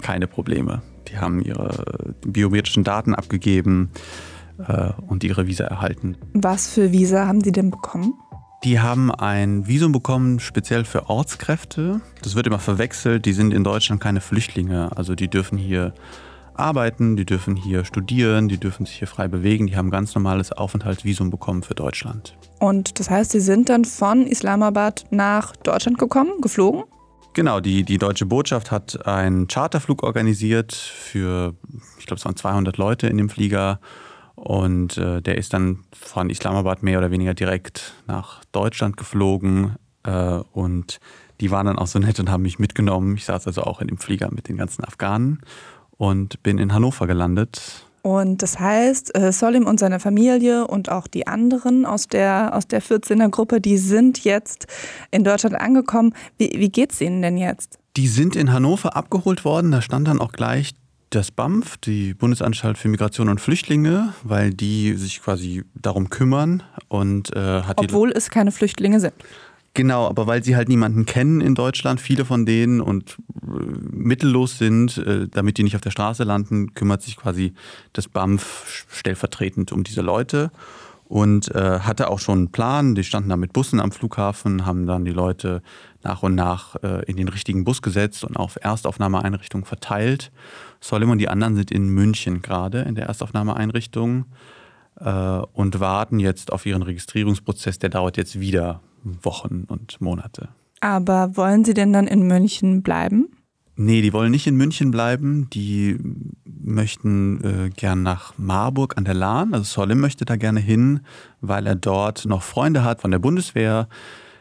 keine 0.00 0.26
Probleme. 0.26 0.82
Die 1.08 1.18
haben 1.18 1.42
ihre 1.42 2.14
biometrischen 2.24 2.84
Daten 2.84 3.14
abgegeben 3.14 3.90
äh, 4.66 4.90
und 5.08 5.24
ihre 5.24 5.46
Visa 5.46 5.64
erhalten. 5.64 6.16
Was 6.34 6.68
für 6.68 6.92
Visa 6.92 7.26
haben 7.26 7.42
die 7.42 7.52
denn 7.52 7.70
bekommen? 7.70 8.14
Die 8.62 8.78
haben 8.78 9.10
ein 9.10 9.66
Visum 9.66 9.90
bekommen, 9.90 10.38
speziell 10.38 10.84
für 10.84 11.08
Ortskräfte. 11.08 12.02
Das 12.20 12.34
wird 12.34 12.46
immer 12.46 12.58
verwechselt. 12.58 13.24
Die 13.24 13.32
sind 13.32 13.54
in 13.54 13.64
Deutschland 13.64 14.02
keine 14.02 14.20
Flüchtlinge. 14.20 14.94
Also 14.94 15.14
die 15.14 15.28
dürfen 15.28 15.56
hier 15.56 15.94
arbeiten, 16.52 17.16
die 17.16 17.24
dürfen 17.24 17.56
hier 17.56 17.86
studieren, 17.86 18.48
die 18.48 18.58
dürfen 18.58 18.84
sich 18.84 18.98
hier 18.98 19.08
frei 19.08 19.28
bewegen. 19.28 19.66
Die 19.66 19.76
haben 19.76 19.88
ein 19.88 19.90
ganz 19.90 20.14
normales 20.14 20.52
Aufenthaltsvisum 20.52 21.30
bekommen 21.30 21.62
für 21.62 21.74
Deutschland. 21.74 22.36
Und 22.58 23.00
das 23.00 23.08
heißt, 23.08 23.30
sie 23.30 23.40
sind 23.40 23.70
dann 23.70 23.86
von 23.86 24.26
Islamabad 24.26 25.06
nach 25.10 25.56
Deutschland 25.56 25.98
gekommen, 25.98 26.42
geflogen? 26.42 26.84
Genau, 27.32 27.60
die, 27.60 27.84
die 27.84 27.96
deutsche 27.96 28.26
Botschaft 28.26 28.70
hat 28.70 29.06
einen 29.06 29.48
Charterflug 29.48 30.02
organisiert 30.02 30.74
für, 30.74 31.54
ich 31.98 32.04
glaube, 32.04 32.18
es 32.18 32.24
waren 32.26 32.36
200 32.36 32.76
Leute 32.76 33.06
in 33.06 33.16
dem 33.16 33.30
Flieger. 33.30 33.80
Und 34.40 34.96
äh, 34.96 35.20
der 35.20 35.36
ist 35.36 35.52
dann 35.52 35.80
von 35.92 36.30
Islamabad 36.30 36.82
mehr 36.82 36.96
oder 36.96 37.10
weniger 37.10 37.34
direkt 37.34 37.92
nach 38.06 38.42
Deutschland 38.52 38.96
geflogen. 38.96 39.76
Äh, 40.02 40.40
und 40.52 40.98
die 41.42 41.50
waren 41.50 41.66
dann 41.66 41.78
auch 41.78 41.86
so 41.86 41.98
nett 41.98 42.18
und 42.20 42.30
haben 42.30 42.42
mich 42.42 42.58
mitgenommen. 42.58 43.16
Ich 43.18 43.26
saß 43.26 43.46
also 43.46 43.64
auch 43.64 43.82
in 43.82 43.88
dem 43.88 43.98
Flieger 43.98 44.30
mit 44.32 44.48
den 44.48 44.56
ganzen 44.56 44.82
Afghanen 44.82 45.42
und 45.98 46.42
bin 46.42 46.56
in 46.56 46.72
Hannover 46.72 47.06
gelandet. 47.06 47.84
Und 48.00 48.42
das 48.42 48.58
heißt, 48.58 49.14
äh, 49.14 49.30
Solim 49.30 49.66
und 49.66 49.78
seine 49.78 50.00
Familie 50.00 50.66
und 50.66 50.90
auch 50.90 51.06
die 51.06 51.26
anderen 51.26 51.84
aus 51.84 52.08
der, 52.08 52.54
aus 52.54 52.66
der 52.66 52.82
14er 52.82 53.28
Gruppe, 53.28 53.60
die 53.60 53.76
sind 53.76 54.24
jetzt 54.24 54.66
in 55.10 55.22
Deutschland 55.22 55.54
angekommen. 55.54 56.14
Wie, 56.38 56.50
wie 56.54 56.82
es 56.82 57.00
ihnen 57.02 57.20
denn 57.20 57.36
jetzt? 57.36 57.78
Die 57.98 58.08
sind 58.08 58.36
in 58.36 58.54
Hannover 58.54 58.96
abgeholt 58.96 59.44
worden. 59.44 59.70
Da 59.70 59.82
stand 59.82 60.08
dann 60.08 60.18
auch 60.18 60.32
gleich 60.32 60.72
Das 61.10 61.32
BAMF, 61.32 61.76
die 61.78 62.14
Bundesanstalt 62.14 62.78
für 62.78 62.88
Migration 62.88 63.28
und 63.28 63.40
Flüchtlinge, 63.40 64.14
weil 64.22 64.54
die 64.54 64.94
sich 64.94 65.20
quasi 65.20 65.64
darum 65.74 66.08
kümmern 66.08 66.62
und 66.86 67.34
äh, 67.34 67.62
hat 67.62 67.78
Obwohl 67.78 68.12
es 68.12 68.30
keine 68.30 68.52
Flüchtlinge 68.52 69.00
sind. 69.00 69.14
Genau, 69.74 70.06
aber 70.06 70.28
weil 70.28 70.44
sie 70.44 70.54
halt 70.54 70.68
niemanden 70.68 71.06
kennen 71.06 71.40
in 71.40 71.56
Deutschland, 71.56 72.00
viele 72.00 72.24
von 72.24 72.46
denen 72.46 72.80
und 72.80 73.16
äh, 73.42 73.48
mittellos 73.90 74.58
sind, 74.58 74.98
äh, 74.98 75.26
damit 75.28 75.58
die 75.58 75.64
nicht 75.64 75.74
auf 75.74 75.80
der 75.80 75.90
Straße 75.90 76.22
landen, 76.22 76.74
kümmert 76.74 77.02
sich 77.02 77.16
quasi 77.16 77.54
das 77.92 78.06
BAMF 78.06 78.84
stellvertretend 78.88 79.72
um 79.72 79.82
diese 79.82 80.02
Leute 80.02 80.52
und 81.10 81.52
äh, 81.56 81.80
hatte 81.80 82.08
auch 82.08 82.20
schon 82.20 82.38
einen 82.38 82.52
Plan. 82.52 82.94
Die 82.94 83.02
standen 83.02 83.30
da 83.30 83.36
mit 83.36 83.52
Bussen 83.52 83.80
am 83.80 83.90
Flughafen, 83.90 84.64
haben 84.64 84.86
dann 84.86 85.04
die 85.04 85.10
Leute 85.10 85.60
nach 86.04 86.22
und 86.22 86.36
nach 86.36 86.76
äh, 86.84 87.04
in 87.06 87.16
den 87.16 87.26
richtigen 87.26 87.64
Bus 87.64 87.82
gesetzt 87.82 88.22
und 88.22 88.36
auf 88.36 88.58
Erstaufnahmeeinrichtungen 88.60 89.64
verteilt. 89.64 90.30
Solim 90.80 91.10
und 91.10 91.18
die 91.18 91.28
anderen 91.28 91.56
sind 91.56 91.70
in 91.70 91.88
München 91.88 92.42
gerade 92.42 92.80
in 92.82 92.94
der 92.94 93.06
Erstaufnahmeeinrichtung 93.06 94.26
äh, 94.98 95.10
und 95.52 95.80
warten 95.80 96.18
jetzt 96.18 96.52
auf 96.52 96.66
ihren 96.66 96.82
Registrierungsprozess. 96.82 97.78
Der 97.78 97.90
dauert 97.90 98.16
jetzt 98.16 98.40
wieder 98.40 98.80
Wochen 99.02 99.64
und 99.68 100.00
Monate. 100.00 100.48
Aber 100.80 101.36
wollen 101.36 101.64
Sie 101.64 101.74
denn 101.74 101.92
dann 101.92 102.06
in 102.06 102.26
München 102.26 102.82
bleiben? 102.82 103.28
Nee, 103.76 104.02
die 104.02 104.12
wollen 104.12 104.30
nicht 104.30 104.46
in 104.46 104.56
München 104.56 104.90
bleiben. 104.90 105.48
Die 105.50 105.96
möchten 106.44 107.42
äh, 107.42 107.70
gern 107.70 108.02
nach 108.02 108.34
Marburg 108.36 108.98
an 108.98 109.04
der 109.04 109.14
Lahn. 109.14 109.54
Also 109.54 109.64
Solim 109.64 110.00
möchte 110.00 110.24
da 110.24 110.36
gerne 110.36 110.60
hin, 110.60 111.00
weil 111.40 111.66
er 111.66 111.76
dort 111.76 112.26
noch 112.26 112.42
Freunde 112.42 112.84
hat 112.84 113.00
von 113.00 113.10
der 113.10 113.18
Bundeswehr, 113.18 113.88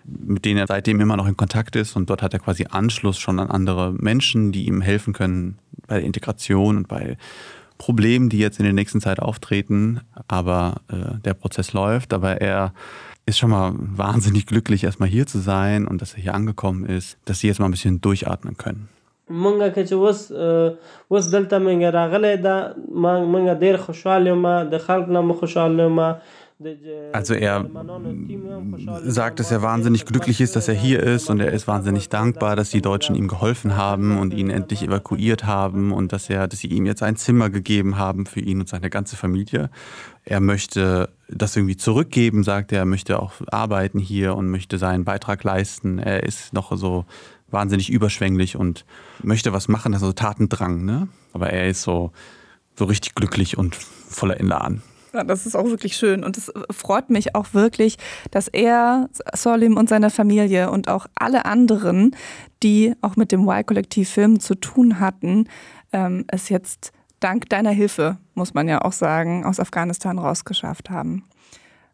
mit 0.05 0.45
denen 0.45 0.59
er 0.59 0.67
seitdem 0.67 1.01
immer 1.01 1.17
noch 1.17 1.27
in 1.27 1.37
Kontakt 1.37 1.77
ist. 1.77 1.97
Und 1.97 2.11
dort 2.11 2.23
hat 2.23 2.35
er 2.35 2.41
quasi 2.41 2.67
Anschluss 2.71 3.19
schon 3.19 3.39
an 3.39 3.51
andere 3.51 3.93
Menschen, 3.93 4.53
die 4.53 4.67
ihm 4.67 4.81
helfen 4.81 5.13
können 5.13 5.59
bei 5.87 5.97
der 5.97 6.05
Integration 6.05 6.77
und 6.77 6.89
bei 6.89 7.17
Problemen, 7.79 8.29
die 8.29 8.39
jetzt 8.39 8.59
in 8.59 8.65
der 8.65 8.75
nächsten 8.75 9.01
Zeit 9.01 9.19
auftreten. 9.19 10.01
Aber 10.29 10.77
äh, 10.89 11.19
der 11.25 11.35
Prozess 11.35 11.73
läuft. 11.73 12.13
Aber 12.13 12.41
er 12.41 12.73
ist 13.27 13.39
schon 13.39 13.51
mal 13.51 13.73
wahnsinnig 13.77 14.47
glücklich, 14.47 14.85
erstmal 14.85 15.09
hier 15.09 15.27
zu 15.27 15.39
sein 15.39 15.87
und 15.87 16.03
dass 16.03 16.15
er 16.15 16.21
hier 16.21 16.35
angekommen 16.35 16.85
ist, 16.85 17.17
dass 17.25 17.41
sie 17.41 17.47
jetzt 17.47 17.59
mal 17.59 17.67
ein 17.67 17.71
bisschen 17.71 18.01
durchatmen 18.01 18.57
können. 18.57 18.89
مونږ 19.31 19.75
که 19.75 19.85
چې 19.89 19.93
اوس 19.93 20.33
اوس 21.11 21.29
دلته 21.35 21.59
مونږ 21.59 21.93
راغلی 21.95 22.33
دا 22.47 22.57
مونږ 23.05 23.47
ډېر 23.63 23.77
خوشحال 23.85 24.27
یم 24.31 24.45
د 24.73 24.83
خلک 24.89 25.09
نه 25.17 25.37
خوشحال 25.39 25.79
یم 25.81 26.01
also 27.14 27.34
er 27.36 27.70
sagt, 29.04 29.40
dass 29.40 29.50
er 29.50 29.62
wahnsinnig 29.62 30.06
glücklich 30.06 30.42
ist, 30.42 30.58
dass 30.58 30.68
er 30.68 30.74
hier 30.74 31.02
ist 31.02 31.30
und 31.30 31.40
er 31.40 31.54
ist 31.54 31.68
wahnsinnig 31.68 32.10
dankbar, 32.10 32.58
dass 32.58 32.70
die 32.70 32.82
Deutschen 32.82 33.16
ihm 33.16 33.30
geholfen 33.30 33.78
haben 33.78 34.18
und 34.18 34.34
ihn 34.34 34.50
endlich 34.50 34.84
evakuiert 34.84 35.46
haben 35.46 35.94
und 35.94 36.12
dass 36.12 36.30
er, 36.30 36.50
dass 36.50 36.60
sie 36.60 36.68
ihm 36.68 36.86
jetzt 36.86 37.02
ein 37.02 37.16
Zimmer 37.16 37.50
gegeben 37.50 37.98
haben 37.98 38.26
für 38.26 38.42
ihn 38.42 38.60
und 38.60 38.68
seine 38.68 38.90
ganze 38.90 39.16
Familie. 39.16 39.70
Er 40.26 40.42
möchte 40.42 41.10
das 41.30 41.56
irgendwie 41.56 41.78
zurückgeben, 41.78 42.44
sagt 42.44 42.74
er, 42.74 42.80
er 42.80 42.86
möchte 42.86 43.22
auch 43.22 43.34
arbeiten 43.48 44.00
hier 44.00 44.36
und 44.36 44.50
möchte 44.50 44.78
seinen 44.78 45.06
Beitrag 45.06 45.46
leisten. 45.46 45.98
Er 45.98 46.24
ist 46.24 46.52
noch 46.52 46.76
so 46.76 47.06
wahnsinnig 47.50 47.90
überschwänglich 47.90 48.58
und 48.58 48.84
möchte 49.24 49.54
was 49.54 49.70
machen, 49.70 49.94
also 49.94 50.12
Tatendrang, 50.12 50.84
ne? 50.84 51.08
Aber 51.32 51.52
er 51.52 51.70
ist 51.70 51.84
so, 51.84 52.12
so 52.76 52.84
richtig 52.84 53.16
glücklich 53.16 53.58
und 53.58 53.76
voller 53.76 54.40
Elan. 54.42 54.82
Ja, 55.14 55.24
das 55.24 55.46
ist 55.46 55.56
auch 55.56 55.66
wirklich 55.66 55.96
schön 55.96 56.24
und 56.24 56.38
es 56.38 56.52
freut 56.72 57.10
mich 57.10 57.36
auch 57.36 57.54
wirklich, 57.54 57.98
dass 58.32 58.48
er, 58.48 59.10
Solim 59.34 59.76
und 59.76 59.90
seine 59.90 60.10
Familie 60.10 60.70
und 60.70 60.88
auch 60.88 61.08
alle 61.16 61.46
anderen, 61.46 62.16
die 62.62 62.94
auch 63.02 63.16
mit 63.16 63.32
dem 63.32 63.48
Y-Kollektiv 63.48 64.10
Film 64.10 64.40
zu 64.40 64.56
tun 64.56 65.00
hatten, 65.00 65.48
ähm, 65.92 66.26
es 66.28 66.50
jetzt 66.50 66.92
dank 67.20 67.50
deiner 67.50 67.72
Hilfe, 67.72 68.18
muss 68.36 68.54
man 68.54 68.68
ja 68.68 68.82
auch 68.82 68.92
sagen, 68.92 69.46
aus 69.46 69.60
Afghanistan 69.60 70.20
rausgeschafft 70.20 70.90
haben. 70.90 71.26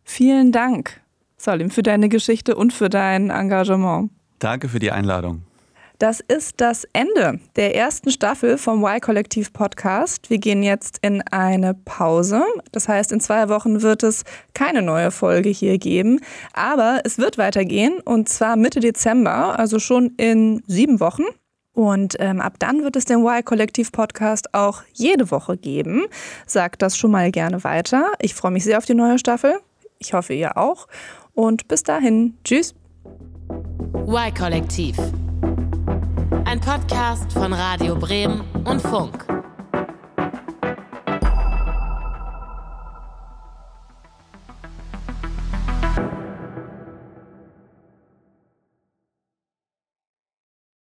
Vielen 0.03 0.51
Dank, 0.51 1.01
Solim, 1.38 1.70
für 1.70 1.84
deine 1.84 2.09
Geschichte 2.09 2.55
und 2.55 2.74
für 2.74 2.89
dein 2.89 3.30
Engagement. 3.30 4.11
Danke 4.39 4.70
für 4.70 4.80
die 4.80 4.91
Einladung. 4.91 5.43
Das 6.00 6.20
ist 6.20 6.60
das 6.60 6.86
Ende 6.91 7.39
der 7.56 7.74
ersten 7.76 8.12
Staffel 8.12 8.58
vom 8.58 8.84
Y-Kollektiv 8.84 9.54
Podcast. 9.54 10.30
Wir 10.30 10.39
gehen 10.39 10.62
jetzt 10.62 11.00
in 11.02 11.22
eine 11.32 11.74
Pause. 11.74 12.43
Das 12.74 12.89
heißt, 12.89 13.14
in 13.14 13.22
zwei 13.22 13.48
Wochen 13.48 13.82
wird 13.82 14.04
es 14.04 14.24
keine 14.54 14.82
neue 14.82 15.12
Folge 15.12 15.50
hier 15.50 15.78
geben. 15.78 16.20
Aber 16.54 17.00
es 17.06 17.18
wird 17.18 17.38
weitergehen 17.38 18.02
und 18.04 18.28
zwar 18.28 18.58
Mitte 18.58 18.82
Dezember, 18.82 19.58
also 19.58 19.80
schon 19.80 20.12
in 20.18 20.64
sieben 20.68 21.00
Wochen. 21.00 21.24
Und 21.72 22.16
ähm, 22.20 22.41
ab 22.41 22.56
dann 22.60 22.84
wird 22.84 22.96
es 22.98 23.06
den 23.06 23.20
Y-Kollektiv-Podcast 23.26 24.54
auch 24.54 24.84
jede 24.93 25.32
Woche 25.32 25.58
geben. 25.58 26.06
Sagt 26.46 26.82
das 26.82 26.98
schon 26.98 27.12
mal 27.12 27.32
gerne 27.32 27.64
weiter. 27.64 28.12
Ich 28.20 28.34
freue 28.34 28.52
mich 28.52 28.66
sehr 28.66 28.78
auf 28.78 28.86
die 28.86 28.93
neue 28.93 29.18
Staffel. 29.18 29.60
Ich 30.00 30.14
hoffe, 30.14 30.34
ihr 30.34 30.58
auch. 30.58 30.88
Und 31.34 31.68
bis 31.70 31.84
dahin. 31.84 32.38
Tschüss. 32.43 32.76
Y-Kollektiv. 34.08 34.98
Ein 36.56 36.62
Podcast 36.62 37.34
von 37.34 37.51
Radio 37.51 37.95
Bremen 37.95 38.41
und 38.64 38.82
Funk. 38.82 39.34